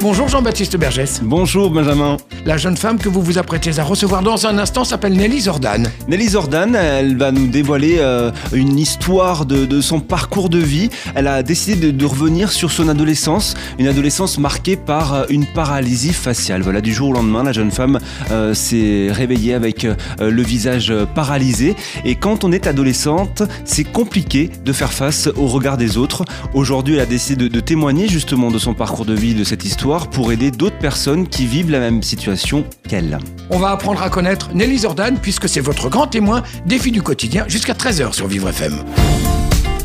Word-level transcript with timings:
Bonjour 0.00 0.28
Jean-Baptiste 0.28 0.76
Bergès. 0.76 1.20
Bonjour 1.24 1.70
Benjamin. 1.70 2.18
La 2.46 2.56
jeune 2.56 2.76
femme 2.76 2.98
que 2.98 3.08
vous 3.08 3.20
vous 3.20 3.36
apprêtez 3.36 3.80
à 3.80 3.82
recevoir 3.82 4.22
dans 4.22 4.46
un 4.46 4.56
instant 4.56 4.84
s'appelle 4.84 5.14
Nelly 5.14 5.40
Zordan. 5.40 5.82
Nelly 6.06 6.28
Zordan, 6.28 6.74
elle 6.76 7.16
va 7.16 7.32
nous 7.32 7.48
dévoiler 7.48 7.96
euh, 7.98 8.30
une 8.52 8.78
histoire 8.78 9.44
de, 9.44 9.66
de 9.66 9.80
son 9.80 9.98
parcours 9.98 10.48
de 10.48 10.58
vie. 10.58 10.88
Elle 11.16 11.26
a 11.26 11.42
décidé 11.42 11.88
de, 11.88 11.90
de 11.90 12.04
revenir 12.06 12.52
sur 12.52 12.70
son 12.70 12.88
adolescence, 12.88 13.54
une 13.80 13.88
adolescence 13.88 14.38
marquée 14.38 14.76
par 14.76 15.14
euh, 15.14 15.24
une 15.30 15.46
paralysie 15.46 16.12
faciale. 16.12 16.62
Voilà, 16.62 16.80
du 16.80 16.94
jour 16.94 17.08
au 17.08 17.12
lendemain, 17.12 17.42
la 17.42 17.52
jeune 17.52 17.72
femme 17.72 17.98
euh, 18.30 18.54
s'est 18.54 19.08
réveillée 19.10 19.54
avec 19.54 19.84
le 20.20 20.42
visage 20.42 20.92
paralysé. 21.16 21.74
Et 22.04 22.14
quand 22.14 22.44
on 22.44 22.52
est 22.52 22.68
adolescente, 22.68 23.42
c'est 23.64 23.84
compliqué 23.84 24.48
de 24.64 24.72
faire 24.72 24.92
face 24.92 25.28
au 25.36 25.48
regard 25.48 25.76
des 25.76 25.98
autres. 25.98 26.24
Aujourd'hui, 26.54 26.94
elle 26.94 27.00
a 27.00 27.06
décidé 27.06 27.48
de, 27.48 27.48
de 27.48 27.60
témoigner 27.60 28.06
justement 28.06 28.52
de 28.52 28.58
son 28.58 28.74
parcours 28.74 29.04
de 29.04 29.14
vie, 29.14 29.34
de 29.34 29.44
cette 29.44 29.64
histoire, 29.64 29.87
pour 29.88 30.32
aider 30.32 30.50
d'autres 30.50 30.78
personnes 30.78 31.26
qui 31.26 31.46
vivent 31.46 31.70
la 31.70 31.80
même 31.80 32.02
situation 32.02 32.64
qu'elle. 32.86 33.18
On 33.48 33.58
va 33.58 33.70
apprendre 33.70 34.02
à 34.02 34.10
connaître 34.10 34.50
Nelly 34.52 34.78
Zordan 34.80 35.14
puisque 35.20 35.48
c'est 35.48 35.60
votre 35.60 35.88
grand 35.88 36.06
témoin 36.06 36.42
défi 36.66 36.92
du 36.92 37.00
quotidien 37.00 37.44
jusqu'à 37.48 37.72
13h 37.72 38.12
sur 38.12 38.26
Vivre 38.26 38.50
FM. 38.50 38.76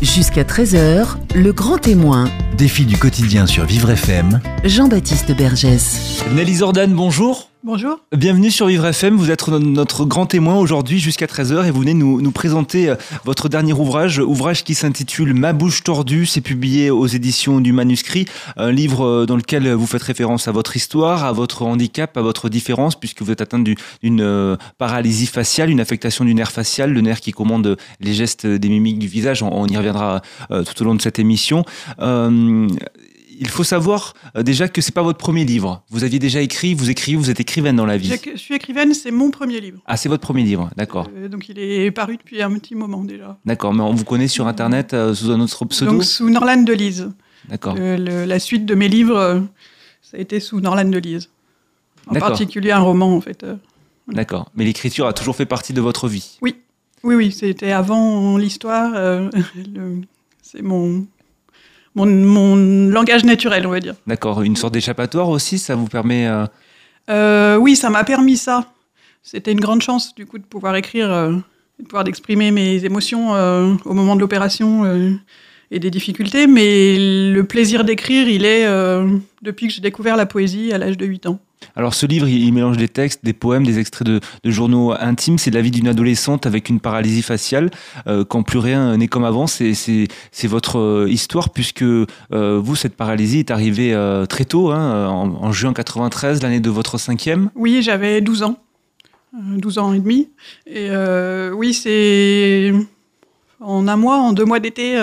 Jusqu'à 0.02 0.44
13h, 0.44 1.16
le 1.34 1.54
grand 1.54 1.78
témoin. 1.78 2.30
Défi 2.58 2.86
du 2.86 2.98
quotidien 2.98 3.48
sur 3.48 3.64
Vivre 3.64 3.92
FM. 3.92 4.42
Jean-Baptiste 4.66 5.34
Bergès. 5.36 6.22
Nelly 6.36 6.56
Zordan, 6.56 6.90
bonjour. 6.90 7.53
Bonjour. 7.66 8.02
Bienvenue 8.14 8.52
sur 8.52 8.68
Vivre 8.68 8.86
FM, 8.86 9.16
vous 9.16 9.32
êtes 9.32 9.48
no- 9.48 9.58
notre 9.58 10.04
grand 10.04 10.26
témoin 10.26 10.56
aujourd'hui 10.58 11.00
jusqu'à 11.00 11.28
13h 11.28 11.66
et 11.66 11.72
vous 11.72 11.80
venez 11.80 11.94
nous, 11.94 12.30
présenter 12.32 12.90
euh, 12.90 12.96
votre 13.24 13.48
dernier 13.48 13.72
ouvrage, 13.72 14.20
ouvrage 14.20 14.66
qui 14.66 14.76
s'intitule 14.76 15.34
Ma 15.34 15.54
bouche 15.54 15.82
tordue, 15.82 16.26
c'est 16.26 16.42
publié 16.42 16.90
aux 16.92 17.08
éditions 17.08 17.62
du 17.62 17.72
manuscrit, 17.72 18.26
un 18.58 18.70
livre 18.70 19.06
euh, 19.06 19.26
dans 19.26 19.38
lequel 19.38 19.72
vous 19.72 19.88
faites 19.88 20.02
référence 20.04 20.50
à 20.50 20.52
votre 20.52 20.76
histoire, 20.76 21.24
à 21.24 21.32
votre 21.32 21.62
handicap, 21.62 22.18
à 22.18 22.22
votre 22.22 22.50
différence 22.50 23.00
puisque 23.00 23.22
vous 23.22 23.32
êtes 23.32 23.40
atteinte 23.40 23.64
du- 23.64 23.78
d'une 24.02 24.20
euh, 24.20 24.58
paralysie 24.78 25.28
faciale, 25.28 25.70
une 25.70 25.80
affectation 25.80 26.26
du 26.26 26.34
nerf 26.36 26.52
facial, 26.52 26.92
le 26.92 27.00
nerf 27.00 27.22
qui 27.22 27.32
commande 27.32 27.78
les 28.02 28.14
gestes 28.14 28.46
des 28.46 28.68
mimiques 28.68 29.00
du 29.00 29.08
visage, 29.08 29.42
on, 29.42 29.66
y 29.68 29.78
reviendra 29.78 30.22
tout 30.50 30.82
au 30.82 30.84
long 30.84 30.96
de 30.96 31.02
cette 31.02 31.18
émission. 31.18 31.64
Il 33.40 33.50
faut 33.50 33.64
savoir 33.64 34.14
euh, 34.36 34.44
déjà 34.44 34.68
que 34.68 34.82
c'est 34.82 34.94
pas 34.94 35.02
votre 35.02 35.18
premier 35.18 35.46
livre. 35.46 35.84
Vous 35.90 36.04
aviez 36.04 36.20
déjà 36.20 36.42
écrit, 36.42 36.74
vous 36.74 36.90
écrivez, 36.90 37.18
vous 37.18 37.30
êtes 37.30 37.40
écrivaine 37.40 37.76
dans 37.76 37.86
la 37.86 37.98
vie. 37.98 38.10
Je 38.10 38.32
je 38.32 38.38
suis 38.38 38.56
écrivaine, 38.56 38.94
c'est 38.94 39.12
mon 39.12 39.32
premier 39.32 39.60
livre. 39.60 39.80
Ah, 39.86 39.98
c'est 39.98 40.10
votre 40.10 40.22
premier 40.24 40.44
livre, 40.44 40.70
d'accord. 40.76 41.10
Euh, 41.16 41.28
donc 41.28 41.50
il 41.50 41.60
est 41.60 41.92
paru 41.92 42.18
depuis 42.18 42.42
un 42.42 42.52
petit 42.54 42.76
moment 42.76 43.04
déjà. 43.04 43.38
D'accord, 43.46 43.74
mais 43.74 43.82
on 43.82 43.94
vous 43.94 44.06
connaît 44.06 44.28
sur 44.28 44.48
Internet 44.48 44.94
euh, 44.94 45.14
sous 45.14 45.32
un 45.32 45.40
autre 45.40 45.66
pseudo 45.66 45.92
Donc 45.92 46.04
sous 46.04 46.30
Norlan 46.30 46.64
de 46.64 46.74
Lise. 46.74 47.12
D'accord. 47.50 47.76
Euh, 47.78 48.26
la 48.26 48.40
suite 48.40 48.66
de 48.66 48.76
mes 48.76 48.88
livres, 48.88 49.44
ça 50.02 50.18
a 50.18 50.20
été 50.20 50.40
sous 50.40 50.60
Norlan 50.62 50.86
de 50.86 50.98
Lise. 50.98 51.30
En 52.08 52.16
particulier 52.16 52.72
un 52.72 52.80
roman 52.80 53.16
en 53.16 53.22
fait. 53.22 53.46
D'accord. 54.08 54.50
Mais 54.56 54.66
l'écriture 54.66 55.08
a 55.08 55.14
toujours 55.14 55.36
fait 55.36 55.46
partie 55.46 55.74
de 55.74 55.82
votre 55.82 56.08
vie. 56.08 56.38
Oui, 56.42 56.56
oui, 57.04 57.32
c'était 57.32 57.72
avant 57.72 58.38
l'histoire. 58.38 58.92
le- 59.74 60.02
c'est 60.42 60.62
mon, 60.62 61.06
mon, 61.96 62.06
mon 62.06 62.56
langage 62.90 63.24
naturel, 63.24 63.66
on 63.68 63.72
va 63.72 63.80
dire. 63.80 63.96
D'accord. 64.08 64.42
Une 64.42 64.56
sorte 64.56 64.74
d'échappatoire 64.74 65.30
aussi, 65.30 65.58
ça 65.60 65.76
vous 65.76 65.88
permet. 65.88 66.28
euh, 66.28 66.46
Euh, 67.10 67.58
oui, 67.58 67.76
ça 67.76 67.90
m'a 67.90 68.04
permis 68.04 68.38
ça. 68.38 68.66
C'était 69.22 69.52
une 69.52 69.60
grande 69.60 69.82
chance, 69.82 70.14
du 70.16 70.26
coup, 70.26 70.38
de 70.38 70.44
pouvoir 70.44 70.76
écrire, 70.76 71.12
euh, 71.12 71.32
de 71.80 71.86
pouvoir 71.86 72.04
d'exprimer 72.04 72.52
mes 72.52 72.84
émotions 72.86 73.32
au 73.32 73.94
moment 73.94 74.16
de 74.16 74.22
l'opération 74.22 74.86
et 75.72 75.80
des 75.80 75.90
difficultés. 75.92 76.46
Mais 76.48 76.98
le 76.98 77.42
plaisir 77.44 77.84
d'écrire, 77.84 78.28
il 78.30 78.46
est 78.46 78.66
depuis 79.42 79.68
que 79.68 79.74
j'ai 79.74 79.82
découvert 79.82 80.16
la 80.16 80.26
poésie 80.26 80.72
à 80.72 80.78
l'âge 80.78 80.98
de 80.98 81.06
8 81.06 81.26
ans. 81.28 81.40
Alors, 81.76 81.94
ce 81.94 82.06
livre, 82.06 82.28
il 82.28 82.52
mélange 82.54 82.78
des 82.78 82.88
textes, 82.88 83.22
des 83.24 83.34
poèmes, 83.34 83.66
des 83.66 83.80
extraits 83.80 84.08
de, 84.08 84.20
journaux 84.46 84.94
intimes. 84.94 85.38
C'est 85.38 85.52
la 85.52 85.62
vie 85.62 85.72
d'une 85.72 85.88
adolescente 85.88 86.46
avec 86.46 86.70
une 86.70 86.80
paralysie 86.80 87.22
faciale. 87.22 87.72
euh, 88.08 88.24
quand 88.24 88.44
plus 88.44 88.60
rien 88.60 88.98
n'est 88.98 89.08
comme 89.08 89.26
avant, 89.26 89.48
c'est 89.48 90.08
votre 90.44 90.80
euh, 90.80 91.08
histoire, 91.10 91.50
puisque 91.50 91.84
euh, 91.84 92.08
vous, 92.32 92.76
cette 92.76 92.96
paralysie 92.96 93.40
est 93.40 93.52
arrivée 93.52 93.94
très 94.30 94.46
tôt, 94.46 94.72
hein, 94.72 95.08
en, 95.08 95.30
en 95.30 95.52
juin 95.52 95.74
93, 95.74 96.42
l'année 96.42 96.60
de 96.60 96.70
votre 96.70 96.98
cinquième. 96.98 97.50
Oui, 97.56 97.82
j'avais 97.82 98.22
12 98.22 98.44
ans, 98.44 98.58
euh, 99.36 99.58
12 99.58 99.78
ans 99.78 99.94
et 99.94 100.00
demi. 100.00 100.30
Et 100.68 100.90
oui, 101.54 101.74
c'est 101.74 102.74
en 103.60 103.88
un 103.88 103.96
mois, 103.96 104.18
en 104.18 104.34
deux 104.34 104.46
mois 104.46 104.60
d'été, 104.60 104.98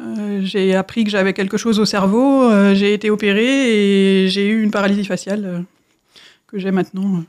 euh, 0.00 0.40
j'ai 0.42 0.74
appris 0.74 1.04
que 1.04 1.10
j'avais 1.10 1.32
quelque 1.32 1.56
chose 1.56 1.78
au 1.80 1.84
cerveau. 1.84 2.50
euh, 2.50 2.74
j'ai 2.74 2.92
été 2.92 3.10
opérée 3.10 4.24
et 4.24 4.28
j'ai 4.28 4.48
eu 4.48 4.62
une 4.62 4.70
paralysie 4.70 5.04
faciale 5.04 5.44
euh, 5.44 5.60
que 6.46 6.58
j'ai 6.58 6.70
maintenant 6.70 7.22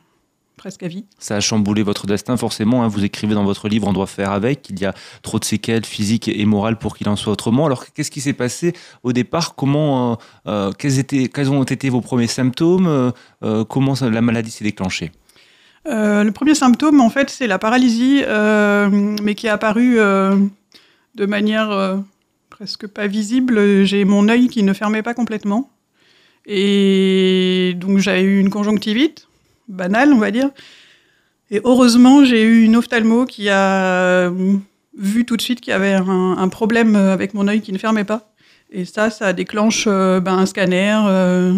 presque 0.57 0.83
à 0.83 0.87
vie. 0.87 1.05
Ça 1.19 1.35
a 1.35 1.39
chamboulé 1.39 1.83
votre 1.83 2.07
destin, 2.07 2.35
forcément. 2.35 2.83
hein. 2.83 2.87
Vous 2.87 3.03
écrivez 3.03 3.35
dans 3.35 3.45
votre 3.45 3.69
livre 3.69 3.87
On 3.87 3.93
doit 3.93 4.07
faire 4.07 4.31
avec. 4.31 4.69
Il 4.69 4.79
y 4.79 4.85
a 4.85 4.93
trop 5.21 5.39
de 5.39 5.45
séquelles 5.45 5.85
physiques 5.85 6.27
et 6.27 6.45
morales 6.45 6.77
pour 6.77 6.97
qu'il 6.97 7.07
en 7.09 7.15
soit 7.15 7.31
autrement. 7.33 7.67
Alors, 7.67 7.85
qu'est-ce 7.93 8.11
qui 8.11 8.21
s'est 8.21 8.33
passé 8.33 8.73
au 9.03 9.13
départ? 9.13 9.55
Comment, 9.55 10.17
quels, 10.79 10.97
étaient, 10.97 11.27
quels 11.27 11.51
ont 11.51 11.63
été 11.63 11.89
vos 11.89 12.01
premiers 12.01 12.27
symptômes? 12.27 13.13
Comment 13.69 13.93
la 14.01 14.21
maladie 14.21 14.49
s'est 14.49 14.63
déclenchée? 14.63 15.11
Le 15.85 16.29
premier 16.31 16.55
symptôme, 16.55 17.01
en 17.01 17.11
fait, 17.11 17.29
c'est 17.29 17.47
la 17.47 17.59
paralysie, 17.59 18.23
mais 19.21 19.35
qui 19.35 19.45
est 19.45 19.51
apparue 19.51 19.97
de 19.97 21.25
manière 21.27 21.99
presque 22.57 22.87
pas 22.87 23.05
visible. 23.05 23.85
J'ai 23.85 24.03
mon 24.03 24.27
œil 24.29 24.47
qui 24.47 24.63
ne 24.63 24.73
fermait 24.73 25.03
pas 25.03 25.13
complètement. 25.13 25.69
Et 26.47 27.73
donc, 27.75 27.99
j'ai 27.99 28.19
eu 28.21 28.39
une 28.39 28.49
conjonctivite, 28.49 29.27
banale, 29.67 30.11
on 30.11 30.17
va 30.17 30.31
dire. 30.31 30.49
Et 31.51 31.61
heureusement, 31.63 32.25
j'ai 32.25 32.41
eu 32.41 32.63
une 32.63 32.75
ophtalmo 32.75 33.25
qui 33.25 33.47
a 33.49 34.31
vu 34.97 35.23
tout 35.23 35.37
de 35.37 35.41
suite 35.41 35.61
qu'il 35.61 35.69
y 35.69 35.75
avait 35.75 35.93
un, 35.93 36.35
un 36.37 36.47
problème 36.47 36.95
avec 36.95 37.35
mon 37.35 37.47
œil 37.47 37.61
qui 37.61 37.71
ne 37.71 37.77
fermait 37.77 38.05
pas. 38.05 38.33
Et 38.71 38.85
ça, 38.85 39.11
ça 39.11 39.33
déclenche 39.33 39.85
euh, 39.85 40.19
ben, 40.19 40.39
un 40.39 40.47
scanner, 40.47 40.99
euh, 41.05 41.53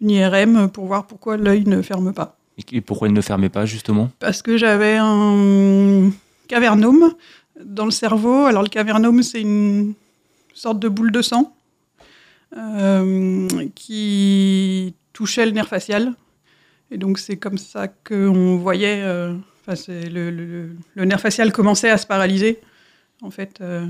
une 0.00 0.10
IRM, 0.10 0.68
pour 0.68 0.86
voir 0.86 1.06
pourquoi 1.06 1.36
l'œil 1.36 1.62
ne 1.66 1.80
ferme 1.80 2.12
pas 2.12 2.36
Et 2.72 2.80
pourquoi 2.80 3.06
il 3.06 3.14
ne 3.14 3.20
fermait 3.20 3.50
pas, 3.50 3.66
justement? 3.66 4.10
Parce 4.18 4.42
que 4.42 4.56
j'avais 4.56 4.96
un 4.98 6.10
cavernome 6.48 7.14
dans 7.64 7.84
le 7.84 7.92
cerveau. 7.92 8.46
Alors 8.46 8.64
le 8.64 8.68
cavernome, 8.68 9.22
c'est 9.22 9.40
une 9.40 9.94
sorte 10.54 10.78
de 10.80 10.88
boule 10.88 11.12
de 11.12 11.22
sang 11.22 11.54
euh, 12.56 13.48
qui 13.74 14.94
touchait 15.12 15.46
le 15.46 15.52
nerf 15.52 15.68
facial. 15.68 16.12
Et 16.90 16.98
donc 16.98 17.18
c'est 17.18 17.36
comme 17.36 17.58
ça 17.58 17.88
qu'on 17.88 18.56
voyait, 18.56 19.00
euh, 19.02 19.34
le, 19.88 20.30
le- 20.30 20.70
le 20.94 21.04
nerf 21.04 21.20
facial 21.20 21.52
commençait 21.52 21.90
à 21.90 21.98
se 21.98 22.06
paralyser. 22.06 22.58
En 23.22 23.30
fait, 23.30 23.58
euh, 23.60 23.86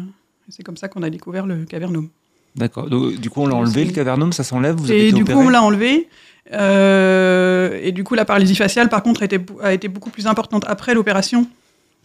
c'est 0.49 0.63
comme 0.63 0.77
ça 0.77 0.89
qu'on 0.89 1.03
a 1.03 1.11
découvert 1.11 1.47
le 1.47 1.65
cavernome. 1.65 2.09
D'accord. 2.57 2.89
Du 2.91 3.31
coup, 3.31 3.43
on 3.43 3.47
l'a 3.47 3.55
enlevé, 3.55 3.85
le 3.85 3.93
cavernome, 3.93 4.33
ça 4.33 4.43
s'enlève 4.43 4.75
vous 4.77 4.91
avez 4.91 5.09
Et 5.09 5.13
du 5.13 5.25
coup, 5.25 5.33
on 5.33 5.49
l'a 5.49 5.63
enlevé. 5.63 6.09
Euh, 6.53 7.79
et 7.81 7.93
du 7.93 8.03
coup, 8.03 8.15
la 8.17 8.25
paralysie 8.25 8.57
faciale, 8.57 8.89
par 8.89 9.03
contre, 9.05 9.23
a 9.23 9.25
été, 9.27 9.39
a 9.63 9.73
été 9.73 9.87
beaucoup 9.87 10.11
plus 10.11 10.27
importante 10.27 10.65
après 10.67 10.95
l'opération 10.95 11.47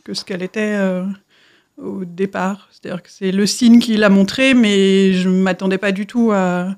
que 0.04 0.14
ce 0.14 0.24
qu'elle 0.24 0.44
était 0.44 0.76
au 1.78 2.06
départ. 2.06 2.70
C'est-à-dire 2.72 3.02
que 3.04 3.10
c'est 3.10 3.32
le 3.32 3.46
signe 3.46 3.80
qui 3.80 3.98
l'a 3.98 4.10
montré, 4.10 4.54
mais 4.54 5.14
je 5.14 5.30
ne 5.30 5.42
m'attendais 5.42 5.78
pas 5.78 5.92
du 5.92 6.06
tout 6.06 6.32
à, 6.32 6.76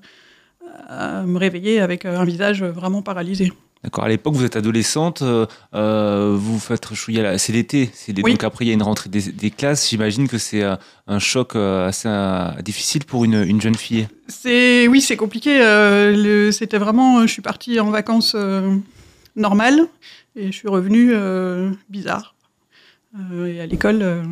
à 0.87 1.23
me 1.23 1.37
réveiller 1.37 1.79
avec 1.79 2.05
un 2.05 2.25
visage 2.25 2.63
vraiment 2.63 3.01
paralysé. 3.01 3.51
D'accord. 3.83 4.05
À 4.05 4.09
l'époque, 4.09 4.33
vous 4.33 4.43
êtes 4.43 4.55
adolescente, 4.55 5.21
euh, 5.21 5.45
euh, 5.75 6.35
vous 6.35 6.57
faites 6.59 6.95
chouiller 6.95 7.21
la... 7.21 7.37
C'est 7.37 7.53
l'été. 7.53 7.91
Oui. 8.23 8.31
Donc 8.31 8.43
après, 8.43 8.65
il 8.65 8.69
y 8.69 8.71
a 8.71 8.73
une 8.73 8.81
rentrée 8.81 9.07
des, 9.07 9.31
des 9.31 9.51
classes. 9.51 9.87
J'imagine 9.87 10.27
que 10.27 10.39
c'est 10.39 10.63
euh, 10.63 10.75
un 11.05 11.19
choc 11.19 11.55
assez 11.55 12.09
difficile 12.63 13.05
pour 13.05 13.23
une, 13.23 13.43
une 13.43 13.61
jeune 13.61 13.75
fille. 13.75 14.07
C'est 14.27 14.87
oui, 14.87 14.99
c'est 14.99 15.15
compliqué. 15.15 15.61
euh, 15.61 16.51
C'était 16.51 16.79
vraiment, 16.79 17.21
je 17.21 17.31
suis 17.31 17.43
partie 17.43 17.79
en 17.79 17.91
vacances 17.91 18.33
euh, 18.35 18.75
normales 19.35 19.81
et 20.35 20.47
je 20.47 20.57
suis 20.57 20.67
revenue 20.67 21.13
bizarre. 21.87 22.33
Et 23.45 23.61
à 23.61 23.67
l'école, 23.67 24.23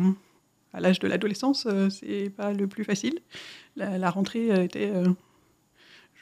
à 0.76 0.80
l'âge 0.80 1.00
de 1.00 1.08
l'adolescence, 1.08 1.66
euh, 1.66 1.88
c'est 1.88 2.30
pas 2.36 2.52
le 2.52 2.66
plus 2.66 2.84
facile. 2.84 3.18
La, 3.76 4.10
rentrée 4.10 4.50
a 4.52 4.62
été. 4.62 4.90
euh, 4.90 5.06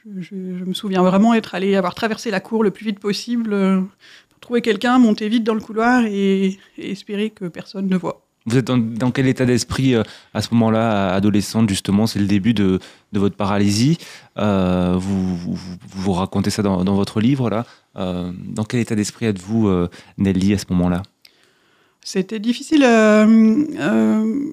je, 0.05 0.21
je- 0.21 0.35
me 0.35 0.73
souviens 0.73 1.01
vraiment 1.03 1.33
être 1.33 1.55
allée 1.55 1.75
avoir 1.75 1.93
traversé 1.93 2.31
la 2.31 2.39
cour 2.39 2.63
le 2.63 2.71
plus 2.71 2.85
vite 2.85 2.99
possible 2.99 3.53
euh, 3.53 3.81
pour 4.29 4.39
trouver 4.39 4.61
quelqu'un, 4.61 4.97
monter 4.97 5.27
vite 5.27 5.43
dans 5.43 5.53
le 5.53 5.59
couloir 5.59 6.05
et, 6.05 6.57
espérer 6.77 7.29
que 7.31 7.45
personne 7.45 7.87
ne 7.87 7.97
voit. 7.97 8.21
Vous 8.45 8.57
êtes 8.57 8.65
dans, 8.65 9.11
quel 9.11 9.27
état 9.27 9.45
d'esprit 9.45 9.95
euh, 9.95 10.03
à 10.33 10.41
ce 10.41 10.53
moment-là, 10.53 11.13
adolescente 11.13 11.67
justement? 11.67 12.07
C'est 12.07 12.19
le 12.19 12.27
début 12.27 12.53
de, 12.53 12.79
de 13.11 13.19
votre 13.19 13.35
paralysie. 13.35 13.97
Euh, 14.37 14.95
vous, 14.97 15.35
vous, 15.35 16.13
racontez 16.13 16.51
ça 16.51 16.61
dans, 16.61 16.95
votre 16.95 17.19
livre 17.19 17.49
là. 17.49 17.65
Euh, 17.97 18.31
dans 18.37 18.63
quel 18.63 18.79
état 18.79 18.95
d'esprit 18.95 19.25
êtes-vous, 19.25 19.67
euh, 19.67 19.89
Nelly, 20.17 20.53
à 20.53 20.59
ce 20.59 20.65
moment-là? 20.69 21.01
C'était 22.05 22.39
difficile. 22.39 22.83
euh, 22.83 23.65
euh, 23.79 24.51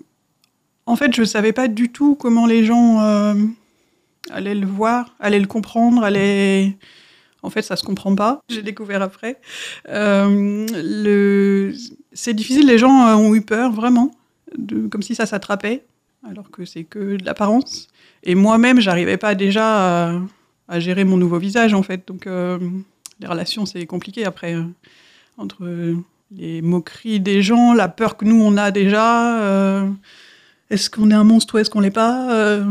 en 0.86 0.96
fait, 0.96 1.14
je 1.14 1.20
ne 1.20 1.26
savais 1.26 1.52
pas 1.52 1.68
du 1.68 1.92
tout 1.92 2.14
comment 2.14 2.46
les 2.46 2.64
gens 2.64 3.02
euh, 3.02 3.34
allaient 4.30 4.54
le 4.54 4.66
voir, 4.66 5.14
allaient 5.20 5.38
le 5.38 5.46
comprendre, 5.46 6.02
allaient... 6.02 6.74
En 7.42 7.50
fait, 7.50 7.60
ça 7.60 7.76
se 7.76 7.84
comprend 7.84 8.14
pas. 8.14 8.40
J'ai 8.48 8.62
découvert 8.62 9.02
après. 9.02 9.38
Le... 9.86 11.74
C'est 12.14 12.32
difficile. 12.32 12.66
Les 12.66 12.78
gens 12.78 13.18
ont 13.18 13.34
eu 13.34 13.42
peur, 13.42 13.70
vraiment, 13.70 14.10
comme 14.90 15.02
si 15.02 15.14
ça 15.14 15.26
s'attrapait, 15.26 15.84
alors 16.26 16.50
que 16.50 16.64
c'est 16.64 16.84
que 16.84 17.16
de 17.16 17.24
l'apparence. 17.24 17.88
Et 18.22 18.34
moi-même, 18.34 18.80
j'arrivais 18.80 19.18
pas 19.18 19.34
déjà 19.34 20.22
à... 20.68 20.80
gérer 20.80 21.04
mon 21.04 21.18
nouveau 21.18 21.38
visage, 21.38 21.74
en 21.74 21.82
fait. 21.82 22.08
Donc, 22.08 22.24
les 22.24 23.26
relations, 23.26 23.66
c'est 23.66 23.84
compliqué 23.84 24.24
après, 24.24 24.56
entre 25.36 25.96
les 26.36 26.62
moqueries 26.62 27.20
des 27.20 27.42
gens, 27.42 27.74
la 27.74 27.88
peur 27.88 28.16
que 28.16 28.24
nous 28.24 28.40
on 28.42 28.56
a 28.56 28.70
déjà. 28.70 29.40
euh, 29.42 29.88
est-ce 30.70 30.88
qu'on 30.88 31.10
est 31.10 31.14
un 31.14 31.24
monstre 31.24 31.54
ou 31.54 31.58
est-ce 31.58 31.68
qu'on 31.70 31.80
l'est 31.80 31.90
pas 31.90 32.32
Euh, 32.32 32.64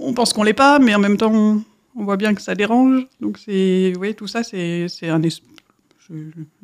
On 0.00 0.12
pense 0.14 0.32
qu'on 0.32 0.42
l'est 0.42 0.52
pas, 0.54 0.78
mais 0.78 0.94
en 0.94 0.98
même 0.98 1.16
temps 1.16 1.32
on, 1.32 1.62
on 1.96 2.04
voit 2.04 2.16
bien 2.16 2.34
que 2.34 2.42
ça 2.42 2.54
dérange. 2.54 3.06
Donc 3.20 3.38
c'est, 3.38 3.92
oui, 4.00 4.14
tout 4.14 4.26
ça 4.26 4.42
c'est 4.42 4.86
c'est 4.88 5.08
un. 5.08 5.20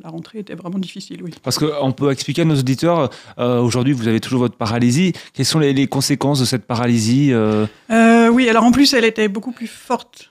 la 0.03 0.11
rentrée 0.11 0.41
était 0.41 0.55
vraiment 0.55 0.79
difficile, 0.79 1.23
oui. 1.23 1.33
Parce 1.43 1.59
qu'on 1.59 1.93
peut 1.93 2.11
expliquer 2.11 2.43
à 2.43 2.45
nos 2.45 2.57
auditeurs, 2.59 3.11
euh, 3.39 3.61
aujourd'hui 3.61 3.93
vous 3.93 4.09
avez 4.09 4.21
toujours 4.21 4.41
votre 4.41 4.57
paralysie. 4.57 5.12
Quelles 5.33 5.47
sont 5.47 5.59
les, 5.61 5.73
les 5.73 5.87
conséquences 5.87 6.41
de 6.41 6.45
cette 6.45 6.67
paralysie 6.67 7.33
euh, 7.33 7.67
Euh, 7.91 8.29
oui, 8.29 8.49
alors 8.49 8.65
en 8.65 8.73
plus, 8.73 8.93
elle 8.93 9.05
était 9.05 9.29
beaucoup 9.29 9.53
plus 9.53 9.67
forte 9.69 10.31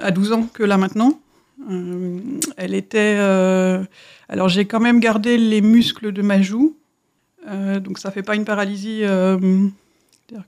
à 0.00 0.10
12 0.10 0.32
ans 0.32 0.48
que 0.52 0.64
là 0.64 0.76
maintenant. 0.76 1.18
Euh, 1.70 2.20
elle 2.56 2.74
était. 2.74 3.16
euh, 3.18 3.84
alors 4.28 4.48
j'ai 4.48 4.64
quand 4.66 4.80
même 4.80 5.00
gardé 5.00 5.38
les 5.38 5.60
muscles 5.60 6.12
de 6.12 6.22
ma 6.22 6.40
joue, 6.42 6.76
Euh, 7.48 7.80
donc 7.80 7.98
ça 7.98 8.12
fait 8.12 8.22
pas 8.22 8.36
une 8.36 8.44
paralysie 8.44 9.02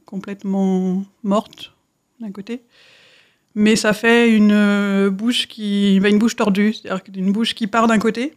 complètement 0.06 1.04
morte 1.24 1.74
d'un 2.20 2.30
côté, 2.30 2.62
mais 3.54 3.76
ça 3.76 3.92
fait 3.92 4.30
une 4.30 5.08
bouche 5.10 5.48
qui, 5.48 5.98
bah, 6.00 6.08
une 6.08 6.18
bouche 6.18 6.36
tordue, 6.36 6.72
c'est-à-dire 6.72 7.02
une 7.16 7.32
bouche 7.32 7.54
qui 7.54 7.66
part 7.66 7.86
d'un 7.88 7.98
côté. 7.98 8.34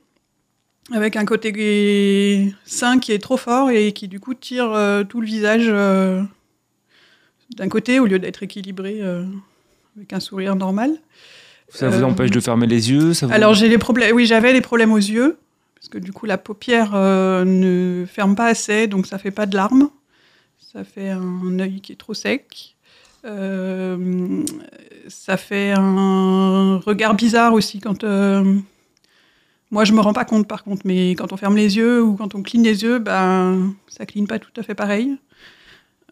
Avec 0.92 1.18
un 1.18 1.26
côté 1.26 2.54
sain 2.66 2.98
qui 3.00 3.12
est 3.12 3.20
trop 3.20 3.38
fort 3.38 3.70
et 3.70 3.92
qui 3.92 4.08
du 4.08 4.20
coup 4.20 4.34
tire 4.34 4.72
tout 5.10 5.22
le 5.22 5.28
visage 5.28 5.68
d'un 7.58 7.70
côté 7.70 8.00
au 8.00 8.06
lieu 8.08 8.20
d'être 8.20 8.42
équilibré 8.42 9.02
avec 9.96 10.14
un 10.14 10.20
sourire 10.20 10.56
normal. 10.56 10.98
Ça 11.70 11.90
vous 11.90 12.04
empêche 12.04 12.32
de 12.32 12.40
fermer 12.40 12.68
les 12.68 12.92
yeux 12.92 13.12
Alors 13.30 13.54
j'ai 13.54 13.68
les 13.68 13.78
problèmes. 13.78 14.16
Oui, 14.16 14.26
j'avais 14.26 14.54
des 14.54 14.62
problèmes 14.62 14.92
aux 14.92 14.98
yeux 14.98 15.38
parce 15.76 15.90
que 15.90 15.98
du 15.98 16.12
coup 16.12 16.26
la 16.26 16.38
paupière 16.38 16.92
euh, 16.96 17.46
ne 17.46 18.06
ferme 18.06 18.36
pas 18.36 18.48
assez, 18.48 18.88
donc 18.88 19.06
ça 19.06 19.18
fait 19.18 19.32
pas 19.32 19.46
de 19.46 19.56
larmes. 19.56 19.90
Ça 20.74 20.84
fait 20.84 21.10
un 21.10 21.60
œil 21.60 21.82
qui 21.82 21.94
est 21.94 21.98
trop 21.98 22.14
sec. 22.14 22.76
Euh, 23.26 24.44
ça 25.08 25.38
fait 25.38 25.74
un 25.76 26.78
regard 26.78 27.16
bizarre 27.16 27.54
aussi 27.54 27.80
quand. 27.80 28.04
euh, 28.04 28.60
moi, 29.70 29.84
je 29.84 29.92
me 29.92 30.00
rends 30.00 30.14
pas 30.14 30.24
compte 30.24 30.48
par 30.48 30.64
contre, 30.64 30.84
mais 30.86 31.12
quand 31.12 31.34
on 31.34 31.38
ferme 31.38 31.58
les 31.58 31.76
yeux 31.76 32.02
ou 32.02 32.16
quand 32.16 32.36
on 32.36 32.42
cligne 32.42 32.64
les 32.64 32.84
yeux, 32.84 33.00
ben, 33.00 33.74
ça 33.90 34.06
cligne 34.06 34.26
pas 34.26 34.40
tout 34.40 34.52
à 34.56 34.64
fait 34.64 34.76
pareil. 34.76 35.18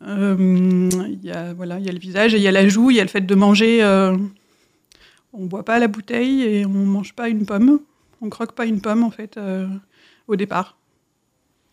Il 0.06 1.20
y 1.24 1.32
a 1.32 1.54
voilà, 1.54 1.80
il 1.80 1.86
y 1.86 1.90
a 1.90 1.94
le 1.94 2.00
visage, 2.00 2.34
il 2.34 2.42
y 2.42 2.48
a 2.48 2.52
la 2.52 2.68
joue, 2.68 2.92
il 2.92 2.98
y 2.98 3.00
a 3.00 3.04
le 3.04 3.10
fait 3.10 3.22
de 3.22 3.36
manger. 3.36 3.82
On 5.38 5.46
boit 5.46 5.64
pas 5.64 5.80
la 5.80 5.88
bouteille 5.88 6.44
et 6.44 6.66
on 6.66 6.70
mange 6.70 7.14
pas 7.14 7.30
une 7.30 7.46
pomme. 7.46 7.80
On 8.22 8.30
croque 8.30 8.54
pas 8.54 8.66
une 8.66 8.82
pomme 8.82 9.04
en 9.04 9.12
fait 9.12 9.38
euh, 9.38 9.68
au 10.28 10.36
départ. 10.36 10.78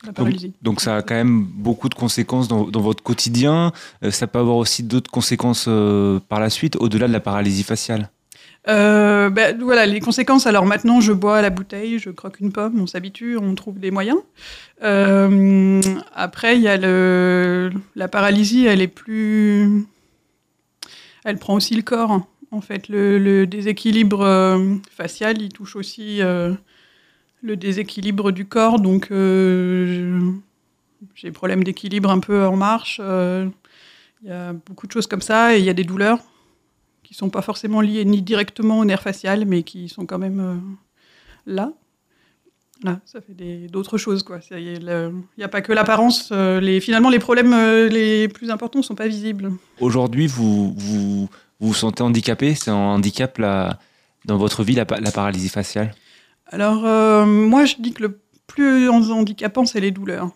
La 0.04 0.08
donc, 0.08 0.16
paralysie. 0.16 0.52
donc 0.62 0.80
ça 0.80 0.96
a 0.96 1.02
quand 1.02 1.14
même 1.14 1.44
beaucoup 1.44 1.88
de 1.88 1.94
conséquences 1.94 2.48
dans, 2.48 2.64
dans 2.64 2.80
votre 2.80 3.04
quotidien. 3.04 3.72
Euh, 4.02 4.10
ça 4.10 4.26
peut 4.26 4.40
avoir 4.40 4.56
aussi 4.56 4.82
d'autres 4.82 5.10
conséquences 5.10 5.66
euh, 5.68 6.18
par 6.28 6.40
la 6.40 6.50
suite, 6.50 6.76
au-delà 6.76 7.06
de 7.06 7.12
la 7.12 7.20
paralysie 7.20 7.62
faciale. 7.62 8.10
Ben, 8.66 9.58
voilà 9.60 9.86
les 9.86 10.00
conséquences. 10.00 10.46
Alors 10.46 10.66
maintenant, 10.66 11.00
je 11.00 11.12
bois 11.12 11.42
la 11.42 11.50
bouteille, 11.50 11.98
je 11.98 12.10
croque 12.10 12.38
une 12.40 12.52
pomme, 12.52 12.80
on 12.80 12.86
s'habitue, 12.86 13.36
on 13.36 13.54
trouve 13.54 13.78
des 13.78 13.90
moyens. 13.90 14.18
Après, 14.80 16.56
il 16.56 16.62
y 16.62 16.68
a 16.68 16.76
le, 16.76 17.72
la 17.96 18.08
paralysie, 18.08 18.66
elle 18.66 18.80
est 18.80 18.88
plus, 18.88 19.84
elle 21.24 21.38
prend 21.38 21.54
aussi 21.54 21.74
le 21.74 21.82
corps. 21.82 22.20
En 22.52 22.60
fait, 22.60 22.88
le, 22.90 23.46
déséquilibre 23.46 24.20
euh, 24.20 24.74
facial, 24.90 25.40
il 25.40 25.48
touche 25.48 25.74
aussi 25.74 26.20
euh, 26.20 26.52
le 27.40 27.56
déséquilibre 27.56 28.30
du 28.30 28.44
corps. 28.44 28.78
Donc, 28.78 29.10
euh, 29.10 30.20
j'ai 31.14 31.28
des 31.28 31.32
problèmes 31.32 31.64
d'équilibre 31.64 32.10
un 32.10 32.20
peu 32.20 32.44
en 32.44 32.56
marche. 32.56 33.00
Il 33.00 34.28
y 34.28 34.30
a 34.30 34.52
beaucoup 34.52 34.86
de 34.86 34.92
choses 34.92 35.06
comme 35.06 35.22
ça 35.22 35.56
et 35.56 35.60
il 35.60 35.64
y 35.64 35.70
a 35.70 35.74
des 35.74 35.82
douleurs 35.82 36.18
qui 37.02 37.14
sont 37.14 37.30
pas 37.30 37.40
forcément 37.40 37.80
liées 37.80 38.04
ni 38.04 38.20
directement 38.20 38.80
au 38.80 38.84
nerf 38.84 39.00
facial, 39.00 39.46
mais 39.46 39.62
qui 39.62 39.88
sont 39.88 40.04
quand 40.04 40.18
même 40.18 40.76
là. 41.46 41.72
Là, 42.84 43.00
ça 43.04 43.20
fait 43.20 43.68
d'autres 43.68 43.96
choses, 43.96 44.24
Il 44.50 44.80
n'y 45.38 45.44
a 45.44 45.48
pas 45.48 45.62
que 45.62 45.72
l'apparence. 45.72 46.32
finalement, 46.80 47.08
les 47.08 47.18
problèmes 47.18 47.54
les 47.88 48.28
plus 48.28 48.50
importants 48.50 48.80
ne 48.80 48.84
sont 48.84 48.94
pas 48.94 49.08
visibles. 49.08 49.52
Aujourd'hui, 49.80 50.26
vous 50.26 51.28
vous 51.66 51.74
sentez 51.74 52.02
handicapé? 52.02 52.54
C'est 52.54 52.70
un 52.70 52.74
handicap 52.74 53.38
là, 53.38 53.78
dans 54.24 54.36
votre 54.36 54.62
vie, 54.64 54.74
la, 54.74 54.84
pa- 54.84 55.00
la 55.00 55.10
paralysie 55.10 55.48
faciale? 55.48 55.94
Alors, 56.46 56.84
euh, 56.84 57.24
moi, 57.24 57.64
je 57.64 57.76
dis 57.78 57.92
que 57.92 58.02
le 58.02 58.20
plus 58.46 58.88
handicapant, 58.88 59.64
c'est 59.64 59.80
les 59.80 59.90
douleurs. 59.90 60.30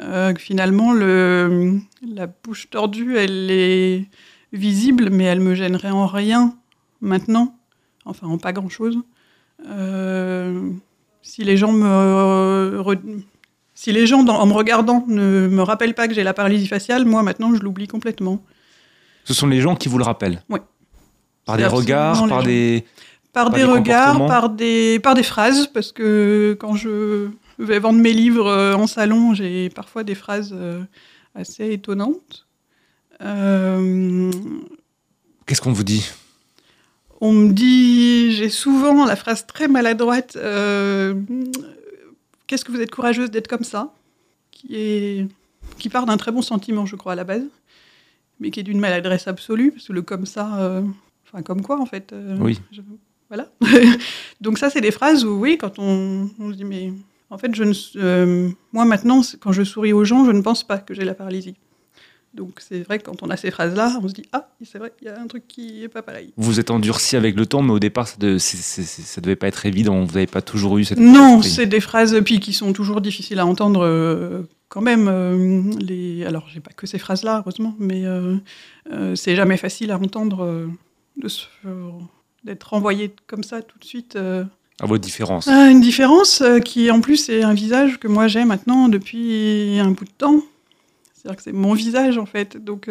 Euh, 0.00 0.34
finalement, 0.36 0.92
le, 0.92 1.78
la 2.06 2.26
bouche 2.26 2.68
tordue, 2.68 3.16
elle 3.16 3.50
est 3.50 4.06
visible, 4.52 5.10
mais 5.10 5.24
elle 5.24 5.40
me 5.40 5.54
gênerait 5.54 5.90
en 5.90 6.06
rien 6.06 6.54
maintenant. 7.00 7.54
Enfin, 8.04 8.26
en 8.26 8.38
pas 8.38 8.52
grand-chose. 8.52 8.98
Euh, 9.68 10.70
si 11.22 11.44
les 11.44 11.56
gens 11.56 11.72
me... 11.72 12.82
Si 13.74 13.92
les 13.92 14.06
gens, 14.06 14.26
en 14.26 14.46
me 14.46 14.54
regardant, 14.54 15.04
ne 15.06 15.48
me 15.48 15.62
rappellent 15.62 15.94
pas 15.94 16.08
que 16.08 16.14
j'ai 16.14 16.24
la 16.24 16.32
paralysie 16.32 16.66
faciale, 16.66 17.04
moi, 17.04 17.22
maintenant, 17.22 17.54
je 17.54 17.60
l'oublie 17.60 17.88
complètement. 17.88 18.42
Ce 19.26 19.34
sont 19.34 19.46
les 19.46 19.60
gens 19.60 19.74
qui 19.76 19.88
vous 19.88 19.98
le 19.98 20.04
rappellent 20.04 20.42
Oui. 20.48 20.60
Par 21.44 21.56
des 21.56 21.66
regards, 21.66 22.26
par 22.28 22.40
gens. 22.40 22.46
des... 22.46 22.84
Par 23.32 23.50
Par 23.50 23.52
des 23.52 23.58
des 23.58 23.64
regards, 23.64 24.26
par 24.26 24.48
des, 24.48 24.98
par 25.00 25.14
des 25.14 25.22
phrases, 25.22 25.66
parce 25.66 25.92
que 25.92 26.56
quand 26.58 26.74
je 26.74 27.28
vais 27.58 27.78
vendre 27.78 28.00
mes 28.00 28.12
livres 28.14 28.46
euh, 28.46 28.74
en 28.74 28.86
salon, 28.86 29.34
j'ai 29.34 29.68
parfois 29.68 30.04
des 30.04 30.14
phrases 30.14 30.54
euh, 30.56 30.82
assez 31.34 31.72
étonnantes. 31.72 32.46
Euh, 33.20 34.30
Qu'est-ce 35.44 35.60
qu'on 35.60 35.72
vous 35.72 35.84
dit? 35.84 36.08
on 37.20 37.32
me 37.32 37.52
dit, 37.52 38.32
j'ai 38.32 38.50
souvent 38.50 39.04
la 39.06 39.16
phrase 39.16 39.46
très 39.46 39.68
maladroite, 39.68 40.36
euh, 40.36 41.14
qu'est-ce 42.46 42.64
que 42.64 42.72
vous 42.72 42.80
êtes 42.80 42.90
courageuse 42.90 43.30
d'être 43.30 43.48
comme 43.48 43.64
ça, 43.64 43.92
qui, 44.50 44.68
est, 44.76 45.26
qui 45.78 45.88
part 45.88 46.06
d'un 46.06 46.16
très 46.16 46.32
bon 46.32 46.42
sentiment, 46.42 46.86
je 46.86 46.96
crois, 46.96 47.12
à 47.12 47.16
la 47.16 47.24
base, 47.24 47.44
mais 48.40 48.50
qui 48.50 48.60
est 48.60 48.64
d'une 48.64 48.80
maladresse 48.80 49.28
absolue, 49.28 49.72
parce 49.72 49.86
que 49.88 49.92
le 49.92 50.02
comme 50.02 50.26
ça, 50.26 50.58
euh, 50.60 50.82
enfin 51.26 51.42
comme 51.42 51.62
quoi 51.62 51.80
en 51.80 51.86
fait. 51.86 52.12
euh, 52.12 52.36
Oui. 52.40 52.58
je- 52.72 52.80
voilà. 53.28 53.48
Donc 54.40 54.58
ça, 54.58 54.70
c'est 54.70 54.80
des 54.80 54.90
phrases 54.92 55.24
où, 55.24 55.30
oui, 55.40 55.58
quand 55.58 55.78
on, 55.78 56.28
on 56.38 56.50
se 56.52 56.56
dit, 56.56 56.64
mais 56.64 56.92
en 57.30 57.38
fait, 57.38 57.52
je 57.54 57.64
ne, 57.64 57.72
euh, 57.96 58.48
moi 58.72 58.84
maintenant, 58.84 59.20
quand 59.40 59.50
je 59.52 59.64
souris 59.64 59.92
aux 59.92 60.04
gens, 60.04 60.24
je 60.24 60.30
ne 60.30 60.42
pense 60.42 60.62
pas 60.64 60.78
que 60.78 60.94
j'ai 60.94 61.04
la 61.04 61.14
paralysie. 61.14 61.56
Donc 62.34 62.60
c'est 62.60 62.82
vrai 62.82 62.98
que 62.98 63.04
quand 63.04 63.22
on 63.22 63.30
a 63.30 63.36
ces 63.38 63.50
phrases-là, 63.50 63.98
on 64.02 64.08
se 64.08 64.12
dit, 64.12 64.26
ah, 64.32 64.48
c'est 64.62 64.78
vrai, 64.78 64.92
il 65.00 65.06
y 65.06 65.08
a 65.08 65.18
un 65.18 65.26
truc 65.26 65.48
qui 65.48 65.82
est 65.82 65.88
pas 65.88 66.02
pareil. 66.02 66.34
Vous 66.36 66.60
êtes 66.60 66.70
endurci 66.70 67.16
avec 67.16 67.34
le 67.34 67.46
temps, 67.46 67.62
mais 67.62 67.72
au 67.72 67.78
départ, 67.78 68.06
ça, 68.06 68.16
de, 68.18 68.36
ça 68.38 69.20
devait 69.22 69.36
pas 69.36 69.48
être 69.48 69.64
évident. 69.64 70.04
Vous 70.04 70.12
n'avez 70.12 70.26
pas 70.26 70.42
toujours 70.42 70.76
eu 70.76 70.84
cette. 70.84 70.98
Non, 70.98 71.40
c'est 71.40 71.64
des 71.66 71.80
phrases 71.80 72.20
puis 72.24 72.38
qui 72.38 72.52
sont 72.52 72.74
toujours 72.74 73.00
difficiles 73.00 73.38
à 73.38 73.46
entendre 73.46 73.80
euh, 73.84 74.42
quand 74.68 74.80
même. 74.80 75.08
euh, 75.08 75.62
les... 75.78 76.24
Alors, 76.24 76.48
j'ai 76.48 76.60
pas 76.60 76.72
que 76.72 76.86
ces 76.86 76.98
phrases-là, 76.98 77.38
heureusement, 77.38 77.74
mais 77.78 78.04
euh, 78.04 78.36
euh, 78.92 79.14
c'est 79.14 79.36
jamais 79.36 79.56
facile 79.56 79.90
à 79.90 79.98
entendre 79.98 80.44
euh, 80.44 81.90
d'être 82.44 82.74
envoyé 82.74 83.14
comme 83.26 83.42
ça 83.42 83.62
tout 83.62 83.78
de 83.78 83.84
suite. 83.84 84.16
À 84.78 84.84
vos 84.86 84.98
différences. 84.98 85.48
à 85.48 85.70
une 85.70 85.80
différence 85.80 86.42
qui, 86.64 86.90
en 86.90 87.00
plus, 87.00 87.28
est 87.28 87.42
un 87.42 87.54
visage 87.54 87.98
que 87.98 88.08
moi 88.08 88.28
j'ai 88.28 88.44
maintenant 88.44 88.88
depuis 88.88 89.78
un 89.80 89.90
bout 89.90 90.04
de 90.04 90.10
temps. 90.10 90.42
C'est-à-dire 91.14 91.36
que 91.36 91.42
c'est 91.42 91.52
mon 91.52 91.72
visage, 91.72 92.18
en 92.18 92.26
fait. 92.26 92.62
Donc, 92.62 92.90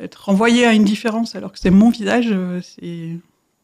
être 0.00 0.24
renvoyé 0.24 0.64
à 0.64 0.72
une 0.72 0.84
différence 0.84 1.34
alors 1.34 1.52
que 1.52 1.58
c'est 1.58 1.70
mon 1.70 1.90
visage, 1.90 2.32
c'est 2.62 3.18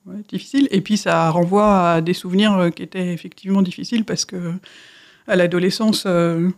ouais, 0.06 0.22
difficile. 0.28 0.66
Et 0.72 0.80
puis, 0.80 0.96
ça 0.96 1.30
renvoie 1.30 1.92
à 1.92 2.00
des 2.00 2.14
souvenirs 2.14 2.70
qui 2.74 2.82
étaient 2.82 3.12
effectivement 3.12 3.62
difficiles 3.62 4.04
parce 4.04 4.24
que 4.24 4.52
à 5.28 5.36
l'adolescence, 5.36 6.04
euh, 6.06 6.48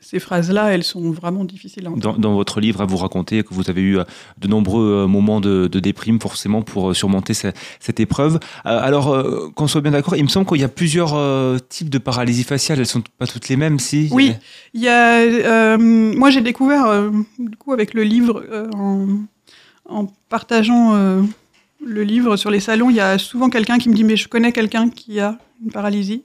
ces 0.00 0.18
phrases-là, 0.20 0.66
elles 0.74 0.84
sont 0.84 1.10
vraiment 1.12 1.44
difficiles 1.44 1.86
à 1.86 1.90
entendre. 1.90 2.12
Dans, 2.14 2.18
dans 2.18 2.34
votre 2.34 2.60
livre, 2.60 2.82
à 2.82 2.84
vous 2.84 2.98
raconter 2.98 3.42
que 3.42 3.54
vous 3.54 3.70
avez 3.70 3.80
eu 3.80 3.98
euh, 3.98 4.04
de 4.38 4.48
nombreux 4.48 5.04
euh, 5.04 5.06
moments 5.06 5.40
de, 5.40 5.66
de 5.66 5.80
déprime, 5.80 6.20
forcément, 6.20 6.60
pour 6.60 6.94
surmonter 6.94 7.32
ce- 7.32 7.48
cette 7.80 8.00
épreuve. 8.00 8.38
Alors, 8.64 9.16
qu'on 9.54 9.66
soit 9.66 9.80
bien 9.80 9.92
d'accord, 9.92 10.14
il 10.16 10.22
me 10.24 10.28
semble 10.28 10.46
qu'il 10.46 10.60
y 10.60 10.64
a 10.64 10.68
plusieurs 10.68 11.16
types 11.70 11.88
de 11.88 11.98
paralysie 11.98 12.44
faciale. 12.44 12.80
Elles 12.80 12.86
sont 12.86 13.02
pas 13.18 13.26
toutes 13.26 13.48
les 13.48 13.56
mêmes, 13.56 13.78
si 13.78 14.08
Oui. 14.12 14.34
Il 14.74 14.82
y 14.82 14.88
a, 14.88 15.20
euh, 15.20 15.78
moi, 15.78 16.28
j'ai 16.30 16.42
découvert, 16.42 16.84
euh, 16.86 17.10
du 17.38 17.56
coup, 17.56 17.72
avec 17.72 17.94
le 17.94 18.02
livre, 18.02 18.44
euh, 18.50 18.68
en, 18.74 19.06
en 19.88 20.06
partageant 20.28 20.94
le 21.86 22.02
livre 22.02 22.36
sur 22.36 22.50
les 22.50 22.60
salons, 22.60 22.90
il 22.90 22.96
y 22.96 23.00
a 23.00 23.16
souvent 23.18 23.48
quelqu'un 23.50 23.78
qui 23.78 23.88
me 23.88 23.94
dit 23.94 24.04
Mais 24.04 24.16
je 24.16 24.28
connais 24.28 24.52
quelqu'un 24.52 24.88
qui 24.90 25.20
a 25.20 25.38
une 25.64 25.70
paralysie, 25.70 26.22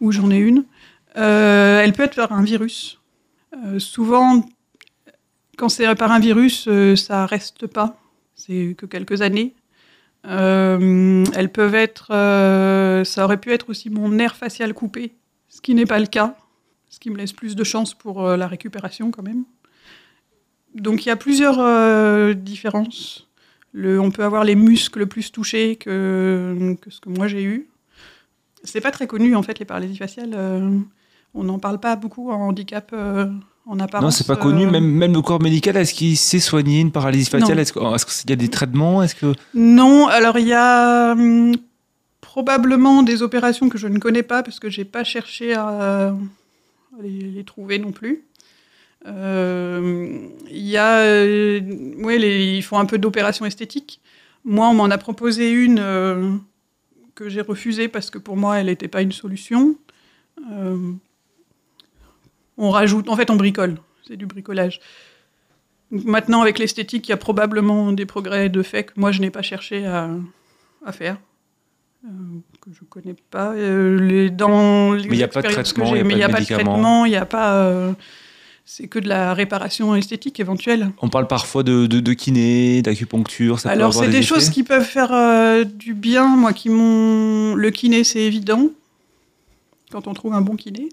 ou 0.00 0.12
j'en 0.12 0.30
ai 0.30 0.36
une. 0.38 0.64
Euh, 1.16 1.80
elle 1.82 1.92
peut 1.92 2.04
être 2.04 2.16
par 2.16 2.32
un 2.32 2.42
virus. 2.42 3.00
Euh, 3.54 3.78
souvent, 3.78 4.44
quand 5.56 5.68
c'est 5.68 5.94
par 5.94 6.10
un 6.10 6.18
virus, 6.18 6.66
euh, 6.68 6.96
ça 6.96 7.26
reste 7.26 7.66
pas. 7.66 7.98
C'est 8.34 8.74
que 8.76 8.86
quelques 8.86 9.22
années. 9.22 9.54
Elles 10.24 11.50
peuvent 11.52 11.74
être. 11.74 12.06
ça 13.04 13.24
aurait 13.24 13.38
pu 13.38 13.52
être 13.52 13.70
aussi 13.70 13.90
mon 13.90 14.08
nerf 14.08 14.36
facial 14.36 14.72
coupé, 14.72 15.12
ce 15.48 15.60
qui 15.60 15.74
n'est 15.74 15.86
pas 15.86 15.98
le 15.98 16.06
cas 16.06 16.36
ce 16.88 17.00
qui 17.00 17.08
me 17.08 17.16
laisse 17.16 17.32
plus 17.32 17.56
de 17.56 17.64
chance 17.64 17.94
pour 17.94 18.22
la 18.22 18.46
récupération 18.46 19.10
quand 19.10 19.22
même. 19.22 19.44
Donc 20.74 21.06
il 21.06 21.08
y 21.08 21.10
a 21.10 21.16
plusieurs 21.16 22.34
différences. 22.34 23.26
On 23.74 24.10
peut 24.10 24.24
avoir 24.24 24.44
les 24.44 24.54
muscles 24.54 25.06
plus 25.06 25.32
touchés 25.32 25.76
que, 25.76 26.76
que 26.82 26.90
ce 26.90 27.00
que 27.00 27.08
moi 27.08 27.28
j'ai 27.28 27.42
eu. 27.42 27.66
C'est 28.62 28.82
pas 28.82 28.90
très 28.90 29.06
connu 29.06 29.34
en 29.34 29.42
fait 29.42 29.58
les 29.58 29.64
paralysies 29.64 29.96
faciales. 29.96 30.36
On 31.34 31.44
n'en 31.44 31.58
parle 31.58 31.78
pas 31.78 31.96
beaucoup 31.96 32.30
en 32.30 32.36
handicap 32.48 32.90
euh, 32.92 33.26
en 33.66 33.78
apparence. 33.80 34.04
Non, 34.04 34.10
c'est 34.10 34.26
pas 34.26 34.36
connu. 34.36 34.66
euh, 34.66 34.70
Même, 34.70 34.84
même 34.86 35.12
le 35.12 35.22
corps 35.22 35.40
médical, 35.42 35.76
est-ce 35.76 35.94
qu'il 35.94 36.16
sait 36.16 36.40
soigner 36.40 36.80
une 36.80 36.90
paralysie 36.92 37.30
faciale? 37.30 37.58
Est-ce 37.58 37.72
qu'il 37.72 38.30
y 38.30 38.32
a 38.32 38.36
des 38.36 38.48
traitements? 38.48 39.02
Est-ce 39.02 39.14
que 39.14 39.32
Non, 39.54 40.08
alors 40.08 40.38
il 40.38 40.48
y 40.48 40.52
a 40.52 41.12
hum, 41.12 41.54
probablement 42.20 43.02
des 43.02 43.22
opérations 43.22 43.68
que 43.68 43.78
je 43.78 43.86
ne 43.88 43.98
connais 43.98 44.22
pas 44.22 44.42
parce 44.42 44.58
que 44.60 44.68
j'ai 44.70 44.84
pas 44.84 45.04
cherché 45.04 45.54
à, 45.54 46.14
les, 47.00 47.08
les 47.10 47.44
trouver 47.44 47.78
non 47.78 47.92
plus. 47.92 48.24
Euh, 49.06 50.28
Il 50.50 50.66
y 50.68 50.76
a, 50.76 50.98
euh, 50.98 51.60
ouais, 52.02 52.18
les- 52.18 52.56
ils 52.58 52.62
font 52.62 52.78
un 52.78 52.84
peu 52.86 52.98
d'opérations 52.98 53.44
esthétiques. 53.46 54.00
Moi, 54.44 54.68
on 54.68 54.74
m'en 54.74 54.84
a 54.90 54.98
proposé 54.98 55.50
une 55.50 55.78
euh, 55.80 56.32
que 57.14 57.28
j'ai 57.28 57.40
refusée 57.40 57.88
parce 57.88 58.10
que 58.10 58.18
pour 58.18 58.36
moi, 58.36 58.58
elle 58.58 58.66
n'était 58.66 58.88
pas 58.88 59.02
une 59.02 59.12
solution. 59.12 59.74
On 62.58 62.70
rajoute, 62.70 63.08
en 63.08 63.16
fait, 63.16 63.30
on 63.30 63.36
bricole. 63.36 63.76
C'est 64.06 64.16
du 64.16 64.26
bricolage. 64.26 64.80
Maintenant, 65.90 66.40
avec 66.40 66.58
l'esthétique, 66.58 67.08
il 67.08 67.10
y 67.10 67.14
a 67.14 67.18
probablement 67.18 67.92
des 67.92 68.06
progrès 68.06 68.48
de 68.48 68.62
fait 68.62 68.84
que 68.84 68.92
moi, 68.96 69.12
je 69.12 69.20
n'ai 69.20 69.30
pas 69.30 69.42
cherché 69.42 69.84
à, 69.84 70.08
à 70.86 70.92
faire, 70.92 71.18
euh, 72.04 72.08
que 72.62 72.70
je 72.72 72.80
ne 72.80 72.86
connais 72.88 73.14
pas. 73.30 73.52
Euh, 73.52 74.00
les, 74.00 74.30
dans 74.30 74.92
les 74.92 75.08
Mais 75.08 75.16
il 75.16 75.20
y 75.20 75.22
a 75.22 75.28
pas 75.28 75.42
de 75.42 75.48
traitement, 75.48 75.94
il 75.94 76.00
a 76.00 76.02
n'y 76.02 76.22
a 76.22 76.28
pas 76.28 76.40
de 76.40 76.46
traitement, 76.46 77.04
il 77.04 77.10
n'y 77.10 77.16
a 77.16 77.26
pas... 77.26 77.54
euh, 77.56 77.92
c'est 78.64 78.86
que 78.86 78.98
de 78.98 79.08
la 79.08 79.34
réparation 79.34 79.94
esthétique 79.94 80.40
éventuelle. 80.40 80.92
on 81.02 81.08
parle 81.08 81.26
parfois 81.26 81.62
de, 81.62 81.86
de, 81.86 82.00
de 82.00 82.12
kiné, 82.12 82.80
d'acupuncture 82.80 83.58
ça 83.58 83.68
peut 83.68 83.74
Alors, 83.74 83.88
avoir 83.90 84.04
c'est 84.04 84.10
des, 84.10 84.18
effets 84.18 84.26
choses 84.26 84.50
qui 84.50 84.62
peuvent 84.62 84.84
faire 84.84 85.66
du 85.66 85.94
bien. 85.94 86.36
Moi, 86.36 86.52
qui 86.52 86.70
m'ont. 86.70 87.54
Le 87.54 87.70
kiné, 87.70 88.04
c'est 88.04 88.20
évident. 88.20 88.70
Quand 89.90 90.06
on 90.06 90.14
trouve 90.14 90.32
un 90.32 90.40
bon 90.40 90.56
kiné, 90.56 90.88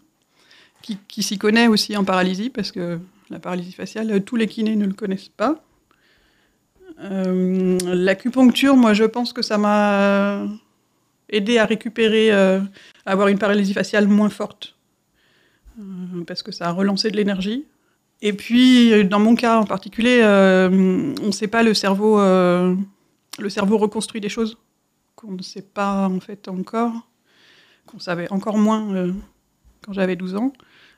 qui, 0.81 1.23
s'y 1.23 1.37
connaît 1.37 1.67
aussi 1.67 1.95
en 1.97 2.03
paralysie, 2.03 2.49
parce 2.49 2.71
que 2.71 2.99
la 3.29 3.39
paralysie 3.39 3.73
faciale, 3.73 4.23
tous 4.23 4.35
les 4.35 4.47
kinés 4.47 4.75
ne 4.75 4.85
le 4.85 4.93
connaissent 4.93 5.29
pas. 5.29 5.61
Euh, 7.01 7.77
L'acupuncture, 7.85 8.75
moi, 8.75 8.93
je 8.93 9.03
pense 9.03 9.33
que 9.33 9.41
ça 9.41 9.57
m'a 9.57 10.47
aidé 11.29 11.57
à 11.57 11.65
récupérer, 11.65 12.31
euh, 12.31 12.59
à 13.05 13.11
avoir 13.11 13.27
une 13.27 13.37
paralysie 13.37 13.73
faciale 13.73 14.07
moins 14.07 14.29
forte, 14.29 14.75
Euh, 15.79 16.23
parce 16.27 16.43
que 16.43 16.51
ça 16.51 16.67
a 16.67 16.71
relancé 16.71 17.09
de 17.09 17.15
l'énergie. 17.15 17.65
Et 18.21 18.33
puis, 18.33 19.05
dans 19.05 19.19
mon 19.19 19.35
cas 19.35 19.59
en 19.59 19.65
particulier, 19.65 20.21
on 20.23 21.27
ne 21.27 21.31
sait 21.31 21.47
pas 21.47 21.63
le 21.63 21.73
cerveau. 21.73 22.17
le 22.19 23.49
cerveau 23.49 23.77
reconstruit 23.77 24.19
des 24.19 24.27
choses 24.27 24.57
qu'on 25.15 25.31
ne 25.31 25.41
sait 25.41 25.61
pas 25.61 26.09
en 26.09 26.19
fait 26.19 26.49
encore, 26.49 27.07
qu'on 27.85 27.99
savait 27.99 28.29
encore 28.29 28.57
moins 28.57 29.13
quand 29.81 29.93
j'avais 29.93 30.17
12 30.17 30.35
ans. 30.35 30.51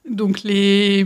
Donc 0.10 0.42
les, 0.44 1.04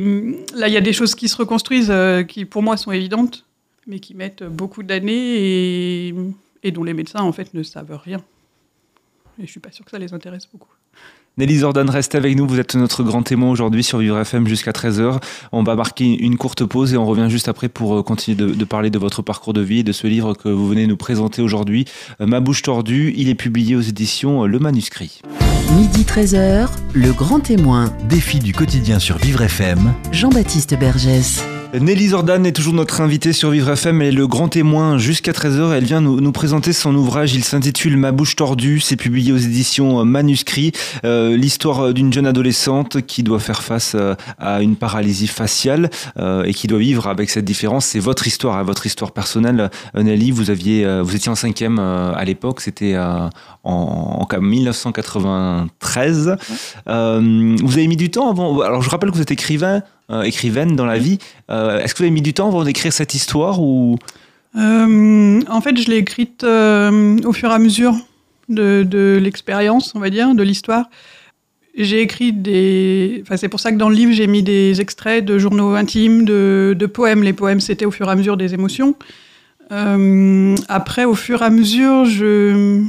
là, 0.56 0.68
il 0.68 0.74
y 0.74 0.78
a 0.78 0.82
des 0.82 0.94
choses 0.94 1.16
qui 1.16 1.28
se 1.28 1.36
reconstruisent 1.38 1.92
euh, 1.92 2.24
qui 2.24 2.46
pour 2.46 2.64
moi 2.64 2.78
sont 2.78 2.92
évidentes, 2.92 3.46
mais 3.88 4.00
qui 4.00 4.16
mettent 4.16 4.44
beaucoup 4.44 4.84
d'années 4.84 6.14
et, 6.64 6.72
dont 6.72 6.84
les 6.84 6.94
médecins 6.94 7.22
en 7.22 7.32
fait 7.32 7.54
ne 7.54 7.64
savent 7.64 8.00
rien. 8.04 8.24
Et 9.40 9.46
je 9.46 9.52
suis 9.52 9.60
pas 9.60 9.72
sûre 9.72 9.86
que 9.86 9.92
ça 9.92 10.00
les 10.00 10.14
intéresse 10.14 10.48
beaucoup. 10.52 10.74
Nelly 11.38 11.58
Zordan, 11.58 11.90
reste 11.90 12.16
avec 12.16 12.38
nous. 12.38 12.48
Vous 12.48 12.60
êtes 12.62 12.76
notre 12.76 13.04
grand 13.04 13.22
témoin 13.22 13.50
aujourd'hui 13.50 13.84
sur 13.84 13.98
Vivre 13.98 14.18
FM 14.20 14.48
jusqu'à 14.48 14.72
13h. 14.72 15.20
On 15.52 15.64
va 15.64 15.76
marquer 15.76 16.06
une 16.06 16.38
courte 16.38 16.64
pause 16.64 16.94
et 16.94 16.98
on 16.98 17.06
revient 17.06 17.28
juste 17.30 17.50
après 17.50 17.68
pour 17.68 17.98
euh, 17.98 18.04
continuer 18.04 18.38
de, 18.38 18.54
de 18.54 18.66
parler 18.66 18.90
de 18.90 18.98
votre 18.98 19.22
parcours 19.22 19.52
de 19.52 19.60
vie 19.60 19.80
et 19.80 19.84
de 19.84 19.92
ce 19.92 20.08
livre 20.08 20.34
que 20.34 20.48
vous 20.48 20.68
venez 20.68 20.88
nous 20.88 20.96
présenter 20.96 21.42
aujourd'hui. 21.42 21.86
Euh, 22.22 22.26
Ma 22.26 22.40
bouche 22.40 22.62
tordue, 22.62 23.14
il 23.18 23.28
est 23.28 23.36
publié 23.36 23.76
aux 23.76 23.82
éditions 23.82 24.44
euh, 24.44 24.48
Le 24.48 24.60
Manuscrit. 24.60 25.22
Midi 25.76 26.04
13h, 26.04 26.70
le 26.94 27.12
grand 27.12 27.42
témoin, 27.42 27.92
Défi 28.08 28.40
du 28.40 28.54
quotidien 28.54 29.00
sur 29.00 29.18
Vivre 29.18 29.42
FM. 29.42 29.94
Jean-Baptiste 30.14 30.78
Bergès. 30.80 31.44
Nelly 31.74 32.10
Zordan 32.10 32.44
est 32.46 32.54
toujours 32.54 32.74
notre 32.74 33.02
invitée 33.02 33.34
sur 33.34 33.50
Vivre 33.50 33.72
FM. 33.72 34.02
Elle 34.02 34.08
est 34.08 34.12
le 34.12 34.28
grand 34.28 34.48
témoin 34.48 34.98
jusqu'à 34.98 35.34
13h. 35.34 35.74
Elle 35.74 35.84
vient 35.84 36.00
nous, 36.00 36.22
nous 36.22 36.32
présenter 36.32 36.72
son 36.72 36.96
ouvrage. 36.96 37.36
Il 37.36 37.44
s'intitule 37.44 37.98
Ma 37.98 38.14
bouche 38.14 38.36
tordue. 38.38 38.80
C'est 38.80 38.96
publié 38.96 39.34
aux 39.34 39.38
éditions 39.38 40.06
Manuscrit. 40.06 40.72
Euh, 41.04 41.36
L'histoire 41.36 41.94
d'une 41.94 42.14
jeune 42.14 42.28
adolescente 42.28 43.02
qui 43.02 43.24
doit 43.24 43.40
faire 43.40 43.62
face 43.62 43.92
euh, 43.96 44.16
à 44.40 44.62
une 44.62 44.78
paralysie 44.78 45.28
faciale 45.28 45.90
euh, 46.18 46.44
et 46.44 46.54
qui 46.54 46.68
doit 46.68 46.80
vivre 46.80 47.08
avec 47.08 47.30
cette 47.30 47.46
différence. 47.46 47.86
C'est 47.88 48.00
votre 48.00 48.26
histoire, 48.26 48.64
votre 48.64 48.86
histoire 48.86 49.12
personnelle. 49.12 49.70
Euh, 49.98 50.04
Nelly, 50.04 50.32
vous 50.32 50.50
aviez, 50.50 50.86
vous 51.02 51.16
étiez 51.16 51.30
en 51.30 51.36
cinquième 51.36 51.80
à 51.80 52.24
l'époque. 52.24 52.62
C'était 52.62 52.98
en, 52.98 53.30
en 53.66 54.28
1993. 54.40 56.36
Euh, 56.88 57.56
vous 57.62 57.74
avez 57.74 57.88
mis 57.88 57.98
du 57.98 58.10
temps 58.12 58.30
avant. 58.30 58.62
Alors, 58.62 58.82
je 58.82 58.90
rappelle 58.90 59.10
que 59.12 59.16
vous 59.16 59.22
êtes 59.22 59.32
écrivain, 59.32 59.82
euh, 60.12 60.22
écrivaine 60.22 60.76
dans 60.76 60.86
la 60.86 61.00
vie. 61.00 61.18
Euh, 61.50 61.80
Est-ce 61.80 61.96
que 61.96 62.00
vous 62.00 62.04
avez 62.04 62.12
mis 62.12 62.22
du 62.22 62.36
temps 62.36 62.48
avant 62.48 62.64
d'écrire 62.64 62.94
cette 62.94 63.16
histoire 63.16 63.60
ou? 63.60 63.98
Euh, 64.56 65.42
en 65.50 65.62
fait, 65.62 65.76
je 65.82 65.90
l'ai 65.90 65.98
écrite 65.98 66.44
au 66.44 67.34
fur 67.34 67.50
et 67.50 67.54
à 67.54 67.58
mesure 67.58 67.96
de, 68.48 69.20
l'expérience, 69.20 69.94
on 69.96 70.00
va 70.00 70.12
dire, 70.12 70.36
de 70.36 70.44
l'histoire. 70.44 70.92
J'ai 71.76 72.02
écrit 72.02 72.34
des. 72.34 73.24
Enfin, 73.24 73.36
c'est 73.36 73.50
pour 73.50 73.60
ça 73.60 73.72
que 73.72 73.78
dans 73.78 73.90
le 73.90 73.96
livre, 73.96 74.14
j'ai 74.14 74.28
mis 74.28 74.44
des 74.44 74.80
extraits 74.80 75.26
de 75.26 75.40
journaux 75.40 75.74
intimes, 75.74 76.24
de, 76.24 76.86
poèmes. 76.86 77.24
Les 77.24 77.34
poèmes, 77.34 77.60
c'était 77.60 77.86
au 77.86 77.92
fur 77.92 78.08
et 78.08 78.12
à 78.12 78.16
mesure 78.16 78.38
des 78.38 78.54
émotions. 78.54 78.96
Après, 79.72 81.06
au 81.06 81.16
fur 81.16 81.42
et 81.42 81.46
à 81.46 81.50
mesure, 81.50 82.06
je, 82.06 82.86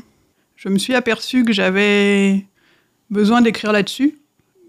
je 0.57 0.69
me 0.69 0.77
suis 0.77 0.95
aperçue 0.95 1.45
que 1.45 1.55
j'avais 1.55 2.45
besoin 3.09 3.41
d'écrire 3.41 3.73
là-dessus. 3.73 4.19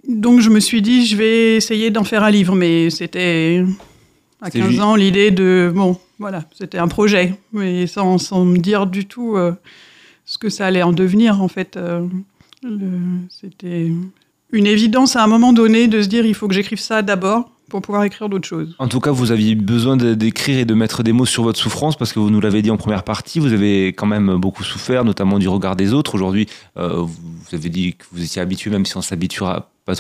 Donc, 0.08 0.40
je 0.40 0.50
me 0.50 0.60
suis 0.60 0.82
dit, 0.82 1.06
je 1.06 1.16
vais 1.18 1.56
essayer 1.58 1.90
d'en 1.92 2.04
faire 2.04 2.24
un 2.24 2.32
livre. 2.32 2.56
Mais 2.56 2.90
c'était 2.90 3.64
à 4.42 4.46
C'était 4.48 4.60
15 4.60 4.72
ju- 4.72 4.82
ans 4.82 4.96
l'idée 4.96 5.32
de. 5.32 5.72
Bon, 5.76 5.98
voilà, 6.20 6.46
c'était 6.58 6.78
un 6.78 6.88
projet, 6.88 7.34
mais 7.54 7.88
sans, 7.88 8.18
sans 8.18 8.46
me 8.46 8.58
dire 8.58 8.88
du 8.88 9.06
tout 9.06 9.36
euh, 9.36 9.52
ce 10.26 10.38
que 10.38 10.50
ça 10.50 10.66
allait 10.68 10.84
en 10.84 10.94
devenir, 10.94 11.42
en 11.42 11.48
fait. 11.48 11.76
euh, 11.78 12.08
c'était 13.30 13.92
une 14.52 14.66
évidence 14.66 15.16
à 15.16 15.24
un 15.24 15.28
moment 15.28 15.54
donné 15.54 15.88
de 15.88 16.02
se 16.02 16.08
dire 16.08 16.26
il 16.26 16.34
faut 16.34 16.48
que 16.48 16.54
j'écrive 16.54 16.80
ça 16.80 17.02
d'abord 17.02 17.52
pour 17.70 17.82
pouvoir 17.82 18.04
écrire 18.04 18.30
d'autres 18.30 18.48
choses. 18.48 18.76
En 18.80 18.88
tout 18.88 19.00
cas, 19.00 19.12
vous 19.12 19.32
aviez 19.32 19.56
besoin 19.56 19.98
d'écrire 19.98 20.58
et 20.60 20.66
de 20.66 20.74
mettre 20.74 21.04
des 21.04 21.12
mots 21.12 21.26
sur 21.26 21.44
votre 21.44 21.60
souffrance 21.60 21.98
parce 21.98 22.14
que 22.14 22.20
vous 22.20 22.30
nous 22.30 22.42
l'avez 22.42 22.62
dit 22.62 22.72
en 22.72 22.78
première 22.78 23.04
partie, 23.04 23.40
vous 23.40 23.54
avez 23.54 23.88
quand 23.88 24.06
même 24.06 24.36
beaucoup 24.38 24.64
souffert, 24.64 25.04
notamment 25.04 25.40
du 25.40 25.48
regard 25.48 25.76
des 25.76 25.94
autres. 25.94 26.16
Aujourd'hui, 26.16 26.48
euh, 26.78 27.02
vous 27.04 27.56
avez 27.56 27.70
dit 27.70 27.96
que 27.96 28.06
vous 28.12 28.24
étiez 28.24 28.42
habitué, 28.42 28.70
même 28.70 28.86
si 28.86 28.96
on 28.98 29.02
s'habituera 29.02 29.70
pas, 29.86 29.96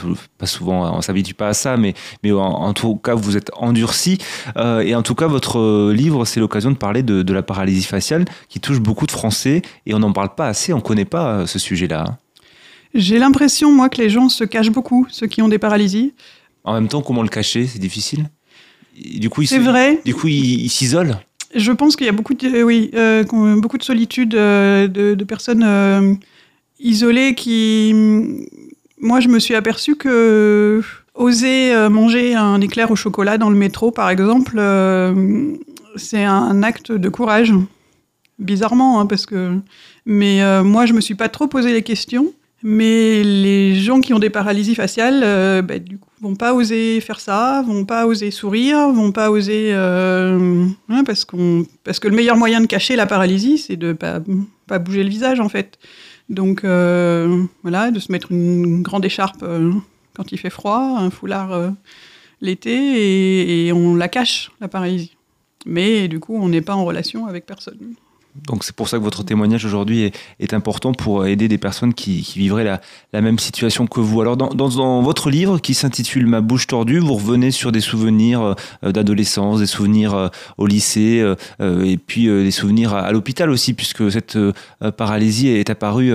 souvent, 0.45 0.97
on 0.97 1.01
s'habitue 1.01 1.33
pas 1.33 1.47
à 1.47 1.53
ça, 1.53 1.77
mais, 1.77 1.93
mais 2.21 2.31
en, 2.33 2.41
en 2.41 2.73
tout 2.73 2.95
cas, 2.95 3.15
vous 3.15 3.37
êtes 3.37 3.51
endurci. 3.55 4.17
Euh, 4.57 4.81
et 4.81 4.93
en 4.95 5.01
tout 5.01 5.15
cas, 5.15 5.27
votre 5.27 5.91
livre, 5.91 6.25
c'est 6.25 6.39
l'occasion 6.39 6.71
de 6.71 6.75
parler 6.75 7.03
de, 7.03 7.23
de 7.23 7.33
la 7.33 7.41
paralysie 7.41 7.83
faciale 7.83 8.25
qui 8.49 8.59
touche 8.59 8.79
beaucoup 8.79 9.05
de 9.05 9.11
Français 9.11 9.61
et 9.85 9.93
on 9.93 9.99
n'en 9.99 10.11
parle 10.11 10.35
pas 10.35 10.47
assez, 10.47 10.73
on 10.73 10.81
connaît 10.81 11.05
pas 11.05 11.31
euh, 11.31 11.45
ce 11.45 11.57
sujet-là. 11.57 12.17
J'ai 12.93 13.19
l'impression, 13.19 13.71
moi, 13.71 13.89
que 13.89 14.01
les 14.01 14.09
gens 14.09 14.27
se 14.29 14.43
cachent 14.43 14.71
beaucoup, 14.71 15.07
ceux 15.09 15.27
qui 15.27 15.41
ont 15.41 15.49
des 15.49 15.59
paralysies. 15.59 16.13
En 16.67 16.73
même 16.73 16.89
temps, 16.89 17.01
comment 17.01 17.23
le 17.23 17.29
cacher 17.29 17.65
C'est 17.65 17.79
difficile. 17.79 18.29
Et 19.01 19.19
du 19.19 19.29
coup, 19.29 19.43
C'est 19.45 19.57
vrai. 19.57 20.01
Du 20.03 20.13
coup, 20.13 20.27
ils 20.27 20.69
s'isolent. 20.69 21.17
Je 21.55 21.71
pense 21.71 21.95
qu'il 21.95 22.05
y 22.05 22.09
a 22.09 22.13
beaucoup 22.13 22.33
de, 22.33 22.45
euh, 22.45 22.63
oui, 22.63 22.91
euh, 22.93 23.23
beaucoup 23.57 23.77
de 23.77 23.83
solitude 23.83 24.35
euh, 24.35 24.89
de, 24.89 25.15
de 25.15 25.23
personnes 25.23 25.63
euh, 25.65 26.13
isolées 26.77 27.35
qui. 27.35 27.95
Moi, 28.99 29.21
je 29.21 29.29
me 29.29 29.39
suis 29.39 29.55
aperçue 29.55 29.95
que, 29.95 30.81
Oser 31.15 31.73
manger 31.89 32.35
un 32.35 32.59
éclair 32.59 32.91
au 32.91 32.95
chocolat 32.95 33.37
dans 33.37 33.49
le 33.49 33.55
métro, 33.55 33.89
par 33.89 34.09
exemple, 34.09 34.61
c'est 35.95 36.23
un 36.23 36.63
acte 36.63 36.91
de 36.91 37.09
courage. 37.09 37.53
Bizarrement, 38.39 38.99
hein, 38.99 39.05
parce 39.05 39.25
que. 39.25 39.57
Mais 40.05 40.41
moi, 40.63 40.85
je 40.85 40.93
me 40.93 41.01
suis 41.01 41.15
pas 41.15 41.29
trop 41.29 41.47
posé 41.47 41.71
les 41.71 41.81
questions. 41.81 42.33
Mais 42.63 43.23
les 43.23 43.75
gens 43.75 44.01
qui 44.01 44.13
ont 44.13 44.19
des 44.19 44.31
paralysies 44.31 44.75
faciales, 44.75 45.21
euh, 45.23 45.61
bah, 45.61 45.77
du 45.77 45.99
coup, 45.99 46.09
vont 46.21 46.35
pas 46.35 46.53
oser 46.53 46.99
faire 47.01 47.19
ça, 47.19 47.63
vont 47.65 47.85
pas 47.85 48.07
oser 48.07 48.31
sourire, 48.31 48.91
vont 48.91 49.11
pas 49.11 49.29
oser, 49.29 49.69
euh, 49.73 50.65
hein, 50.89 51.03
parce 51.03 51.25
que 51.25 52.07
le 52.07 52.15
meilleur 52.15 52.37
moyen 52.37 52.61
de 52.61 52.65
cacher 52.65 52.95
la 52.95 53.05
paralysie, 53.05 53.57
c'est 53.57 53.75
de 53.75 53.93
pas, 53.93 54.19
pas 54.65 54.79
bouger 54.79 55.03
le 55.03 55.09
visage 55.09 55.39
en 55.39 55.49
fait. 55.49 55.77
Donc 56.29 56.63
euh, 56.63 57.43
voilà, 57.61 57.91
de 57.91 57.99
se 57.99 58.11
mettre 58.11 58.31
une 58.31 58.81
grande 58.81 59.05
écharpe 59.05 59.43
euh, 59.43 59.71
quand 60.15 60.31
il 60.31 60.37
fait 60.37 60.49
froid, 60.49 60.97
un 60.97 61.11
foulard 61.11 61.73
l'été, 62.41 63.67
et 63.67 63.71
on 63.71 63.95
la 63.95 64.07
cache 64.07 64.51
la 64.59 64.67
paralysie. 64.67 65.15
Mais 65.65 66.07
du 66.07 66.19
coup, 66.19 66.35
on 66.35 66.49
n'est 66.49 66.61
pas 66.61 66.73
en 66.73 66.85
relation 66.85 67.27
avec 67.27 67.45
personne. 67.45 67.77
Donc 68.45 68.63
c'est 68.63 68.75
pour 68.75 68.87
ça 68.87 68.97
que 68.97 69.03
votre 69.03 69.23
témoignage 69.23 69.65
aujourd'hui 69.65 70.11
est, 70.39 70.53
important 70.53 70.93
pour 70.93 71.25
aider 71.25 71.47
des 71.47 71.57
personnes 71.57 71.93
qui, 71.93 72.21
vivraient 72.35 72.63
la, 72.63 73.21
même 73.21 73.39
situation 73.39 73.87
que 73.87 73.99
vous. 73.99 74.21
Alors 74.21 74.37
dans, 74.37 75.01
votre 75.01 75.29
livre 75.29 75.59
qui 75.59 75.73
s'intitule 75.73 76.27
Ma 76.27 76.41
bouche 76.41 76.67
tordue, 76.67 76.99
vous 76.99 77.15
revenez 77.15 77.51
sur 77.51 77.71
des 77.71 77.81
souvenirs 77.81 78.55
euh, 78.83 78.91
d'adolescence, 78.91 79.59
des 79.59 79.65
souvenirs 79.65 80.13
euh, 80.13 80.27
au 80.57 80.67
lycée 80.67 81.21
euh, 81.21 81.83
et 81.83 81.97
puis 81.97 82.27
des 82.27 82.51
souvenirs 82.51 82.93
à, 82.93 83.11
l'hôpital 83.11 83.49
aussi 83.49 83.73
puisque 83.73 84.11
cette 84.11 84.37
paralysie 84.97 85.49
est 85.49 85.69
apparue 85.69 86.13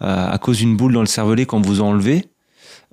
à 0.00 0.38
cause 0.40 0.58
d'une 0.58 0.76
boule 0.76 0.92
dans 0.92 1.00
le 1.00 1.06
cervelet 1.06 1.46
quand 1.46 1.64
vous 1.64 1.80
enlevez. 1.80 2.26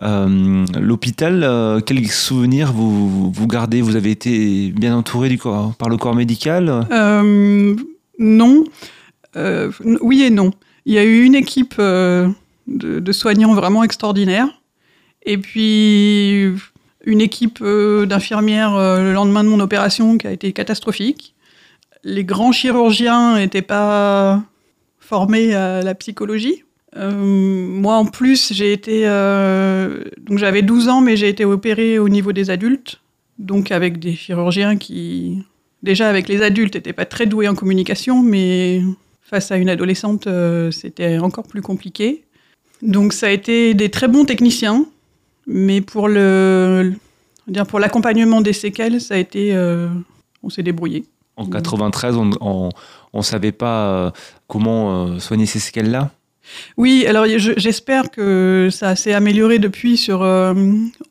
Euh, 0.03 0.65
L'hôpital, 0.79 1.43
euh, 1.43 1.79
quels 1.79 2.07
souvenirs 2.07 2.73
vous, 2.73 3.31
vous 3.31 3.47
gardez? 3.47 3.81
Vous 3.81 3.95
avez 3.95 4.11
été 4.11 4.71
bien 4.71 4.95
entouré 4.95 5.29
du 5.29 5.37
corps, 5.37 5.73
par 5.75 5.89
le 5.89 5.97
corps 5.97 6.15
médical? 6.15 6.87
Non. 8.21 8.63
Euh, 9.35 9.71
oui 10.01 10.21
et 10.21 10.29
non. 10.29 10.51
Il 10.85 10.93
y 10.93 10.99
a 10.99 11.03
eu 11.03 11.23
une 11.23 11.35
équipe 11.35 11.75
euh, 11.79 12.29
de, 12.67 13.11
soignants 13.11 13.53
vraiment 13.53 13.83
extraordinaire. 13.83 14.47
Et 15.23 15.37
puis 15.37 16.53
une 17.03 17.21
équipe 17.21 17.59
euh, 17.61 18.05
d'infirmières 18.05 18.77
le 18.77 19.11
lendemain 19.11 19.43
de 19.43 19.49
mon 19.49 19.59
opération 19.59 20.17
qui 20.17 20.27
a 20.27 20.31
été 20.31 20.53
catastrophique. 20.53 21.35
Les 22.03 22.23
grands 22.23 22.51
chirurgiens 22.51 23.37
n'étaient 23.37 23.61
pas 23.63 24.43
formés 24.99 25.53
à 25.55 25.81
la 25.81 25.95
psychologie. 25.95 26.63
Moi, 26.95 27.95
en 27.95 28.05
plus, 28.05 28.51
j'ai 28.53 28.73
été. 28.73 29.05
Donc, 29.05 30.37
j'avais 30.37 30.61
12 30.61 30.89
ans, 30.89 31.01
mais 31.01 31.15
j'ai 31.15 31.29
été 31.29 31.45
opérée 31.45 31.99
au 31.99 32.09
niveau 32.09 32.33
des 32.33 32.49
adultes. 32.49 32.99
Donc, 33.39 33.71
avec 33.71 33.99
des 33.99 34.13
chirurgiens 34.13 34.77
qui. 34.77 35.43
Déjà, 35.83 36.09
avec 36.09 36.27
les 36.27 36.41
adultes, 36.41 36.75
n'étaient 36.75 36.93
pas 36.93 37.05
très 37.05 37.25
doués 37.25 37.47
en 37.47 37.55
communication, 37.55 38.21
mais 38.21 38.81
face 39.21 39.51
à 39.51 39.57
une 39.57 39.69
adolescente, 39.69 40.27
euh, 40.27 40.71
c'était 40.71 41.17
encore 41.17 41.47
plus 41.47 41.61
compliqué. 41.61 42.23
Donc, 42.81 43.13
ça 43.13 43.27
a 43.27 43.29
été 43.29 43.73
des 43.73 43.89
très 43.89 44.07
bons 44.07 44.25
techniciens, 44.25 44.85
mais 45.47 45.81
pour 45.81 46.07
le. 46.07 46.93
Dire 47.47 47.65
pour 47.65 47.79
l'accompagnement 47.79 48.41
des 48.41 48.53
séquelles, 48.53 49.01
ça 49.01 49.15
a 49.15 49.17
été. 49.17 49.53
euh, 49.55 49.89
on 50.43 50.49
s'est 50.49 50.63
débrouillé. 50.63 51.05
En 51.37 51.45
93, 51.45 52.17
on 52.17 52.69
ne 53.13 53.21
savait 53.21 53.51
pas 53.51 54.13
comment 54.47 55.19
soigner 55.19 55.45
ces 55.45 55.59
séquelles-là? 55.59 56.11
Oui, 56.77 57.05
alors 57.07 57.25
j'espère 57.27 58.11
que 58.11 58.69
ça 58.71 58.95
s'est 58.95 59.13
amélioré 59.13 59.59
depuis 59.59 59.97
sur, 59.97 60.23
euh, 60.23 60.53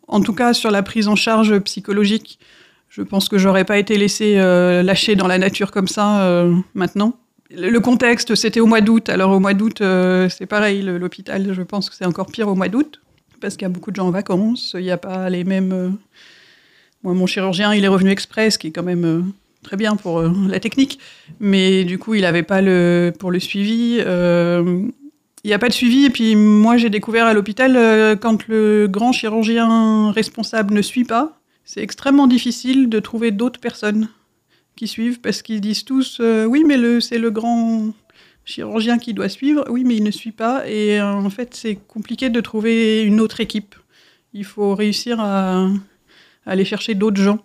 en 0.09 0.21
tout 0.21 0.35
cas 0.35 0.53
sur 0.53 0.71
la 0.71 0.83
prise 0.83 1.09
en 1.09 1.17
charge 1.17 1.59
psychologique. 1.61 2.39
Je 2.91 3.03
pense 3.03 3.29
que 3.29 3.39
j'aurais 3.39 3.65
pas 3.65 3.79
été 3.79 3.97
laissée 3.97 4.35
euh, 4.39 4.83
lâcher 4.83 5.15
dans 5.15 5.29
la 5.29 5.39
nature 5.39 5.71
comme 5.71 5.87
ça 5.87 6.25
euh, 6.25 6.55
maintenant. 6.75 7.15
Le, 7.49 7.79
contexte, 7.79 8.35
c'était 8.35 8.59
au 8.59 8.67
mois 8.67 8.81
d'août. 8.81 9.09
Alors 9.09 9.31
au 9.31 9.39
mois 9.39 9.55
d'août, 9.55 9.81
euh, 9.81 10.29
c'est 10.29 10.47
pareil, 10.47 10.83
l'hôpital, 10.83 11.55
je 11.55 11.63
pense 11.63 11.89
que 11.89 11.95
c'est 11.95 12.05
encore 12.05 12.27
pire 12.27 12.49
au 12.49 12.57
mois 12.57 12.69
d'août 12.69 13.01
parce 13.41 13.55
qu'il 13.55 13.63
y 13.63 13.67
a 13.67 13.71
beaucoup 13.71 13.93
de 13.93 13.97
gens 13.97 14.09
en 14.09 14.11
vacances. 14.11 14.73
Il 14.77 14.83
n'y 14.83 14.91
a 14.91 14.99
pas 14.99 15.31
les 15.31 15.45
mêmes. 15.45 15.73
euh, 15.73 15.89
Moi, 17.05 17.15
mon 17.15 17.27
chirurgien, 17.27 17.73
il 17.75 17.85
est 17.85 17.89
revenu 17.89 18.11
express, 18.11 18.59
qui 18.59 18.67
est 18.67 18.71
quand 18.73 18.83
même 18.83 19.33
très 19.63 19.77
bien 19.77 19.95
pour 19.95 20.23
la 20.23 20.59
technique, 20.59 20.99
mais 21.39 21.85
du 21.85 21.99
coup, 21.99 22.15
il 22.15 22.23
n'avait 22.23 22.43
pas 22.43 22.61
le 22.61 23.13
pour 23.19 23.31
le 23.31 23.39
suivi. 23.39 23.99
il 23.99 25.47
n'y 25.47 25.53
a 25.53 25.59
pas 25.59 25.69
de 25.69 25.73
suivi. 25.73 26.07
Et 26.07 26.11
puis 26.11 26.35
moi, 26.35 26.77
j'ai 26.77 26.91
découvert 26.91 27.27
à 27.27 27.35
l'hôpital, 27.35 28.19
quand 28.19 28.49
le 28.49 28.89
grand 28.89 29.13
chirurgien 29.13 30.11
responsable 30.13 30.75
ne 30.75 30.83
suit 30.83 31.05
pas, 31.05 31.40
c'est 31.73 31.85
extrêmement 31.85 32.27
difficile 32.27 32.89
de 32.89 32.99
trouver 32.99 33.31
d'autres 33.31 33.61
personnes 33.61 34.09
qui 34.75 34.89
suivent 34.89 35.21
parce 35.21 35.41
qu'ils 35.41 35.61
disent 35.61 35.85
tous 35.85 36.19
euh, 36.19 36.45
oui, 36.45 36.65
mais 36.67 37.01
c'est 37.01 37.19
le 37.19 37.31
grand 37.31 37.95
chirurgien 38.45 38.99
qui 38.99 39.15
doit 39.15 39.29
suivre. 39.29 39.65
Oui, 39.71 39.85
mais 39.85 39.95
il 39.95 40.03
ne 40.03 40.11
suit 40.11 40.33
pas. 40.33 40.69
Et 40.69 41.01
euh, 41.01 41.13
en 41.13 41.31
fait, 41.31 41.55
c'est 41.55 41.77
compliqué 41.77 42.29
de 42.29 42.41
trouver 42.41 43.05
une 43.05 43.21
autre 43.21 43.39
équipe. 43.39 43.77
Il 44.33 44.45
faut 44.45 44.75
réussir 44.75 45.21
à, 45.21 45.67
à 46.45 46.51
aller 46.51 46.65
chercher 46.65 46.97
d'autres 46.97 47.23
gens. 47.23 47.39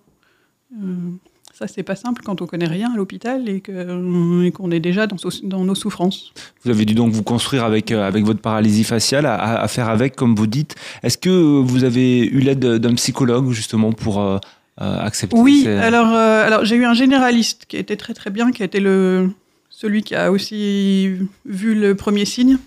Euh, 0.73 1.11
ça, 1.57 1.67
c'est 1.67 1.83
pas 1.83 1.95
simple 1.95 2.21
quand 2.25 2.41
on 2.41 2.47
connaît 2.47 2.67
rien 2.67 2.91
à 2.93 2.97
l'hôpital 2.97 3.47
et 3.47 3.61
qu'on 3.61 4.41
et 4.43 4.51
qu'on 4.51 4.71
est 4.71 4.81
déjà 4.81 5.07
dans, 5.07 5.15
dans, 5.43 5.63
nos 5.63 5.73
souffrances. 5.73 6.33
Vous 6.65 6.69
avez 6.69 6.83
dû 6.83 6.95
donc 6.95 7.13
vous 7.13 7.23
construire 7.23 7.63
avec, 7.63 7.93
euh, 7.93 8.05
avec 8.05 8.25
votre 8.25 8.41
paralysie 8.41 8.83
faciale, 8.83 9.25
à, 9.25 9.61
à, 9.61 9.67
faire 9.69 9.87
avec, 9.87 10.17
comme 10.17 10.35
vous 10.35 10.47
dites. 10.47 10.75
Est-ce 11.01 11.17
que 11.17 11.29
vous 11.29 11.85
avez 11.85 12.25
eu 12.25 12.39
l'aide 12.39 12.59
d'un 12.59 12.93
psychologue, 12.95 13.51
justement, 13.51 13.93
pour 13.93 14.21
euh, 14.21 14.37
accepter 14.77 15.37
Oui, 15.37 15.61
ces... 15.63 15.69
alors, 15.69 16.13
euh, 16.13 16.45
alors 16.45 16.65
j'ai 16.65 16.75
eu 16.75 16.83
un 16.83 16.93
généraliste 16.93 17.67
qui 17.69 17.77
était 17.77 17.95
très 17.95 18.13
très 18.13 18.31
bien, 18.31 18.51
qui 18.51 18.61
a 18.61 18.65
été 18.65 18.81
le, 18.81 19.29
celui 19.69 20.03
qui 20.03 20.13
a 20.13 20.33
aussi 20.33 21.09
vu 21.45 21.73
le 21.73 21.95
premier 21.95 22.25
signe 22.25 22.57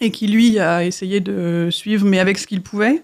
et 0.00 0.12
qui, 0.12 0.28
lui, 0.28 0.60
a 0.60 0.84
essayé 0.84 1.18
de 1.18 1.66
suivre, 1.72 2.06
mais 2.06 2.20
avec 2.20 2.38
ce 2.38 2.46
qu'il 2.46 2.62
pouvait. 2.62 3.02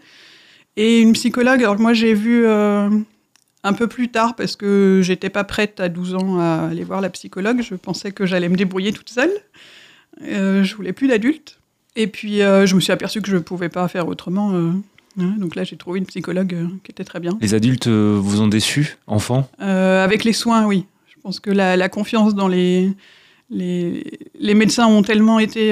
Et 0.76 1.00
une 1.00 1.14
psychologue, 1.14 1.62
alors 1.64 1.80
moi 1.80 1.92
j'ai 1.92 2.14
vu 2.14 2.46
euh, 2.46 2.88
un 3.64 3.72
peu 3.72 3.86
plus 3.88 4.08
tard 4.10 4.36
parce 4.36 4.54
que 4.56 5.00
j'étais 5.02 5.30
pas 5.30 5.42
prête 5.42 5.80
à 5.80 5.88
12 5.88 6.14
ans 6.14 6.38
à 6.38 6.68
aller 6.70 6.84
voir 6.84 7.00
la 7.00 7.10
psychologue. 7.10 7.62
Je 7.62 7.74
pensais 7.74 8.12
que 8.12 8.26
j'allais 8.26 8.48
me 8.50 8.56
débrouiller 8.56 8.92
toute 8.92 9.08
seule. 9.10 9.32
Euh, 10.22 10.62
je 10.62 10.76
voulais 10.76 10.92
plus 10.92 11.08
d'adulte. 11.08 11.58
Et 11.96 12.06
puis 12.06 12.42
euh, 12.42 12.66
je 12.66 12.74
me 12.76 12.80
suis 12.80 12.92
aperçue 12.92 13.22
que 13.22 13.30
je 13.30 13.38
pouvais 13.38 13.68
pas 13.70 13.88
faire 13.88 14.06
autrement. 14.06 14.52
euh, 14.52 14.70
hein. 15.18 15.34
donc 15.38 15.56
là 15.56 15.64
j'ai 15.64 15.76
trouvé 15.76 15.98
une 15.98 16.06
psychologue 16.06 16.54
qui 16.84 16.90
était 16.90 17.04
très 17.04 17.20
bien. 17.20 17.38
Les 17.40 17.54
adultes 17.54 17.88
vous 17.88 18.40
ont 18.42 18.48
déçu, 18.48 18.96
enfants? 19.06 19.48
Euh, 19.60 20.04
Avec 20.04 20.24
les 20.24 20.32
soins, 20.34 20.66
oui. 20.66 20.84
Je 21.08 21.14
pense 21.22 21.40
que 21.40 21.50
la, 21.50 21.76
la 21.76 21.88
confiance 21.88 22.34
dans 22.34 22.48
les, 22.48 22.92
les, 23.48 24.04
les 24.38 24.54
médecins 24.54 24.86
ont 24.86 25.02
tellement 25.02 25.38
été. 25.38 25.70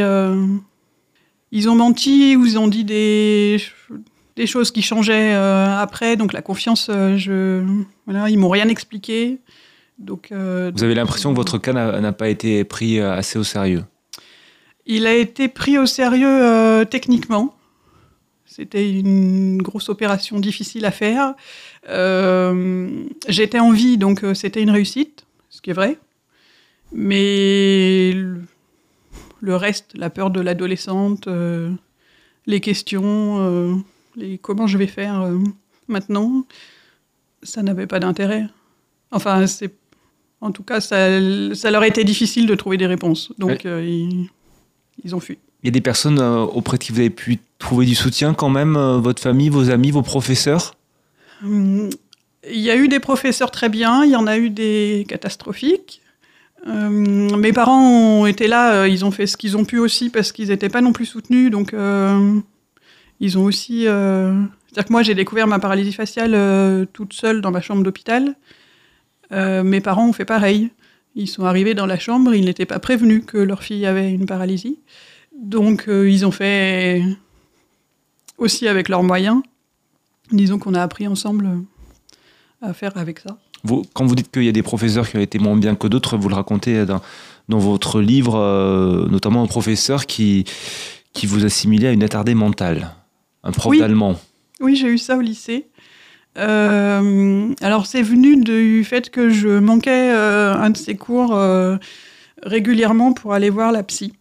ils 1.53 1.69
ont 1.69 1.75
menti 1.75 2.37
ou 2.37 2.47
ils 2.47 2.59
ont 2.59 2.69
dit 2.69 2.85
des, 2.85 3.61
des 4.37 4.47
choses 4.47 4.71
qui 4.71 4.83
changeaient 4.83 5.35
euh, 5.35 5.77
après. 5.79 6.17
Donc 6.17 6.33
la 6.33 6.43
confiance, 6.43 6.89
euh, 6.91 7.17
je, 7.17 7.65
voilà, 8.07 8.29
ils 8.29 8.39
m'ont 8.39 8.49
rien 8.49 8.69
expliqué. 8.69 9.39
Donc, 9.99 10.33
euh, 10.33 10.73
Vous 10.75 10.85
avez 10.85 10.95
l'impression 10.95 11.31
que 11.31 11.37
votre 11.37 11.59
cas 11.59 11.73
n'a 11.73 12.13
pas 12.13 12.29
été 12.29 12.65
pris 12.65 12.99
assez 13.01 13.39
au 13.39 13.45
sérieux? 13.45 13.85
Il 14.87 15.07
a 15.07 15.15
été 15.15 15.49
pris 15.49 15.79
au 15.79 15.87
sérieux 15.87 16.85
techniquement. 16.91 17.55
C'était 18.45 18.91
une 18.91 19.63
grosse 19.63 19.89
opération 19.89 20.41
difficile 20.41 20.85
à 20.85 20.91
faire. 20.91 21.35
Euh, 21.89 23.05
J'étais 23.29 23.61
en 23.61 23.71
vie, 23.71 23.97
donc 23.97 24.25
c'était 24.35 24.61
une 24.61 24.71
réussite, 24.71 25.25
ce 25.51 25.61
qui 25.63 25.71
est 25.71 25.75
vrai. 25.75 25.99
Mais 26.93 28.13
le, 28.13 28.43
le 29.43 29.57
reste, 29.57 29.91
la 29.95 30.09
peur 30.09 30.31
de 30.31 30.41
l'adolescente, 30.41 31.27
euh, 31.27 31.71
les 32.47 32.61
questions, 32.61 33.39
euh, 33.41 33.75
les 34.17 34.39
comment 34.39 34.67
je 34.67 34.79
vais 34.79 34.87
faire 34.87 35.23
euh, 35.23 35.39
maintenant, 35.89 36.45
ça 37.43 37.63
n'avait 37.63 37.87
pas 37.87 38.01
d'intérêt. 38.01 38.47
Enfin, 39.11 39.47
c'est 39.47 39.75
en 40.41 40.51
tout 40.51 40.65
cas, 40.65 40.81
ça, 40.81 40.97
ça, 41.55 41.71
leur 41.71 41.83
a 41.83 41.87
été 41.87 42.03
difficile 42.03 42.47
de 42.47 42.55
trouver 42.57 42.77
des 42.77 42.87
réponses. 42.87 43.33
Donc, 43.39 43.65
euh, 43.65 43.85
ils, 43.87 44.29
ils 45.05 45.15
ont 45.15 45.21
fui. 45.21 45.39
Il 45.63 45.67
y 45.67 45.69
a 45.69 45.71
des 45.71 45.81
personnes 45.81 46.19
euh, 46.19 46.41
auprès 46.41 46.79
de 46.79 46.83
qui 46.83 46.91
vous 46.91 46.99
avez 46.99 47.11
pu 47.11 47.39
trouver 47.59 47.87
du 47.87 47.95
soutien 47.95 48.35
quand 48.35 48.51
même, 48.51 48.77
votre 49.01 49.23
famille, 49.23 49.51
vos 49.51 49.71
amis, 49.71 49.93
vos 49.93 50.03
professeurs? 50.03 50.75
Hum, 51.45 51.91
Il 52.51 52.59
y 52.59 52.71
a 52.71 52.77
eu 52.77 52.89
des 52.89 52.99
professeurs 52.99 53.53
très 53.53 53.69
bien, 53.69 54.05
il 54.05 54.11
y 54.11 54.17
en 54.17 54.27
a 54.27 54.37
eu 54.37 54.51
des 54.51 55.07
catastrophiques. 55.09 56.03
Euh, 56.67 56.89
mes 56.89 57.53
parents 57.53 57.83
ont 57.83 58.27
été 58.27 58.47
là, 58.47 58.87
ils 58.87 59.05
ont 59.05 59.11
fait 59.11 59.27
ce 59.27 59.37
qu'ils 59.37 59.57
ont 59.57 59.65
pu 59.65 59.79
aussi 59.79 60.11
parce 60.11 60.33
qu'ils 60.33 60.49
n'étaient 60.49 60.69
pas 60.69 60.81
non 60.81 60.93
plus 60.93 61.07
soutenus. 61.07 61.51
Donc, 61.51 61.75
euh, 61.75 62.39
ils 63.23 63.39
ont 63.39 63.45
aussi. 63.45 63.87
euh, 63.87 64.35
C'est-à-dire 64.67 64.89
que 64.89 64.93
moi, 64.93 65.03
j'ai 65.03 65.15
découvert 65.15 65.47
ma 65.47 65.61
paralysie 65.61 65.93
faciale 65.93 66.35
euh, 66.35 66.85
toute 66.93 67.13
seule 67.13 67.41
dans 67.41 67.53
ma 67.53 67.61
chambre 67.61 67.85
d'hôpital. 67.85 68.35
Euh, 69.31 69.63
mes 69.63 69.81
parents 69.81 70.09
ont 70.09 70.13
fait 70.13 70.25
pareil. 70.25 70.71
Ils 71.15 71.29
sont 71.29 71.45
arrivés 71.45 71.75
dans 71.75 71.87
la 71.87 71.99
chambre, 71.99 72.35
ils 72.35 72.45
n'étaient 72.45 72.67
pas 72.67 72.81
prévenus 72.81 73.23
que 73.25 73.39
leur 73.39 73.63
fille 73.63 73.87
avait 73.87 74.11
une 74.11 74.27
paralysie. 74.27 74.81
Donc, 75.41 75.85
ils 75.89 76.27
ont 76.27 76.31
fait 76.31 77.03
aussi 78.39 78.67
avec 78.67 78.89
leurs 78.89 79.03
moyens. 79.03 79.43
disons 80.33 80.59
qu'on 80.59 80.75
a 80.75 80.83
appris 80.83 81.07
ensemble 81.07 81.49
à 82.63 82.73
faire 82.73 82.97
avec 82.97 83.19
ça. 83.19 83.39
Quand 83.93 84.07
vous 84.07 84.15
dites 84.15 84.31
qu'il 84.31 84.45
y 84.45 84.49
a 84.49 84.53
des 84.53 84.63
professeurs 84.63 85.07
qui 85.09 85.19
ont 85.19 85.21
été 85.21 85.39
moins 85.39 85.57
bien 85.57 85.75
que 85.75 85.87
d'autres, 85.87 86.17
vous 86.17 86.31
le 86.31 86.35
racontez 86.35 86.87
dans, 86.87 87.03
votre 87.49 88.01
livre, 88.01 89.07
notamment 89.11 89.43
un 89.43 89.47
professeur 89.47 90.07
qui, 90.07 90.47
qui 91.13 91.27
vous 91.27 91.45
assimilait 91.45 91.89
à 91.89 91.93
une 91.93 92.03
attardée 92.03 92.35
mentale, 92.35 92.91
un 93.43 93.53
prof 93.53 93.71
Oui. 93.71 93.79
d'allemand. 93.79 94.19
Oui, 94.61 94.77
j'ai 94.77 94.89
eu 94.89 94.99
ça 94.99 95.17
au 95.17 95.21
lycée. 95.21 95.67
Euh, 96.39 97.53
alors, 97.61 97.87
c'est 97.87 98.03
venu 98.03 98.37
du 98.37 98.85
fait 98.85 99.11
que 99.11 99.29
je 99.29 99.59
manquais 99.59 100.13
euh, 100.13 100.55
un 100.55 100.71
de 100.71 100.77
ces 100.77 100.97
cours 100.97 101.35
euh, 101.35 101.77
régulièrement 102.43 103.13
pour 103.13 103.35
aller 103.35 103.51
voir 103.51 103.73
la 103.73 103.83
psy. 103.83 104.15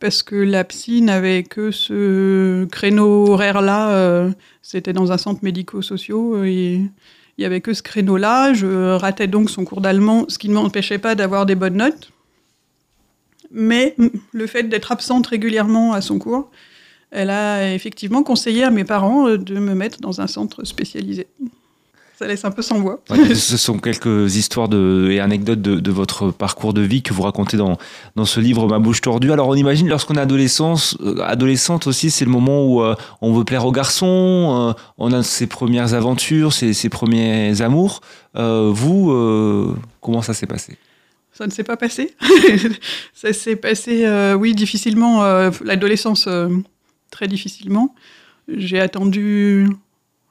Parce 0.00 0.22
que 0.22 0.36
la 0.36 0.64
psy 0.64 1.02
n'avait 1.02 1.42
que 1.42 1.70
ce 1.70 2.64
créneau 2.66 3.28
horaire-là. 3.28 4.30
C'était 4.60 4.92
dans 4.92 5.10
un 5.10 5.16
centre 5.16 5.42
médico-sociaux 5.42 6.44
et 6.44 6.74
il 6.74 7.40
n'y 7.40 7.46
avait 7.46 7.62
que 7.62 7.72
ce 7.72 7.82
créneau-là. 7.82 8.52
Je 8.52 8.94
ratais 8.96 9.26
donc 9.26 9.48
son 9.48 9.64
cours 9.64 9.80
d'allemand, 9.80 10.26
ce 10.28 10.38
qui 10.38 10.50
ne 10.50 10.54
m'empêchait 10.54 10.98
pas 10.98 11.14
d'avoir 11.14 11.46
des 11.46 11.54
bonnes 11.54 11.76
notes. 11.76 12.12
Mais 13.50 13.96
le 14.32 14.46
fait 14.46 14.64
d'être 14.64 14.92
absente 14.92 15.26
régulièrement 15.28 15.94
à 15.94 16.02
son 16.02 16.18
cours, 16.18 16.50
elle 17.10 17.30
a 17.30 17.72
effectivement 17.72 18.22
conseillé 18.22 18.64
à 18.64 18.70
mes 18.70 18.84
parents 18.84 19.28
euh, 19.28 19.38
de 19.38 19.58
me 19.58 19.74
mettre 19.74 20.00
dans 20.00 20.20
un 20.20 20.26
centre 20.26 20.64
spécialisé. 20.64 21.26
Ça 22.18 22.26
laisse 22.26 22.46
un 22.46 22.50
peu 22.50 22.62
sans 22.62 22.80
voix. 22.80 23.02
Ouais, 23.10 23.34
ce 23.34 23.58
sont 23.58 23.78
quelques 23.78 24.36
histoires 24.36 24.70
de, 24.70 25.10
et 25.10 25.20
anecdotes 25.20 25.60
de, 25.60 25.78
de 25.80 25.90
votre 25.90 26.30
parcours 26.30 26.72
de 26.72 26.80
vie 26.80 27.02
que 27.02 27.12
vous 27.12 27.20
racontez 27.20 27.58
dans, 27.58 27.76
dans 28.16 28.24
ce 28.24 28.40
livre 28.40 28.66
Ma 28.68 28.78
bouche 28.78 29.02
tordue. 29.02 29.32
Alors 29.32 29.48
on 29.48 29.54
imagine 29.54 29.86
lorsqu'on 29.86 30.14
est 30.14 30.20
adolescence, 30.20 30.96
euh, 31.02 31.20
adolescente 31.20 31.86
aussi, 31.86 32.10
c'est 32.10 32.24
le 32.24 32.30
moment 32.30 32.64
où 32.64 32.80
euh, 32.80 32.94
on 33.20 33.34
veut 33.34 33.44
plaire 33.44 33.66
aux 33.66 33.72
garçons, 33.72 34.06
euh, 34.70 34.82
on 34.96 35.12
a 35.12 35.22
ses 35.22 35.46
premières 35.46 35.92
aventures, 35.92 36.54
ses, 36.54 36.72
ses 36.72 36.88
premiers 36.88 37.60
amours. 37.60 38.00
Euh, 38.36 38.70
vous, 38.72 39.76
comment 40.00 40.22
ça 40.22 40.32
s'est 40.32 40.46
passé? 40.46 40.78
Ça 41.32 41.46
ne 41.46 41.52
s'est 41.52 41.64
pas 41.64 41.76
passé. 41.76 42.14
ça 43.12 43.34
s'est 43.34 43.56
passé, 43.56 44.06
oui, 44.38 44.54
difficilement. 44.54 45.22
L'adolescence, 45.62 46.28
très 47.16 47.28
difficilement. 47.28 47.94
J'ai 48.46 48.78
attendu 48.78 49.66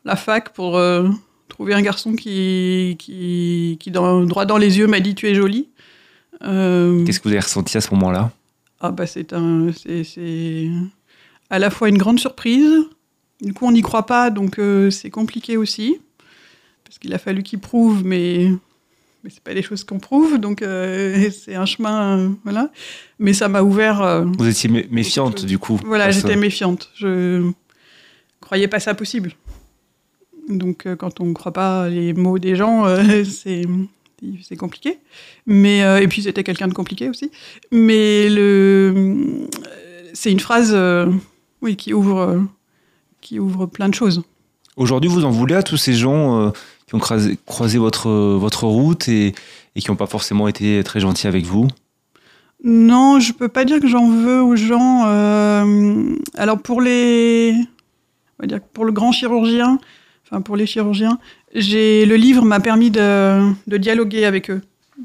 la 0.06 0.16
fac 0.16 0.54
pour 0.54 0.78
euh, 0.78 1.10
trouver 1.50 1.74
un 1.74 1.82
garçon 1.82 2.14
qui, 2.14 2.96
qui, 3.00 3.78
qui 3.80 3.90
dans, 3.90 4.24
droit 4.24 4.46
dans 4.46 4.58
les 4.60 4.78
yeux, 4.78 4.86
m'a 4.86 5.00
dit 5.00 5.16
Tu 5.16 5.28
es 5.28 5.34
jolie. 5.34 5.68
Euh, 6.44 7.04
Qu'est-ce 7.04 7.20
que 7.20 7.28
vous 7.28 7.34
avez 7.34 7.40
ressenti 7.40 7.76
à 7.76 7.82
ce 7.82 7.92
moment-là? 7.96 8.32
Ah 8.82 8.92
bah 8.92 9.08
c'est 9.08 9.34
un, 9.34 9.72
c'est, 9.74 10.04
c'est 10.04 10.70
à 11.50 11.58
la 11.58 11.72
fois 11.72 11.90
une 11.90 11.98
grande 11.98 12.20
surprise. 12.20 12.72
Du 13.42 13.54
coup, 13.54 13.66
on 13.66 13.72
n'y 13.72 13.82
croit 13.82 14.06
pas, 14.06 14.30
donc 14.30 14.60
euh, 14.60 14.92
c'est 14.92 15.10
compliqué 15.10 15.58
aussi, 15.58 15.98
parce 16.86 17.00
qu'il 17.00 17.14
a 17.14 17.18
fallu 17.18 17.42
qu'il 17.42 17.60
prouve, 17.60 18.06
mais 18.06 18.52
mais 19.26 19.32
c'est 19.32 19.42
pas 19.44 19.56
des 19.56 19.64
choses 19.64 19.84
qu'on 19.84 19.98
prouve, 19.98 20.38
donc 20.38 20.62
euh, 20.62 21.30
c'est 21.46 21.56
un 21.56 21.66
chemin, 21.66 22.20
euh, 22.20 22.30
voilà. 22.44 22.70
Mais 23.20 23.34
ça 23.34 23.48
m'a 23.50 23.64
ouvert. 23.64 24.02
euh, 24.04 24.24
Vous 24.38 24.48
étiez 24.48 24.70
mé- 24.70 24.88
méfiante 24.92 25.46
du 25.46 25.58
coup. 25.58 25.80
voilà, 25.84 26.12
j'étais 26.12 26.36
méfiante. 26.36 26.92
Je 26.96 27.50
croyais 28.40 28.68
pas 28.68 28.80
ça 28.80 28.94
possible. 28.94 29.32
Donc, 30.48 30.88
quand 31.00 31.20
on 31.22 31.26
ne 31.26 31.34
croit 31.34 31.54
pas 31.54 31.90
les 31.90 32.14
mots 32.14 32.38
des 32.38 32.56
gens, 32.56 32.86
c'est 33.26 33.64
c'est 34.44 34.56
compliqué. 34.56 35.00
Mais 35.48 35.80
et 36.02 36.08
puis 36.08 36.22
c'était 36.22 36.44
quelqu'un 36.44 36.68
de 36.68 36.74
compliqué 36.74 37.10
aussi. 37.10 37.32
Mais 37.72 38.30
le 38.30 39.48
c'est 40.14 40.32
une 40.32 40.40
phrase, 40.40 40.78
oui, 41.64 41.76
qui 41.76 41.94
ouvre 41.96 42.44
qui 43.22 43.40
ouvre 43.40 43.66
plein 43.66 43.90
de 43.90 43.96
choses. 43.96 44.22
Aujourd'hui, 44.78 45.10
vous 45.10 45.26
en 45.26 45.32
voulez 45.32 45.56
à 45.56 45.64
tous 45.64 45.78
ces 45.78 45.94
gens 45.94 46.52
qui 46.88 46.96
ont 46.96 47.00
croisé, 47.00 47.78
votre, 47.78 48.10
votre 48.10 48.66
route 48.66 49.08
et, 49.08 49.34
qui 49.76 49.90
n'ont 49.90 49.96
pas 49.96 50.08
forcément 50.08 50.48
été 50.48 50.84
très 50.84 51.00
gentils 51.00 51.28
avec 51.28 51.46
vous 51.46 51.68
Non, 52.64 53.20
je 53.20 53.34
peux 53.34 53.48
pas 53.48 53.66
dire 53.66 53.80
que 53.80 53.88
j'en 53.88 54.10
veux 54.10 54.42
aux 54.42 54.56
gens. 54.56 55.04
euh, 55.08 56.16
alors 56.36 56.60
pour 56.60 56.82
les, 56.82 57.54
on 58.40 58.44
va 58.44 58.48
dire 58.48 58.62
pour 58.62 58.86
le 58.86 58.92
grand 58.92 59.12
chirurgien, 59.12 59.80
enfin 60.26 60.42
pour 60.42 60.56
les 60.56 60.66
chirurgiens, 60.66 61.18
le 61.54 62.16
livre 62.16 62.44
m'a 62.44 62.60
permis 62.60 62.92
de, 62.92 63.54
dialoguer 63.68 64.26
avec 64.26 64.50
eux, 64.52 64.62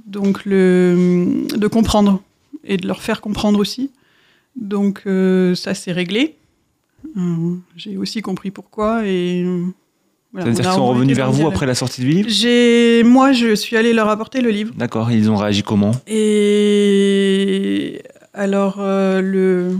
donc 0.06 0.46
de 0.46 1.66
comprendre 1.66 2.22
et 2.64 2.76
de 2.76 2.86
leur 2.86 3.02
faire 3.02 3.20
comprendre 3.20 3.58
aussi. 3.58 3.90
Donc 4.56 5.02
euh, 5.06 5.54
ça 5.54 5.74
c'est 5.74 5.92
réglé. 5.92 6.36
Euh, 7.16 7.56
j'ai 7.76 7.96
aussi 7.96 8.20
compris 8.22 8.50
pourquoi 8.50 9.06
et 9.06 9.46
voilà, 10.32 10.46
C'est-à-dire 10.46 10.70
qu'ils 10.70 10.78
sont 10.78 10.86
revenus 10.86 11.16
vers 11.16 11.32
vous 11.32 11.48
après 11.48 11.66
la 11.66 11.74
sortie 11.74 12.02
du 12.02 12.08
livre 12.08 12.28
J'ai, 12.28 13.02
moi, 13.02 13.32
je 13.32 13.54
suis 13.54 13.76
allée 13.76 13.92
leur 13.92 14.08
apporter 14.08 14.40
le 14.40 14.50
livre. 14.50 14.72
D'accord, 14.76 15.10
ils 15.10 15.28
ont 15.30 15.36
réagi 15.36 15.62
comment 15.62 15.92
Et 16.06 18.00
alors, 18.32 18.76
euh, 18.78 19.20
le, 19.20 19.76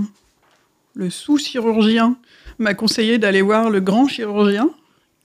le 0.94 1.10
sous-chirurgien 1.10 2.16
m'a 2.58 2.74
conseillé 2.74 3.18
d'aller 3.18 3.42
voir 3.42 3.70
le 3.70 3.80
grand 3.80 4.08
chirurgien, 4.08 4.68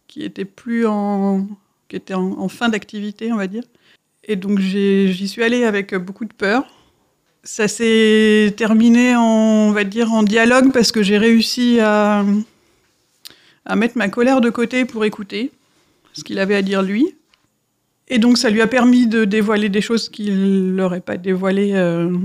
qui 0.07 0.23
était 0.23 0.45
plus 0.45 0.85
en, 0.85 1.47
qui 1.89 1.95
était 1.95 2.13
en, 2.13 2.37
en 2.39 2.47
fin 2.47 2.69
d'activité, 2.69 3.33
on 3.33 3.37
va 3.37 3.47
dire. 3.47 3.63
Et 4.23 4.35
donc, 4.35 4.59
j'y 4.59 5.27
suis 5.27 5.43
allée 5.43 5.63
avec 5.63 5.95
beaucoup 5.95 6.25
de 6.25 6.33
peur. 6.33 6.65
Ça 7.43 7.67
s'est 7.67 8.53
terminé, 8.57 9.15
en, 9.15 9.21
on 9.21 9.71
va 9.71 9.83
dire, 9.83 10.11
en 10.13 10.23
dialogue 10.23 10.71
parce 10.71 10.91
que 10.91 11.03
j'ai 11.03 11.17
réussi 11.17 11.79
à, 11.79 12.23
à 13.65 13.75
mettre 13.75 13.97
ma 13.97 14.09
colère 14.09 14.41
de 14.41 14.49
côté 14.49 14.85
pour 14.85 15.05
écouter 15.05 15.51
ce 16.13 16.23
qu'il 16.23 16.39
avait 16.39 16.55
à 16.55 16.61
dire 16.61 16.81
lui. 16.81 17.15
Et 18.07 18.19
donc, 18.19 18.37
ça 18.37 18.49
lui 18.49 18.61
a 18.61 18.67
permis 18.67 19.07
de 19.07 19.25
dévoiler 19.25 19.69
des 19.69 19.81
choses 19.81 20.09
qu'il 20.09 20.75
n'aurait 20.75 21.01
pas 21.01 21.17
dévoilées 21.17 21.73
euh, 21.73 22.15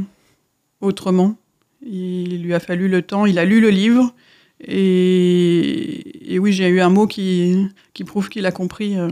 autrement. 0.80 1.36
Il 1.84 2.42
lui 2.42 2.52
a 2.52 2.60
fallu 2.60 2.88
le 2.88 3.00
temps, 3.00 3.24
il 3.24 3.38
a 3.38 3.46
lu 3.46 3.60
le 3.60 3.70
livre. 3.70 4.14
Et, 4.60 6.34
et 6.34 6.38
oui, 6.38 6.52
j'ai 6.52 6.68
eu 6.68 6.80
un 6.80 6.90
mot 6.90 7.06
qui, 7.06 7.66
qui 7.94 8.04
prouve 8.04 8.28
qu'il 8.28 8.44
a 8.44 8.52
compris 8.52 8.98
euh, 8.98 9.08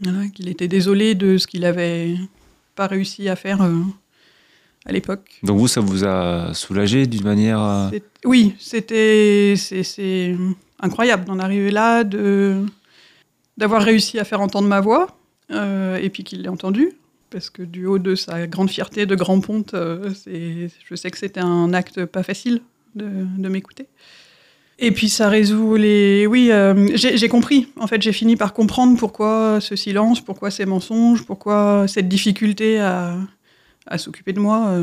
voilà, 0.00 0.26
qu'il 0.28 0.48
était 0.48 0.68
désolé 0.68 1.14
de 1.14 1.36
ce 1.36 1.46
qu'il 1.46 1.60
n'avait 1.60 2.14
pas 2.74 2.86
réussi 2.86 3.28
à 3.28 3.36
faire 3.36 3.60
euh, 3.60 3.82
à 4.86 4.92
l'époque. 4.92 5.40
Donc 5.42 5.58
vous, 5.58 5.68
ça 5.68 5.82
vous 5.82 6.06
a 6.06 6.54
soulagé 6.54 7.06
d'une 7.06 7.24
manière... 7.24 7.90
Oui, 8.24 8.54
c'était 8.58 9.54
c'est 9.58 10.34
incroyable 10.80 11.24
d'en 11.24 11.38
arriver 11.38 11.70
là, 11.70 12.04
de 12.04 12.64
d'avoir 13.56 13.82
réussi 13.82 14.18
à 14.18 14.24
faire 14.24 14.40
entendre 14.40 14.68
ma 14.68 14.80
voix, 14.80 15.18
euh, 15.50 15.96
et 15.96 16.08
puis 16.08 16.24
qu'il 16.24 16.42
l'ait 16.42 16.48
entendue, 16.48 16.92
parce 17.28 17.50
que 17.50 17.62
du 17.62 17.84
haut 17.84 17.98
de 17.98 18.14
sa 18.14 18.46
grande 18.46 18.70
fierté 18.70 19.04
de 19.04 19.14
grand 19.14 19.40
ponte, 19.40 19.74
euh, 19.74 20.10
je 20.26 20.94
sais 20.94 21.10
que 21.10 21.18
c'était 21.18 21.40
un 21.40 21.74
acte 21.74 22.04
pas 22.06 22.22
facile 22.22 22.62
de, 22.94 23.48
m'écouter. 23.48 23.86
Et 24.78 24.92
puis 24.92 25.10
ça 25.10 25.28
résout 25.28 25.76
les... 25.76 26.26
Oui, 26.26 26.50
euh, 26.50 26.88
j'ai 26.94 27.28
compris. 27.28 27.68
En 27.78 27.86
fait, 27.86 28.00
j'ai 28.00 28.12
fini 28.12 28.36
par 28.36 28.54
comprendre 28.54 28.98
pourquoi 28.98 29.58
ce 29.60 29.76
silence, 29.76 30.22
pourquoi 30.22 30.50
ces 30.50 30.64
mensonges, 30.64 31.26
pourquoi 31.26 31.84
cette 31.86 32.08
difficulté 32.08 32.80
à, 32.80 33.18
à 33.86 33.98
s'occuper 33.98 34.32
de 34.32 34.40
moi. 34.40 34.80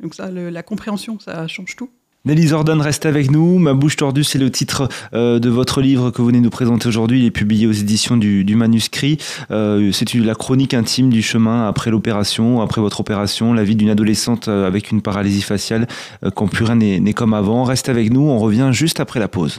Donc 0.00 0.14
ça, 0.14 0.30
la 0.30 0.62
compréhension, 0.62 1.18
ça 1.18 1.48
change 1.48 1.76
tout. 1.76 1.88
Nelly 2.24 2.46
Zordan 2.46 2.80
reste 2.80 3.04
avec 3.04 3.32
nous. 3.32 3.58
Ma 3.58 3.74
bouche 3.74 3.96
tordue, 3.96 4.22
c'est 4.22 4.38
le 4.38 4.48
titre 4.48 4.88
euh, 5.12 5.40
de 5.40 5.50
votre 5.50 5.80
livre 5.80 6.12
que 6.12 6.18
vous 6.18 6.28
venez 6.28 6.38
nous 6.38 6.50
présenter 6.50 6.86
aujourd'hui. 6.86 7.18
Il 7.18 7.26
est 7.26 7.32
publié 7.32 7.66
aux 7.66 7.72
éditions 7.72 8.16
du, 8.16 8.44
du 8.44 8.54
manuscrit. 8.54 9.18
Euh, 9.50 9.90
c'est 9.90 10.14
la 10.14 10.36
chronique 10.36 10.72
intime 10.72 11.10
du 11.10 11.20
chemin 11.20 11.66
après 11.66 11.90
l'opération, 11.90 12.60
après 12.60 12.80
votre 12.80 13.00
opération, 13.00 13.52
la 13.52 13.64
vie 13.64 13.74
d'une 13.74 13.90
adolescente 13.90 14.46
euh, 14.46 14.68
avec 14.68 14.92
une 14.92 15.02
paralysie 15.02 15.42
faciale, 15.42 15.88
euh, 16.24 16.30
quand 16.30 16.46
plus 16.46 16.64
rien 16.64 16.76
n'est 16.76 17.12
comme 17.12 17.34
avant. 17.34 17.64
Reste 17.64 17.88
avec 17.88 18.12
nous, 18.12 18.20
on 18.20 18.38
revient 18.38 18.68
juste 18.70 19.00
après 19.00 19.18
la 19.18 19.26
pause. 19.26 19.58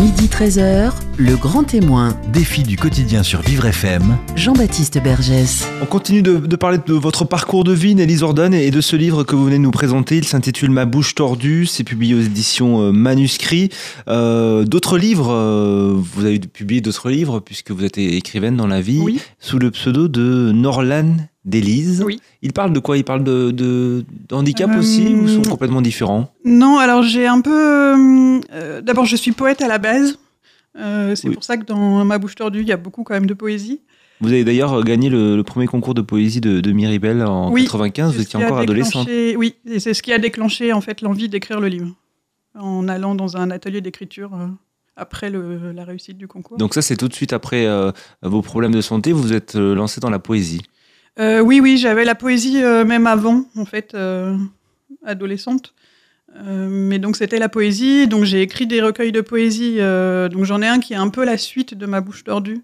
Midi 0.00 0.26
13h, 0.26 0.90
le 1.18 1.36
grand 1.36 1.62
témoin, 1.62 2.16
Défi 2.32 2.64
du 2.64 2.76
quotidien 2.76 3.22
sur 3.22 3.42
Vivre 3.42 3.66
FM. 3.66 4.16
Jean-Baptiste 4.34 5.00
Bergès. 5.00 5.68
On 5.82 5.86
continue 5.86 6.22
de, 6.22 6.38
de 6.38 6.56
parler 6.56 6.78
de 6.84 6.94
votre 6.94 7.26
parcours 7.26 7.62
de 7.62 7.72
vie, 7.72 7.94
Nelly 7.94 8.16
Zordan, 8.16 8.52
et 8.54 8.72
de 8.72 8.80
ce 8.80 8.96
livre 8.96 9.22
que 9.22 9.36
vous 9.36 9.44
venez 9.44 9.58
de 9.58 9.62
nous 9.62 9.70
présenter. 9.70 10.16
Il 10.16 10.24
s'intitule 10.24 10.70
Ma 10.70 10.86
bouche 10.86 11.14
tordue. 11.14 11.66
C'est 11.66 11.84
publié 11.92 12.14
aux 12.14 12.20
éditions 12.22 12.80
euh, 12.80 12.90
Manuscrit. 12.90 13.68
Euh, 14.08 14.64
d'autres 14.64 14.96
livres, 14.96 15.30
euh, 15.30 15.92
vous 15.94 16.24
avez 16.24 16.38
publié 16.38 16.80
d'autres 16.80 17.10
livres 17.10 17.38
puisque 17.40 17.70
vous 17.70 17.84
êtes 17.84 17.98
écrivaine 17.98 18.56
dans 18.56 18.66
la 18.66 18.80
vie, 18.80 19.00
Oui. 19.02 19.20
sous 19.38 19.58
le 19.58 19.70
pseudo 19.70 20.08
de 20.08 20.52
Norlan 20.54 21.14
d'Élise. 21.44 22.02
Oui. 22.06 22.18
Il 22.40 22.54
parle 22.54 22.72
de 22.72 22.78
quoi? 22.78 22.96
Il 22.96 23.04
parle 23.04 23.24
de, 23.24 23.50
de, 23.50 24.06
de 24.30 24.34
handicap 24.34 24.70
Euh, 24.72 24.78
aussi 24.78 25.04
ou 25.14 25.28
sont 25.28 25.42
complètement 25.42 25.82
différents? 25.82 26.32
Non, 26.46 26.78
alors 26.78 27.02
j'ai 27.02 27.26
un 27.26 27.42
peu. 27.42 27.94
euh, 28.54 28.80
D'abord, 28.80 29.04
je 29.04 29.16
suis 29.16 29.32
poète 29.32 29.60
à 29.60 29.68
la 29.68 29.76
base. 29.76 30.16
Euh, 30.78 31.14
c'est 31.14 31.28
Oui. 31.28 31.34
pour 31.34 31.44
ça 31.44 31.58
que 31.58 31.66
dans 31.66 32.06
ma 32.06 32.16
bouche 32.16 32.36
tordue, 32.36 32.62
il 32.62 32.68
y 32.68 32.72
a 32.72 32.78
beaucoup 32.78 33.02
quand 33.02 33.12
même 33.12 33.26
de 33.26 33.34
poésie. 33.34 33.80
Vous 34.22 34.28
avez 34.32 34.44
d'ailleurs 34.44 34.82
gagné 34.84 35.10
le, 35.10 35.36
le 35.36 35.42
premier 35.42 35.66
concours 35.66 35.94
de 35.94 36.00
poésie 36.00 36.40
de, 36.40 36.60
de 36.60 36.72
Miribel 36.72 37.22
en 37.22 37.50
Oui, 37.52 37.64
95. 37.64 38.14
Vous 38.14 38.22
étiez 38.22 38.42
encore 38.42 38.58
adolescente. 38.58 39.06
déclenché- 39.08 39.36
Oui, 39.36 39.56
et 39.68 39.80
c'est 39.80 39.92
ce 39.94 40.02
qui 40.02 40.12
a 40.12 40.18
déclenché 40.18 40.72
en 40.72 40.80
fait 40.80 41.00
l'envie 41.00 41.28
d'écrire 41.28 41.60
le 41.60 41.68
livre, 41.68 41.94
en 42.58 42.86
allant 42.88 43.14
dans 43.14 43.36
un 43.36 43.50
atelier 43.50 43.80
d'écriture 43.80 44.32
euh, 44.34 44.46
après 44.96 45.28
le- 45.30 45.72
la 45.72 45.84
réussite 45.84 46.16
du 46.18 46.28
concours. 46.28 46.56
Donc 46.56 46.72
ça, 46.74 46.82
c'est 46.82 46.96
tout 46.96 47.08
de 47.08 47.14
suite 47.14 47.32
après 47.32 47.66
euh, 47.66 47.90
vos 48.22 48.42
problèmes 48.42 48.72
de 48.72 48.80
santé, 48.80 49.12
vous 49.12 49.22
vous 49.22 49.32
êtes 49.32 49.56
euh, 49.56 49.74
lancé 49.74 50.00
dans 50.00 50.10
la 50.10 50.18
poésie. 50.18 50.62
Euh, 51.18 51.40
oui, 51.40 51.60
oui, 51.60 51.76
j'avais 51.76 52.04
la 52.04 52.14
poésie 52.14 52.56
même 52.62 53.06
avant, 53.06 53.44
en 53.56 53.64
fait, 53.66 53.94
adolescente. 55.04 55.74
Euh, 56.36 56.68
mais 56.70 56.98
donc 56.98 57.16
c'était 57.16 57.38
la 57.38 57.50
poésie, 57.50 58.06
donc 58.08 58.24
j'ai 58.24 58.40
écrit 58.40 58.66
des 58.66 58.80
recueils 58.80 59.12
de 59.12 59.20
poésie. 59.20 59.76
euh, 59.80 60.28
donc 60.30 60.44
j'en 60.44 60.62
ai 60.62 60.66
un 60.66 60.80
qui 60.80 60.94
est 60.94 60.96
un 60.96 61.10
peu 61.10 61.24
la 61.24 61.36
suite 61.36 61.74
de 61.74 61.84
ma 61.84 62.00
bouche 62.00 62.24
tordue, 62.24 62.62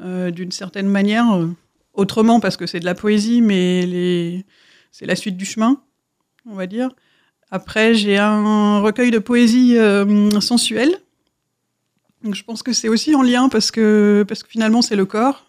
euh, 0.00 0.30
d'une 0.30 0.52
certaine 0.52 0.88
manière, 0.88 1.32
euh, 1.32 1.48
autrement 1.94 2.38
parce 2.38 2.58
que 2.58 2.66
c'est 2.66 2.80
de 2.80 2.84
la 2.84 2.94
poésie, 2.94 3.40
mais 3.40 4.44
c'est 4.92 5.06
la 5.06 5.16
suite 5.16 5.38
du 5.38 5.46
chemin, 5.46 5.80
on 6.44 6.54
va 6.54 6.66
dire. 6.66 6.90
Après 7.50 7.94
j'ai 7.94 8.18
un 8.18 8.80
recueil 8.80 9.10
de 9.10 9.18
poésie 9.18 9.78
euh, 9.78 10.40
sensuelle. 10.40 10.98
Donc 12.22 12.34
je 12.34 12.44
pense 12.44 12.62
que 12.62 12.72
c'est 12.72 12.88
aussi 12.88 13.14
en 13.14 13.22
lien 13.22 13.48
parce 13.48 13.70
que 13.70 14.24
parce 14.28 14.42
que 14.42 14.50
finalement 14.50 14.82
c'est 14.82 14.96
le 14.96 15.06
corps. 15.06 15.44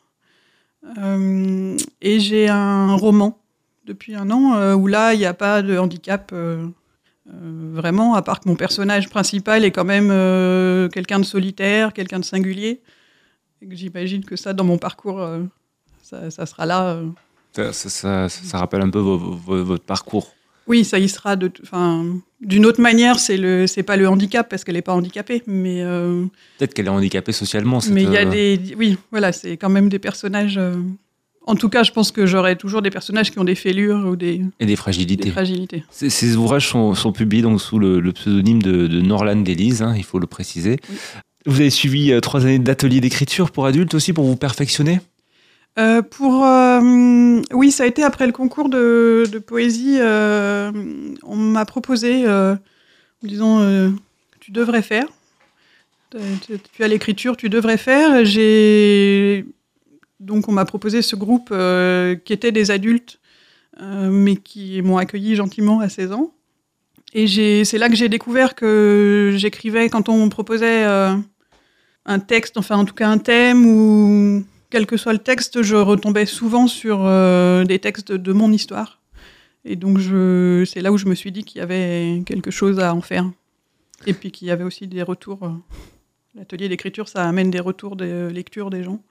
Et 2.02 2.20
j'ai 2.20 2.48
un 2.48 2.96
roman 2.96 3.42
depuis 3.84 4.16
un 4.16 4.32
an 4.32 4.74
où 4.76 4.88
là, 4.88 5.14
il 5.14 5.20
n'y 5.20 5.26
a 5.26 5.34
pas 5.34 5.62
de 5.62 5.78
handicap 5.78 6.34
vraiment, 7.26 8.14
à 8.14 8.22
part 8.22 8.40
que 8.40 8.48
mon 8.48 8.56
personnage 8.56 9.10
principal 9.10 9.66
est 9.66 9.72
quand 9.72 9.84
même 9.84 10.10
quelqu'un 10.90 11.20
de 11.20 11.26
solitaire, 11.26 11.92
quelqu'un 11.92 12.20
de 12.20 12.26
singulier. 12.26 12.82
Et 13.62 13.68
que 13.68 13.76
j'imagine 13.76 14.24
que 14.24 14.36
ça, 14.36 14.54
dans 14.54 14.64
mon 14.64 14.78
parcours, 14.78 15.20
euh, 15.22 15.44
ça, 16.04 16.30
ça 16.32 16.46
sera 16.46 16.66
là. 16.66 16.90
euh. 16.94 17.08
Ça, 17.54 17.74
ça- 17.74 17.90
ça- 17.90 18.30
ça 18.30 18.58
rappelle 18.60 18.82
un 18.82 18.90
peu 18.90 19.00
vo- 19.00 19.18
vo- 19.18 19.64
votre 19.64 19.84
parcours. 19.84 20.34
Oui, 20.68 20.84
ça 20.84 21.00
y 21.00 21.08
sera 21.08 21.36
de, 21.38 21.50
enfin, 21.64 22.06
d'une 22.42 22.66
autre 22.66 22.82
manière. 22.82 23.20
C'est 23.20 23.38
le, 23.38 23.68
c'est 23.68 23.84
pas 23.84 23.96
le 23.96 24.08
handicap 24.08 24.48
parce 24.50 24.64
qu'elle 24.66 24.76
n'est 24.76 24.82
pas 24.82 24.94
handicapée, 24.94 25.42
mais 25.48 25.82
euh, 25.82 26.26
Peut-être 26.60 26.74
qu'elle 26.74 26.88
est 26.88 26.90
handicapée 26.90 27.32
socialement. 27.32 27.80
cette, 27.80 27.94
mais 27.94 28.04
il 28.04 28.12
y 28.12 28.18
a 28.18 28.28
euh, 28.28 28.30
des, 28.58 28.76
oui, 28.78 28.98
voilà, 29.12 29.32
c'est 29.32 29.56
quand 29.58 29.70
même 29.70 29.88
des 29.90 29.98
personnages. 30.00 30.58
euh, 30.58 30.76
en 31.50 31.56
tout 31.56 31.70
cas, 31.70 31.84
je 31.84 31.94
pense 31.94 32.12
que 32.12 32.26
j'aurai 32.26 32.58
toujours 32.58 32.82
des 32.82 32.90
personnages 32.90 33.32
qui 33.32 33.40
ont 33.40 33.46
des 33.46 33.56
fêlures 33.56 34.06
ou 34.06 34.18
des, 34.18 34.42
Et 34.60 34.66
des 34.66 34.66
des 34.66 34.76
fragilités. 34.76 35.32
fragilités. 35.32 35.86
Ces, 35.90 36.10
ces 36.10 36.36
ouvrages 36.36 36.68
sont, 36.68 36.94
sont 36.94 37.14
publiés 37.14 37.42
donc 37.44 37.62
sous 37.62 37.80
le, 37.80 38.02
le 38.02 38.12
pseudonyme 38.12 38.62
de, 38.62 38.88
de 38.88 39.00
Norland 39.02 39.42
Delise, 39.42 39.82
hein, 39.82 39.94
il 39.96 40.04
faut 40.04 40.20
le 40.20 40.28
préciser. 40.28 40.78
Oui. 40.90 40.98
Vous 41.48 41.62
avez 41.62 41.70
suivi 41.70 42.12
euh, 42.12 42.20
trois 42.20 42.46
années 42.46 42.60
d'atelier 42.60 43.00
d'écriture 43.00 43.52
pour 43.52 43.66
adultes 43.66 43.94
aussi, 43.94 44.12
pour 44.12 44.26
vous 44.26 44.36
perfectionner? 44.36 45.00
Euh, 45.80 46.02
pour 46.02 46.46
euh, 46.46 47.42
oui, 47.54 47.72
ça 47.72 47.84
a 47.84 47.88
été 47.88 48.04
après 48.04 48.26
le 48.26 48.34
concours 48.34 48.68
de, 48.68 49.24
poésie. 49.40 49.98
on 50.02 51.36
m'a 51.36 51.66
proposé, 51.66 52.28
en 52.28 52.58
disant, 53.24 53.62
tu 54.42 54.52
devrais 54.52 54.82
faire. 54.82 55.06
Tu, 56.12 56.84
as 56.84 56.88
l'écriture, 56.88 57.38
tu 57.38 57.48
devrais 57.48 57.78
faire. 57.78 58.26
J'ai 58.26 59.46
donc 60.20 60.50
on 60.50 60.52
m'a 60.52 60.66
proposé 60.66 61.02
ce 61.02 61.16
groupe 61.16 61.54
qui 62.26 62.34
était 62.34 62.52
des 62.52 62.72
adultes, 62.72 63.20
mais 63.80 64.36
qui 64.36 64.82
m'ont 64.82 64.98
accueilli 64.98 65.36
gentiment 65.36 65.80
à 65.80 65.88
16 65.88 66.12
ans. 66.12 66.34
Et 67.14 67.64
c'est 67.64 67.78
là 67.78 67.88
que 67.88 67.96
j'ai 67.96 68.10
découvert 68.10 68.56
que 68.56 69.34
j'écrivais 69.38 69.88
quand 69.90 70.10
on 70.10 70.28
proposait 70.28 70.86
un 72.08 72.20
texte, 72.20 72.58
enfin 72.58 72.78
en 72.78 72.86
tout 72.86 72.94
cas 72.96 73.10
un 73.10 73.18
thème 73.18 73.66
ou 73.66 74.46
quel 74.70 74.86
que 74.86 74.98
soit 74.98 75.14
le 75.14 75.20
texte, 75.20 75.62
je 75.62 75.76
retombais 75.76 76.26
souvent 76.26 76.68
sur 76.68 77.06
euh, 77.06 77.64
des 77.64 77.80
textes 77.80 78.12
de 78.12 78.34
mon 78.34 78.52
histoire. 78.52 79.00
Et 79.64 79.76
donc, 79.76 79.98
je, 79.98 80.64
c'est 80.66 80.82
là 80.82 80.92
où 80.92 80.98
je 80.98 81.06
me 81.06 81.16
suis 81.16 81.32
dit 81.32 81.44
qu'il 81.44 81.60
y 81.60 81.62
avait 81.62 82.22
quelque 82.26 82.52
chose 82.52 82.80
à 82.80 82.94
en 82.94 83.02
faire. 83.02 83.30
Et 84.06 84.14
puis 84.14 84.32
qu'il 84.32 84.48
y 84.48 84.52
avait 84.52 84.64
aussi 84.64 84.88
des 84.88 85.04
retours. 85.04 85.44
euh, 85.44 85.52
L'atelier 86.36 86.70
d'écriture, 86.70 87.10
ça 87.10 87.28
amène 87.28 87.50
des 87.50 87.60
retours 87.60 87.96
de 87.96 88.30
lecture 88.32 88.70
des 88.70 88.84
gens. 88.84 89.02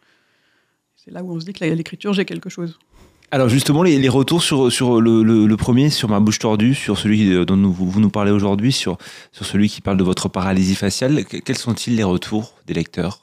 C'est 0.97 1.11
là 1.11 1.23
où 1.23 1.35
on 1.35 1.41
se 1.41 1.45
dit 1.45 1.53
que 1.53 1.65
l'écriture, 1.65 2.13
j'ai 2.13 2.25
quelque 2.25 2.49
chose. 2.49 2.79
Alors 3.33 3.49
justement, 3.49 3.83
les, 3.83 4.09
retours 4.09 4.43
sur, 4.43 4.71
sur 4.71 5.01
le, 5.01 5.55
premier, 5.57 5.91
sur 5.91 6.09
ma 6.09 6.21
bouche 6.21 6.39
tordue, 6.39 6.75
sur 6.75 6.97
celui 6.97 7.33
euh, 7.33 7.45
dont 7.45 7.57
vous, 7.69 8.01
nous 8.01 8.09
parlez 8.11 8.31
aujourd'hui, 8.31 8.71
sur, 8.73 8.99
sur 9.33 9.45
celui 9.45 9.69
qui 9.69 9.81
parle 9.81 9.97
de 9.97 10.05
votre 10.05 10.29
paralysie 10.29 10.77
faciale, 10.77 11.25
que- 11.25 11.39
quels 11.39 11.59
sont-ils 11.59 11.97
les 11.97 12.05
retours 12.05 12.55
des 12.67 12.75
lecteurs? 12.75 13.23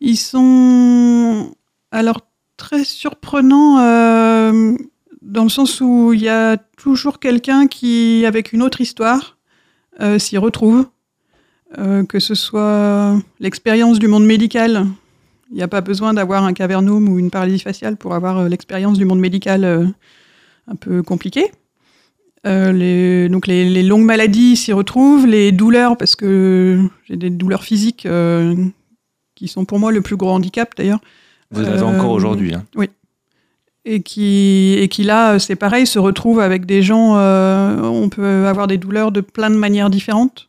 Ils 0.00 0.16
sont 0.16 1.52
alors 1.90 2.20
très 2.56 2.84
surprenants 2.84 3.78
euh, 3.80 4.76
dans 5.20 5.42
le 5.42 5.48
sens 5.48 5.80
où 5.80 6.12
il 6.12 6.20
y 6.20 6.28
a 6.28 6.56
toujours 6.56 7.18
quelqu'un 7.18 7.66
qui, 7.66 8.24
avec 8.24 8.52
une 8.52 8.62
autre 8.62 8.80
histoire, 8.80 9.36
euh, 10.00 10.18
s'y 10.18 10.38
retrouve. 10.38 10.86
Que 12.08 12.18
ce 12.18 12.34
soit 12.34 13.20
l'expérience 13.40 13.98
du 13.98 14.08
monde 14.08 14.24
médical. 14.24 14.86
Il 15.50 15.56
n'y 15.56 15.62
a 15.62 15.68
pas 15.68 15.80
besoin 15.80 16.12
d'avoir 16.14 16.44
un 16.44 16.52
cavernome 16.52 17.08
ou 17.08 17.18
une 17.18 17.30
paralysie 17.30 17.58
faciale 17.62 17.96
pour 17.96 18.14
avoir 18.14 18.38
euh, 18.38 18.48
l'expérience 18.48 18.98
du 18.98 19.04
monde 19.04 19.20
médical 19.20 19.64
euh, 19.64 19.86
un 20.66 20.74
peu 20.76 21.02
compliquée. 21.02 21.50
Euh, 22.46 22.70
les, 22.72 23.28
donc 23.28 23.46
les, 23.46 23.68
les 23.68 23.82
longues 23.82 24.04
maladies 24.04 24.56
s'y 24.56 24.72
retrouvent, 24.72 25.26
les 25.26 25.50
douleurs, 25.50 25.96
parce 25.96 26.14
que 26.16 26.78
j'ai 27.04 27.16
des 27.16 27.30
douleurs 27.30 27.64
physiques 27.64 28.06
euh, 28.06 28.54
qui 29.34 29.48
sont 29.48 29.64
pour 29.64 29.78
moi 29.78 29.90
le 29.90 30.02
plus 30.02 30.16
gros 30.16 30.30
handicap 30.30 30.72
d'ailleurs, 30.76 31.00
Vous 31.50 31.62
Euh, 31.62 31.82
encore 31.82 32.10
aujourd'hui. 32.10 32.54
hein. 32.54 32.64
et 33.84 34.02
qui, 34.02 34.76
et 34.78 34.88
qui 34.88 35.02
là, 35.02 35.38
c'est 35.38 35.56
pareil, 35.56 35.86
se 35.86 35.98
retrouvent 35.98 36.40
avec 36.40 36.66
des 36.66 36.82
gens, 36.82 37.14
on 37.16 38.08
peut 38.10 38.46
avoir 38.46 38.66
des 38.66 38.76
douleurs 38.76 39.12
de 39.12 39.20
plein 39.22 39.48
de 39.50 39.56
manières 39.56 39.88
différentes. 39.90 40.48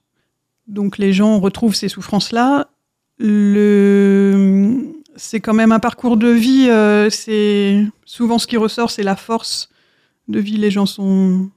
Donc 0.67 0.97
les 0.97 1.13
gens 1.13 1.39
retrouvent 1.39 1.73
ces 1.75 1.87
souffrances-là. 1.89 2.67
Le... 3.19 4.93
C'est 5.15 5.41
quand 5.41 5.53
même 5.53 5.73
un 5.73 5.79
parcours 5.79 6.15
de 6.15 6.29
vie, 6.29 6.69
euh, 6.69 7.09
c'est 7.09 7.85
souvent 8.05 8.39
ce 8.39 8.47
qui 8.47 8.55
ressort, 8.55 8.89
c'est 8.89 9.03
la 9.03 9.17
force 9.17 9.69
de 10.29 10.39
vie. 10.39 10.55
Les 10.55 10.71
gens 10.71 10.85
sont, 10.85 11.49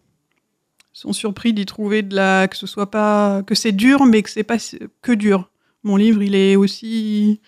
sont 0.93 1.13
surpris 1.13 1.53
d'y 1.53 1.65
trouver 1.65 2.03
de 2.03 2.17
la, 2.17 2.49
que 2.49 2.57
ce 2.57 2.67
soit 2.67 2.91
pas, 2.91 3.45
que 3.45 3.55
c'est 3.55 3.71
dur, 3.71 4.05
mais 4.05 4.23
que 4.23 4.31
c'est 4.31 4.43
pas 4.43 4.57
que 5.01 5.13
dur. 5.13 5.49
Mon 5.85 5.97
livre, 5.97 6.23
il 6.23 6.35
est 6.35 6.57
aussi 6.57 7.41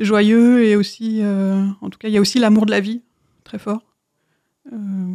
joyeux 0.00 0.64
et 0.64 0.74
aussi, 0.74 1.20
euh, 1.22 1.64
en 1.80 1.88
tout 1.88 1.98
cas, 1.98 2.08
il 2.08 2.14
y 2.14 2.18
a 2.18 2.20
aussi 2.20 2.40
l'amour 2.40 2.66
de 2.66 2.72
la 2.72 2.80
vie 2.80 3.02
très 3.44 3.60
fort. 3.60 3.82
Euh, 4.72 5.14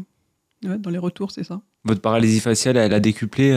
ouais, 0.63 0.77
dans 0.77 0.89
les 0.89 0.99
retours, 0.99 1.31
c'est 1.31 1.43
ça. 1.43 1.61
Votre 1.83 2.01
paralysie 2.01 2.39
faciale, 2.39 2.77
elle 2.77 2.93
a 2.93 3.01
décuplé 3.01 3.53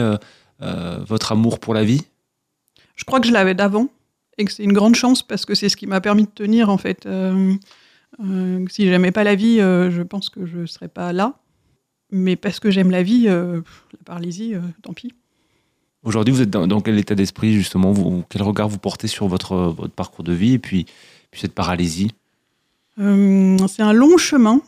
votre 0.59 1.31
amour 1.31 1.59
pour 1.59 1.73
la 1.73 1.85
vie? 1.85 2.01
Je 2.95 3.05
crois 3.05 3.21
que 3.21 3.27
je 3.27 3.33
l'avais 3.33 3.53
d'avant 3.53 3.87
et 4.37 4.45
que 4.45 4.51
c'est 4.51 4.63
une 4.63 4.73
grande 4.73 4.95
chance 4.95 5.23
parce 5.23 5.45
que 5.45 5.55
c'est 5.55 5.69
ce 5.69 5.77
qui 5.77 5.87
m'a 5.87 6.01
permis 6.01 6.23
de 6.23 6.29
tenir 6.29 6.69
en 6.69 6.77
fait. 6.77 7.05
Euh, 7.05 7.53
euh, 8.23 8.65
si 8.69 8.85
j'aimais 8.85 9.11
pas 9.11 9.23
la 9.23 9.35
vie, 9.35 9.59
euh, 9.59 9.91
je 9.91 10.01
pense 10.01 10.29
que 10.29 10.45
je 10.45 10.65
serais 10.65 10.87
pas 10.87 11.13
là. 11.13 11.35
Mais 12.11 12.35
parce 12.35 12.59
que 12.59 12.69
j'aime 12.69 12.91
la 12.91 13.01
vie, 13.01 13.23
pff, 13.23 13.85
la 13.93 14.03
paralysie, 14.05 14.53
tant 14.83 14.93
pis. 14.93 15.13
Aujourd'hui, 16.03 16.31
vous 16.33 16.41
êtes 16.41 16.49
dans, 16.49 16.67
dans 16.67 16.79
quel 16.79 16.99
état 16.99 17.15
d'esprit 17.15 17.53
justement? 17.53 17.91
Vous, 17.91 18.23
Quel 18.29 18.43
regard 18.43 18.69
vous 18.69 18.77
portez 18.77 19.07
sur 19.07 19.27
votre, 19.27 19.55
votre 19.55 19.93
parcours 19.93 20.23
de 20.23 20.33
vie 20.33 20.53
et 20.53 20.59
puis, 20.59 20.85
puis 21.31 21.41
cette 21.41 21.55
paralysie? 21.55 22.11
C'est 22.97 23.81
un 23.81 23.93
long 23.93 24.17
chemin, 24.17 24.61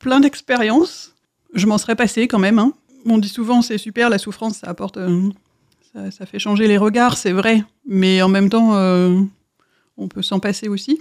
plein 0.00 0.18
d'expériences. 0.18 1.14
Je 1.54 1.66
m'en 1.66 1.78
serais 1.78 1.94
passé 1.94 2.26
quand 2.26 2.40
même. 2.40 2.58
hein. 2.58 2.72
On 3.06 3.18
dit 3.18 3.28
souvent 3.28 3.62
c'est 3.62 3.78
super, 3.78 4.10
la 4.10 4.18
souffrance, 4.18 4.58
ça 4.58 4.68
apporte, 4.68 4.98
ça, 5.92 6.26
fait 6.26 6.38
changer 6.38 6.66
les 6.66 6.78
regards, 6.78 7.16
c'est 7.16 7.32
vrai. 7.32 7.64
Mais 7.86 8.22
en 8.22 8.28
même 8.28 8.48
temps, 8.48 8.76
euh, 8.76 9.20
on 9.96 10.08
peut 10.08 10.22
s'en 10.22 10.40
passer 10.40 10.68
aussi. 10.68 11.00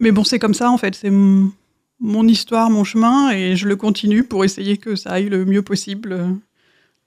Mais 0.00 0.12
bon, 0.12 0.24
c'est 0.24 0.38
comme 0.38 0.54
ça 0.54 0.70
en 0.70 0.78
fait. 0.78 0.94
C'est 0.94 1.10
mon 1.10 2.28
histoire, 2.28 2.70
mon 2.70 2.84
chemin, 2.84 3.30
et 3.30 3.56
je 3.56 3.66
le 3.66 3.76
continue 3.76 4.24
pour 4.24 4.44
essayer 4.44 4.76
que 4.76 4.96
ça 4.96 5.12
aille 5.12 5.28
le 5.28 5.44
mieux 5.44 5.62
possible, 5.62 6.12
euh, 6.12 6.28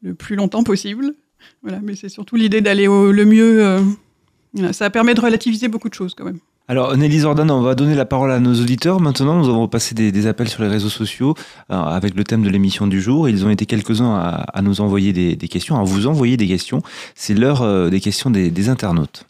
le 0.01 0.15
plus 0.15 0.35
longtemps 0.35 0.63
possible. 0.63 1.13
Voilà, 1.61 1.79
mais 1.81 1.95
c'est 1.95 2.09
surtout 2.09 2.35
l'idée 2.35 2.61
d'aller 2.61 2.85
le 2.85 3.25
mieux. 3.25 3.63
euh, 3.63 4.73
ça 4.73 4.89
permet 4.89 5.13
de 5.13 5.21
relativiser 5.21 5.67
beaucoup 5.67 5.89
de 5.89 5.93
choses 5.93 6.15
quand 6.15 6.25
même. 6.25 6.39
Alors, 6.69 6.95
Nelly 6.95 7.21
Zordan, 7.21 7.49
on 7.49 7.63
va 7.63 7.73
donner 7.73 7.95
la 7.95 8.05
parole 8.05 8.31
à 8.31 8.39
nos 8.39 8.53
auditeurs. 8.53 9.01
Maintenant, 9.01 9.39
nous 9.39 9.49
avons 9.49 9.67
passé 9.67 9.95
des, 9.95 10.27
appels 10.27 10.49
sur 10.49 10.61
les 10.61 10.67
réseaux 10.67 10.87
sociaux 10.87 11.33
euh, 11.71 11.75
avec 11.75 12.13
le 12.13 12.23
thème 12.23 12.43
de 12.43 12.49
l'émission 12.49 12.85
du 12.85 13.01
jour. 13.01 13.27
Ils 13.27 13.43
ont 13.43 13.49
été 13.49 13.65
quelques-uns 13.65 14.13
à, 14.13 14.61
nous 14.61 14.79
envoyer 14.79 15.11
des, 15.11 15.47
questions, 15.47 15.79
à 15.79 15.83
vous 15.83 16.05
envoyer 16.05 16.37
des 16.37 16.47
questions. 16.47 16.83
C'est 17.15 17.33
l'heure 17.33 17.63
euh, 17.63 17.89
des 17.89 17.99
questions 17.99 18.29
des, 18.29 18.51
des 18.51 18.69
internautes. 18.69 19.25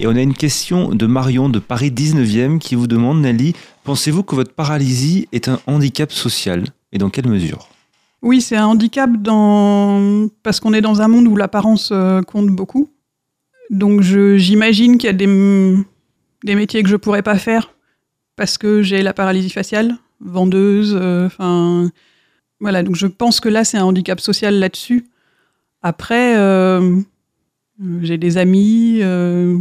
Et 0.00 0.06
on 0.06 0.16
a 0.16 0.20
une 0.22 0.32
question 0.32 0.94
de 0.94 1.04
Marion 1.04 1.50
de 1.50 1.58
Paris 1.58 1.90
19e 1.90 2.58
qui 2.58 2.74
vous 2.74 2.86
demande, 2.86 3.20
Nelly, 3.20 3.52
pensez-vous 3.84 4.22
que 4.22 4.34
votre 4.34 4.54
paralysie 4.54 5.28
est 5.32 5.46
un 5.46 5.60
handicap 5.66 6.10
social? 6.10 6.64
Et 6.90 6.96
dans 6.96 7.10
quelle 7.10 7.28
mesure? 7.28 7.68
Oui, 8.22 8.40
c'est 8.40 8.56
un 8.56 8.66
handicap 8.66 9.10
dans... 9.20 10.28
parce 10.42 10.58
qu'on 10.58 10.72
est 10.72 10.80
dans 10.80 11.02
un 11.02 11.08
monde 11.08 11.28
où 11.28 11.36
l'apparence 11.36 11.90
euh, 11.92 12.22
compte 12.22 12.46
beaucoup. 12.46 12.88
Donc 13.72 14.02
j'imagine 14.02 14.98
qu'il 14.98 15.06
y 15.06 15.10
a 15.10 15.14
des, 15.14 16.54
métiers 16.54 16.82
que 16.82 16.90
je 16.90 16.96
pourrais 16.96 17.22
pas 17.22 17.38
faire 17.38 17.74
parce 18.36 18.58
que 18.58 18.82
j'ai 18.82 19.00
la 19.00 19.14
paralysie 19.14 19.48
faciale, 19.48 19.96
vendeuse, 20.20 20.96
euh, 21.00 21.26
enfin 21.26 21.90
voilà. 22.60 22.82
Donc 22.82 22.96
je 22.96 23.06
pense 23.06 23.40
que 23.40 23.48
là 23.48 23.64
c'est 23.64 23.78
un 23.78 23.84
handicap 23.84 24.20
social 24.20 24.58
là-dessus. 24.58 25.06
Après, 25.80 26.36
euh, 26.36 27.00
J'ai 28.02 28.18
des 28.18 28.36
amis. 28.36 28.98
euh, 29.00 29.58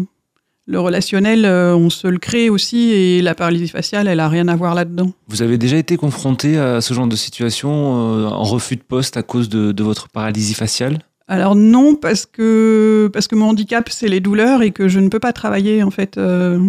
le 0.67 0.79
relationnel, 0.79 1.45
on 1.45 1.89
se 1.89 2.07
le 2.07 2.19
crée 2.19 2.49
aussi. 2.49 2.91
Et 2.91 3.21
la 3.21 3.33
paralysie 3.33 3.67
faciale, 3.67 4.07
elle 4.07 4.19
a 4.19 4.29
rien 4.29 4.47
à 4.47 4.55
voir 4.55 4.75
là-dedans. 4.75 5.11
Vous 5.27 5.41
avez 5.41 5.57
déjà 5.57 5.75
été 5.75 5.97
confronté 5.97 6.57
à 6.57 6.81
ce 6.81 6.93
genre 6.93 7.07
de 7.07 7.15
situation 7.15 7.69
en 7.69 8.43
refus 8.43 8.75
de 8.75 8.83
poste 8.83 9.17
à 9.17 9.23
cause 9.23 9.49
de 9.49 9.83
votre 9.83 10.07
paralysie 10.07 10.53
faciale? 10.53 10.99
Alors 11.31 11.55
non, 11.55 11.95
parce 11.95 12.25
que, 12.25 13.09
parce 13.13 13.29
que 13.29 13.35
mon 13.35 13.45
handicap, 13.51 13.87
c'est 13.87 14.09
les 14.09 14.19
douleurs 14.19 14.63
et 14.63 14.71
que 14.71 14.89
je 14.89 14.99
ne 14.99 15.07
peux 15.07 15.21
pas 15.21 15.31
travailler 15.31 15.81
en 15.81 15.89
fait 15.89 16.17
euh, 16.17 16.59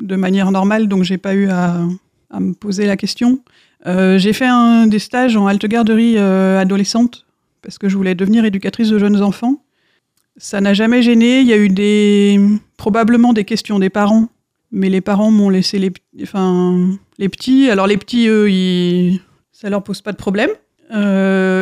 de 0.00 0.14
manière 0.14 0.52
normale, 0.52 0.86
donc 0.86 1.02
j'ai 1.02 1.18
pas 1.18 1.34
eu 1.34 1.48
à, 1.48 1.80
à 2.30 2.38
me 2.38 2.54
poser 2.54 2.86
la 2.86 2.96
question. 2.96 3.40
Euh, 3.86 4.16
j'ai 4.16 4.32
fait 4.32 4.46
des 4.86 5.00
stages 5.00 5.36
en 5.36 5.48
halte 5.48 5.66
garderie 5.66 6.14
euh, 6.16 6.60
adolescente 6.60 7.26
parce 7.60 7.76
que 7.76 7.88
je 7.88 7.96
voulais 7.96 8.14
devenir 8.14 8.44
éducatrice 8.44 8.88
de 8.88 9.00
jeunes 9.00 9.20
enfants. 9.20 9.64
Ça 10.36 10.60
n'a 10.60 10.74
jamais 10.74 11.02
gêné. 11.02 11.40
Il 11.40 11.48
y 11.48 11.52
a 11.52 11.56
eu 11.58 11.68
des 11.68 12.40
probablement 12.76 13.32
des 13.32 13.44
questions 13.44 13.80
des 13.80 13.90
parents, 13.90 14.28
mais 14.70 14.90
les 14.90 15.00
parents 15.00 15.32
m'ont 15.32 15.50
laissé 15.50 15.80
les, 15.80 15.92
enfin, 16.22 16.88
les 17.18 17.28
petits. 17.28 17.68
Alors 17.68 17.88
les 17.88 17.96
petits, 17.96 18.28
eux, 18.28 18.48
ils, 18.48 19.20
ça 19.50 19.68
leur 19.68 19.82
pose 19.82 20.02
pas 20.02 20.12
de 20.12 20.18
problème. 20.18 20.50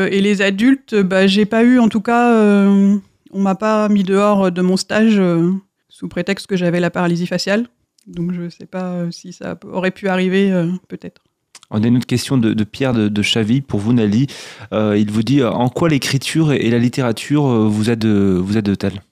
Euh, 0.07 0.11
et 0.11 0.21
les 0.21 0.43
adultes, 0.43 0.95
bah, 0.95 1.27
j'ai 1.27 1.47
pas 1.47 1.63
eu, 1.63 1.79
en 1.79 1.89
tout 1.89 2.01
cas, 2.01 2.33
euh, 2.33 2.97
on 3.33 3.41
m'a 3.41 3.55
pas 3.55 3.89
mis 3.89 4.05
dehors 4.05 4.51
de 4.51 4.63
mon 4.63 4.77
stage 4.77 5.19
euh, 5.19 5.53
sous 5.89 6.09
prétexte 6.09 6.47
que 6.47 6.57
j'avais 6.57 6.81
la 6.81 6.91
paralysie 6.91 7.27
faciale. 7.27 7.67
Donc 8.07 8.33
je 8.33 8.49
sais 8.49 8.67
pas 8.67 8.93
euh, 8.93 9.11
si 9.11 9.33
ça 9.33 9.59
aurait 9.71 9.91
pu 9.91 10.09
arriver, 10.09 10.53
euh, 10.53 10.69
peut-être. 10.89 11.23
On 11.71 11.83
a 11.83 11.87
une 11.87 11.97
autre 11.97 12.07
question 12.07 12.39
de, 12.39 12.55
de 12.55 12.65
Pierre 12.65 12.93
de, 12.93 13.09
de 13.09 13.23
Chaville 13.23 13.63
pour 13.63 13.81
vous, 13.81 13.93
Nali. 13.93 14.29
Euh, 14.73 14.97
il 14.97 15.11
vous 15.11 15.25
dit 15.25 15.41
euh, 15.41 15.51
en 15.51 15.69
quoi 15.69 15.89
l'écriture 15.89 16.53
et 16.53 16.71
la 16.71 16.79
littérature 16.79 17.47
euh, 17.47 17.67
vous 17.67 17.91
aident, 17.91 18.07
vous 18.07 18.57
aident-elles 18.57 19.03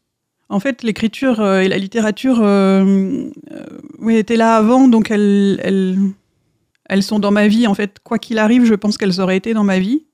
En 0.48 0.60
fait, 0.60 0.84
l'écriture 0.84 1.40
euh, 1.40 1.60
et 1.60 1.68
la 1.68 1.78
littérature 1.78 2.38
euh, 2.40 3.28
euh, 3.50 3.66
oui, 3.98 4.16
étaient 4.16 4.36
là 4.36 4.54
avant, 4.54 4.86
donc 4.86 5.10
elles, 5.10 5.60
elles, 5.64 5.98
elles 6.88 7.02
sont 7.02 7.18
dans 7.18 7.32
ma 7.32 7.48
vie. 7.48 7.66
En 7.66 7.74
fait, 7.74 7.98
quoi 8.04 8.20
qu'il 8.20 8.38
arrive, 8.38 8.64
je 8.64 8.74
pense 8.74 8.96
qu'elles 8.98 9.20
auraient 9.20 9.36
été 9.36 9.54
dans 9.54 9.64
ma 9.64 9.80
vie. 9.80 10.04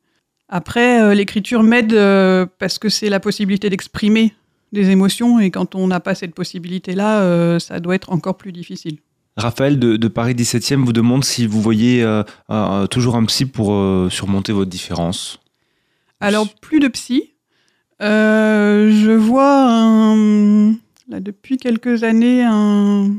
Après, 0.53 1.01
euh, 1.01 1.15
l'écriture 1.15 1.63
m'aide 1.63 1.93
euh, 1.95 2.45
parce 2.59 2.79
que 2.79 2.89
c'est 2.89 3.09
la 3.09 3.21
possibilité 3.21 3.71
d'exprimer 3.71 4.35
des 4.73 4.91
émotions, 4.91 5.39
et 5.41 5.51
quand 5.53 5.75
on 5.77 5.87
n'a 5.87 6.01
pas 6.01 6.15
cette 6.17 6.35
possibilité-là, 6.35 7.23
euh, 7.23 7.59
ça 7.61 7.79
doit 7.81 7.95
être 7.95 8.11
encore 8.13 8.37
plus 8.37 8.53
difficile. 8.53 8.99
Raphaël 9.37 9.79
de, 9.79 9.97
de 9.97 10.09
Paris 10.09 10.35
17e 10.35 10.85
vous 10.85 10.93
demande 10.93 11.25
si 11.25 11.47
vous 11.47 11.61
voyez 11.63 12.05
toujours 12.91 13.15
un 13.17 13.25
psy 13.25 13.47
pour 13.47 13.69
surmonter 14.11 14.53
votre 14.53 14.69
différence. 14.71 15.41
Alors, 16.21 16.49
plus 16.61 16.79
de 16.81 16.89
psy. 16.89 17.33
Je 18.01 19.13
vois 19.13 19.67
un- 19.71 20.73
là, 21.09 21.21
depuis 21.21 21.57
quelques 21.59 22.03
années 22.03 22.43
un, 22.45 23.13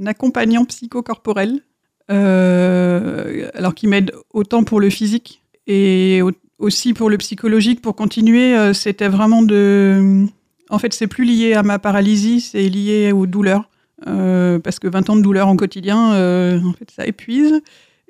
un 0.00 0.06
accompagnant 0.06 0.64
psychocorporel, 0.64 1.60
alors 2.08 3.74
qui 3.74 3.86
m'aide 3.86 4.12
autant 4.32 4.62
pour 4.64 4.80
le 4.80 4.88
physique 4.88 5.42
et 5.66 6.22
aussi 6.60 6.94
pour 6.94 7.10
le 7.10 7.18
psychologique. 7.18 7.82
Pour 7.82 7.96
continuer, 7.96 8.56
euh, 8.56 8.72
c'était 8.72 9.08
vraiment 9.08 9.42
de. 9.42 10.26
En 10.68 10.78
fait, 10.78 10.94
c'est 10.94 11.08
plus 11.08 11.24
lié 11.24 11.54
à 11.54 11.64
ma 11.64 11.80
paralysie, 11.80 12.40
c'est 12.40 12.68
lié 12.68 13.10
aux 13.10 13.26
douleurs. 13.26 13.68
Euh, 14.06 14.58
parce 14.60 14.78
que 14.78 14.86
20 14.86 15.10
ans 15.10 15.16
de 15.16 15.22
douleur 15.22 15.48
en 15.48 15.56
quotidien, 15.56 16.14
euh, 16.14 16.60
en 16.62 16.72
fait, 16.72 16.90
ça 16.90 17.06
épuise. 17.06 17.60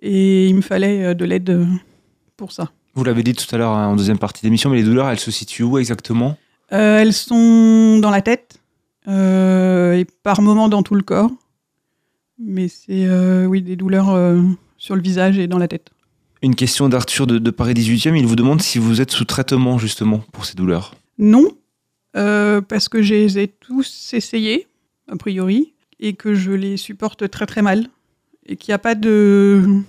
Et 0.02 0.48
il 0.48 0.54
me 0.54 0.60
fallait 0.60 1.14
de 1.14 1.24
l'aide 1.24 1.66
pour 2.36 2.52
ça. 2.52 2.70
Vous 2.94 3.04
l'avez 3.04 3.22
dit 3.22 3.34
tout 3.34 3.54
à 3.54 3.58
l'heure 3.58 3.72
hein, 3.72 3.88
en 3.88 3.96
deuxième 3.96 4.18
partie 4.18 4.42
d'émission, 4.42 4.70
mais 4.70 4.76
les 4.76 4.82
douleurs, 4.82 5.08
elles 5.08 5.20
se 5.20 5.30
situent 5.30 5.62
où 5.62 5.78
exactement? 5.78 6.36
Euh, 6.72 6.98
elles 6.98 7.12
sont 7.12 7.98
dans 7.98 8.10
la 8.10 8.22
tête 8.22 8.56
et 9.06 10.06
par 10.22 10.40
moments 10.40 10.68
dans 10.68 10.82
tout 10.82 10.94
le 10.94 11.02
corps. 11.02 11.30
Mais 12.38 12.68
c'est 12.68 13.08
oui 13.46 13.60
des 13.60 13.76
douleurs 13.76 14.16
sur 14.78 14.94
le 14.94 15.02
visage 15.02 15.38
et 15.38 15.48
dans 15.48 15.58
la 15.58 15.68
tête. 15.68 15.90
Une 16.42 16.54
question 16.54 16.88
d'Arthur 16.88 17.26
de, 17.26 17.50
Paris 17.50 17.74
18e, 17.74 18.16
il 18.16 18.26
vous 18.26 18.36
demande 18.36 18.62
si 18.62 18.78
vous 18.78 19.02
êtes 19.02 19.10
sous 19.10 19.26
traitement 19.26 19.76
justement 19.76 20.24
pour 20.32 20.46
ces 20.46 20.54
douleurs. 20.54 20.94
Non, 21.18 21.50
euh, 22.16 22.62
parce 22.62 22.88
que 22.88 23.02
je 23.02 23.14
les 23.14 23.38
ai 23.38 23.48
tous 23.48 24.14
essayés, 24.14 24.66
a 25.06 25.16
priori, 25.16 25.74
et 25.98 26.14
que 26.14 26.34
je 26.34 26.52
les 26.52 26.78
supporte 26.78 27.28
très 27.28 27.44
très 27.44 27.60
mal. 27.60 27.88
Et 28.46 28.56
qu'il 28.56 28.72
n'y 28.72 28.74
a 28.74 28.78
pas 28.78 28.94
de, 28.94 29.82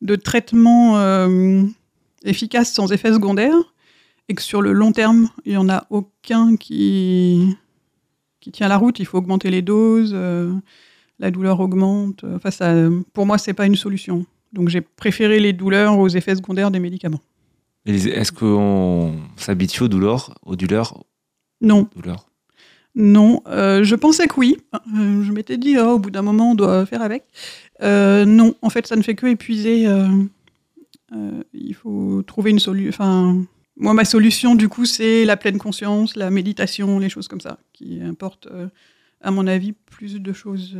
de 0.00 0.16
traitement 0.16 0.96
euh, 0.96 1.62
efficace 2.24 2.72
sans 2.72 2.90
effet 2.90 3.12
secondaire. 3.12 3.54
Et 4.30 4.34
que 4.34 4.40
sur 4.40 4.62
le 4.62 4.72
long 4.72 4.92
terme, 4.92 5.28
il 5.44 5.52
n'y 5.52 5.58
en 5.58 5.68
a 5.68 5.84
aucun 5.90 6.56
qui, 6.56 7.54
qui 8.40 8.52
tient 8.52 8.68
la 8.68 8.78
route. 8.78 9.00
Il 9.00 9.04
faut 9.04 9.18
augmenter 9.18 9.50
les 9.50 9.60
doses, 9.60 10.12
euh, 10.14 10.50
la 11.18 11.30
douleur 11.30 11.60
augmente. 11.60 12.24
Enfin, 12.24 12.50
ça, 12.50 12.74
pour 13.12 13.26
moi, 13.26 13.36
c'est 13.36 13.52
pas 13.52 13.66
une 13.66 13.76
solution. 13.76 14.24
Donc 14.54 14.68
j'ai 14.68 14.80
préféré 14.80 15.40
les 15.40 15.52
douleurs 15.52 15.98
aux 15.98 16.08
effets 16.08 16.34
secondaires 16.36 16.70
des 16.70 16.78
médicaments. 16.80 17.20
Est-ce 17.86 18.32
qu'on 18.32 19.14
s'habitue 19.36 19.82
aux 19.82 19.88
douleurs, 19.88 20.34
aux 20.46 20.56
douleurs, 20.56 21.04
Non, 21.60 21.88
douleurs 21.94 22.30
Non, 22.94 23.42
euh, 23.46 23.84
je 23.84 23.94
pensais 23.94 24.26
que 24.26 24.34
oui. 24.38 24.56
Euh, 24.74 25.22
je 25.22 25.32
m'étais 25.32 25.58
dit, 25.58 25.76
oh, 25.78 25.90
au 25.94 25.98
bout 25.98 26.10
d'un 26.10 26.22
moment, 26.22 26.52
on 26.52 26.54
doit 26.54 26.86
faire 26.86 27.02
avec. 27.02 27.24
Euh, 27.82 28.24
non, 28.24 28.54
en 28.62 28.70
fait, 28.70 28.86
ça 28.86 28.96
ne 28.96 29.02
fait 29.02 29.14
que 29.14 29.26
épuiser. 29.26 29.86
euh, 29.86 31.42
il 31.52 31.74
faut 31.74 32.22
trouver 32.22 32.52
une 32.52 32.58
solution. 32.58 32.88
Enfin, 32.88 33.44
moi, 33.76 33.92
ma 33.92 34.04
solution, 34.06 34.54
du 34.54 34.68
coup, 34.70 34.86
c'est 34.86 35.24
la 35.26 35.36
pleine 35.36 35.58
conscience, 35.58 36.16
la 36.16 36.30
méditation, 36.30 36.98
les 36.98 37.10
choses 37.10 37.28
comme 37.28 37.40
ça, 37.42 37.58
qui 37.74 38.00
apportent, 38.00 38.46
euh, 38.46 38.68
à 39.20 39.30
mon 39.30 39.46
avis, 39.46 39.72
plus 39.72 40.20
de 40.20 40.32
choses. 40.32 40.76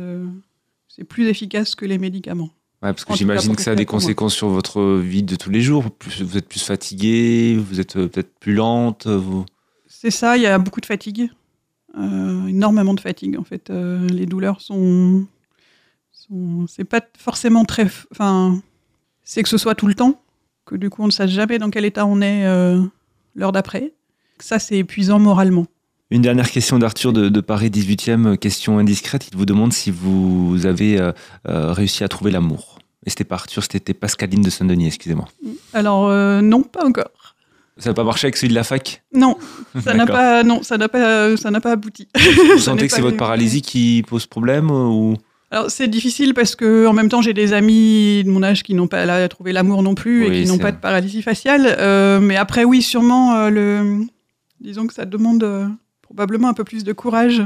c'est 0.87 1.03
plus 1.03 1.27
efficace 1.27 1.75
que 1.75 1.85
les 1.85 1.97
médicaments. 1.99 2.49
Ouais, 2.83 2.91
parce 2.93 3.05
que 3.05 3.13
j'imagine 3.15 3.55
que 3.55 3.61
ça 3.61 3.71
a 3.71 3.75
des 3.75 3.85
conséquences 3.85 4.33
sur 4.35 4.49
votre 4.49 4.97
vie 4.99 5.23
de 5.23 5.35
tous 5.35 5.49
les 5.49 5.61
jours. 5.61 5.85
Vous 6.19 6.37
êtes 6.37 6.47
plus 6.47 6.63
fatigué, 6.63 7.57
vous 7.57 7.79
êtes 7.79 7.95
euh, 7.95 8.07
peut-être 8.07 8.37
plus 8.39 8.53
lente. 8.53 9.07
Vous... 9.07 9.45
C'est 9.87 10.11
ça, 10.11 10.37
il 10.37 10.43
y 10.43 10.47
a 10.47 10.57
beaucoup 10.59 10.81
de 10.81 10.85
fatigue. 10.85 11.29
Euh, 11.97 12.45
énormément 12.47 12.93
de 12.93 12.99
fatigue, 12.99 13.37
en 13.39 13.43
fait. 13.43 13.69
Euh, 13.69 14.05
les 14.09 14.25
douleurs 14.25 14.61
sont. 14.61 15.25
sont- 16.11 16.65
c'est 16.67 16.83
pas 16.83 17.01
forcément 17.17 17.63
très. 17.65 17.87
Enfin, 18.11 18.61
c'est 19.23 19.41
que 19.41 19.49
ce 19.49 19.57
soit 19.57 19.75
tout 19.75 19.87
le 19.87 19.95
temps, 19.95 20.21
que 20.65 20.75
du 20.75 20.89
coup, 20.89 21.01
on 21.03 21.07
ne 21.07 21.11
sache 21.11 21.31
jamais 21.31 21.57
dans 21.57 21.69
quel 21.69 21.85
état 21.85 22.05
on 22.05 22.21
est 22.21 22.45
euh, 22.45 22.81
l'heure 23.35 23.53
d'après. 23.53 23.93
Ça, 24.39 24.59
c'est 24.59 24.77
épuisant 24.77 25.17
moralement. 25.19 25.65
Une 26.11 26.21
dernière 26.21 26.51
question 26.51 26.77
d'Arthur 26.77 27.13
de, 27.13 27.29
de 27.29 27.41
Paris 27.41 27.69
18e, 27.69 28.37
question 28.37 28.77
indiscrète. 28.77 29.27
Il 29.31 29.37
vous 29.37 29.45
demande 29.45 29.73
si 29.73 29.89
vous 29.89 30.65
avez 30.65 30.99
euh, 30.99 31.11
euh, 31.47 31.73
réussi 31.73 32.03
à 32.03 32.07
trouver 32.07 32.31
l'amour. 32.31 32.77
Et 33.05 33.09
c'était 33.09 33.23
pas 33.23 33.35
Arthur, 33.35 33.63
c'était 33.63 33.93
Pascaline 33.93 34.41
de 34.41 34.49
Saint-Denis, 34.49 34.87
excusez-moi. 34.87 35.27
Alors, 35.73 36.07
euh, 36.07 36.41
non, 36.41 36.63
pas 36.63 36.85
encore. 36.85 37.35
Ça 37.77 37.89
n'a 37.89 37.93
pas 37.93 38.03
marché 38.03 38.25
avec 38.25 38.37
celui 38.37 38.49
de 38.49 38.55
la 38.55 38.63
fac? 38.63 39.03
Non, 39.13 39.35
ça 39.83 39.93
n'a 39.93 40.05
pas, 40.05 40.43
non, 40.43 40.63
ça 40.63 40.77
n'a 40.77 40.87
pas, 40.87 41.35
ça 41.35 41.51
n'a 41.51 41.59
pas 41.59 41.73
abouti. 41.73 42.07
Vous 42.53 42.59
sentez 42.59 42.87
que 42.87 42.93
c'est 42.93 43.01
votre 43.01 43.17
paralysie 43.17 43.61
qui 43.61 44.03
pose 44.07 44.25
problème 44.25 44.69
euh, 44.69 44.85
ou... 44.85 45.17
Alors 45.51 45.69
c'est 45.69 45.87
difficile 45.87 46.33
parce 46.33 46.55
que 46.55 46.87
en 46.87 46.93
même 46.93 47.07
temps 47.07 47.21
j'ai 47.21 47.33
des 47.33 47.53
amis 47.53 48.23
de 48.23 48.29
mon 48.29 48.43
âge 48.43 48.63
qui 48.63 48.73
n'ont 48.73 48.87
pas 48.87 49.05
là, 49.05 49.27
trouvé 49.29 49.53
l'amour 49.53 49.83
non 49.83 49.93
plus 49.93 50.27
Oui, 50.27 50.37
et 50.37 50.43
qui 50.43 50.49
n'ont 50.49 50.57
pas 50.57 50.71
de 50.71 50.77
paralysie 50.77 51.21
faciale. 51.21 51.75
Euh, 51.79 52.19
mais 52.19 52.35
après 52.35 52.63
oui 52.63 52.81
sûrement 52.81 53.35
euh, 53.35 53.49
le, 53.49 54.01
disons 54.59 54.87
que 54.87 54.93
ça 54.93 55.05
demande 55.05 55.43
euh, 55.43 55.67
probablement 56.15 56.49
un 56.49 56.53
peu 56.53 56.63
plus 56.63 56.83
de 56.83 56.93
courage 56.93 57.43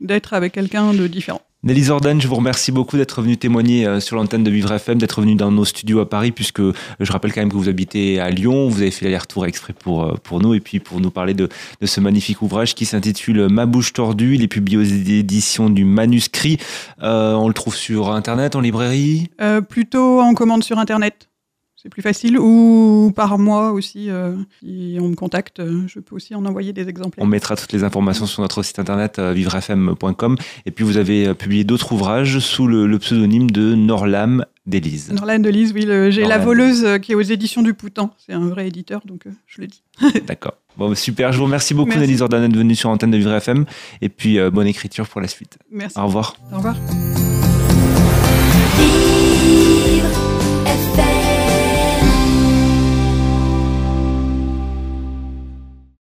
d'être 0.00 0.34
avec 0.34 0.52
quelqu'un 0.52 0.92
de 0.92 1.06
différent. 1.06 1.42
Nelly 1.62 1.84
Zordan, 1.84 2.20
je 2.20 2.28
vous 2.28 2.36
remercie 2.36 2.70
beaucoup 2.70 2.96
d'être 2.96 3.22
venu 3.22 3.36
témoigner 3.36 3.86
euh, 3.86 3.98
sur 3.98 4.16
l'antenne 4.16 4.44
de 4.44 4.50
Vivre 4.50 4.72
FM, 4.72 4.98
d'être 4.98 5.20
venu 5.20 5.34
dans 5.34 5.50
nos 5.50 5.64
studios 5.64 6.00
à 6.00 6.08
Paris, 6.08 6.30
puisque 6.30 6.60
euh, 6.60 6.72
je 7.00 7.10
rappelle 7.10 7.32
quand 7.32 7.40
même 7.40 7.50
que 7.50 7.56
vous 7.56 7.68
habitez 7.68 8.20
à 8.20 8.30
Lyon, 8.30 8.68
vous 8.68 8.82
avez 8.82 8.90
fait 8.90 9.04
l'aller-retour 9.06 9.46
exprès 9.46 9.72
pour, 9.72 10.04
euh, 10.04 10.14
pour 10.22 10.40
nous, 10.40 10.54
et 10.54 10.60
puis 10.60 10.78
pour 10.78 11.00
nous 11.00 11.10
parler 11.10 11.34
de, 11.34 11.48
de 11.80 11.86
ce 11.86 12.00
magnifique 12.00 12.40
ouvrage 12.42 12.74
qui 12.74 12.84
s'intitule 12.84 13.48
Ma 13.48 13.66
bouche 13.66 13.92
tordue. 13.92 14.36
Il 14.36 14.42
est 14.42 14.48
publié 14.48 14.78
aux 14.78 14.82
éditions 14.82 15.68
du 15.68 15.84
Manuscrit. 15.84 16.58
Euh, 17.02 17.32
on 17.32 17.48
le 17.48 17.54
trouve 17.54 17.74
sur 17.74 18.10
Internet, 18.10 18.54
en 18.54 18.60
librairie? 18.60 19.28
Euh, 19.40 19.60
plutôt 19.60 20.20
en 20.20 20.34
commande 20.34 20.62
sur 20.62 20.78
internet, 20.78 21.28
c'est 21.86 21.90
plus 21.90 22.02
facile 22.02 22.36
ou 22.40 23.12
par 23.14 23.38
mois 23.38 23.70
aussi. 23.70 24.10
euh, 24.10 24.34
si 24.60 24.98
on 25.00 25.08
me 25.08 25.14
contacte, 25.14 25.60
euh, 25.60 25.82
je 25.86 26.00
peux 26.00 26.16
aussi 26.16 26.34
en 26.34 26.44
envoyer 26.44 26.72
des 26.72 26.88
exemplaires. 26.88 27.24
On 27.24 27.28
mettra 27.28 27.54
toutes 27.54 27.72
les 27.72 27.84
informations 27.84 28.26
sur 28.26 28.42
notre 28.42 28.64
site 28.64 28.80
internet 28.80 29.20
euh, 29.20 29.32
vivrefm.com. 29.32 30.36
Et 30.66 30.72
puis 30.72 30.84
vous 30.84 30.96
avez 30.96 31.32
publié 31.34 31.62
d'autres 31.62 31.92
ouvrages 31.92 32.40
sous 32.40 32.66
le, 32.66 32.88
le 32.88 32.98
pseudonyme 32.98 33.52
de 33.52 33.76
Norlam 33.76 34.44
d'Élise. 34.66 35.12
Norlan 35.12 35.38
de 35.38 35.48
Lise, 35.48 35.72
oui, 35.74 35.86
j'ai 36.10 36.24
La 36.24 36.38
voleuse 36.38 36.98
qui 37.02 37.12
est 37.12 37.14
aux 37.14 37.20
éditions 37.20 37.62
du 37.62 37.72
Poutan. 37.72 38.10
C'est 38.18 38.32
un 38.32 38.48
vrai 38.48 38.66
éditeur, 38.66 39.02
donc 39.04 39.22
je 39.46 39.60
le 39.60 39.68
dis. 39.68 39.84
D'accord. 40.26 40.54
Bon, 40.76 40.92
super. 40.96 41.30
Je 41.30 41.38
vous 41.38 41.44
remercie 41.44 41.72
beaucoup. 41.72 41.96
Nelly 41.96 42.16
Zordan, 42.16 42.40
d'être 42.40 42.56
venue 42.56 42.74
sur 42.74 42.88
l'antenne 42.90 43.12
de 43.12 43.16
Vivre 43.16 43.32
FM. 43.32 43.64
Et 44.02 44.08
puis, 44.08 44.40
euh, 44.40 44.50
bonne 44.50 44.66
écriture 44.66 45.06
pour 45.06 45.20
la 45.20 45.28
suite. 45.28 45.56
Merci. 45.70 45.96
Au 46.00 46.06
revoir. 46.06 46.34
Au 46.52 46.56
revoir. 46.56 46.74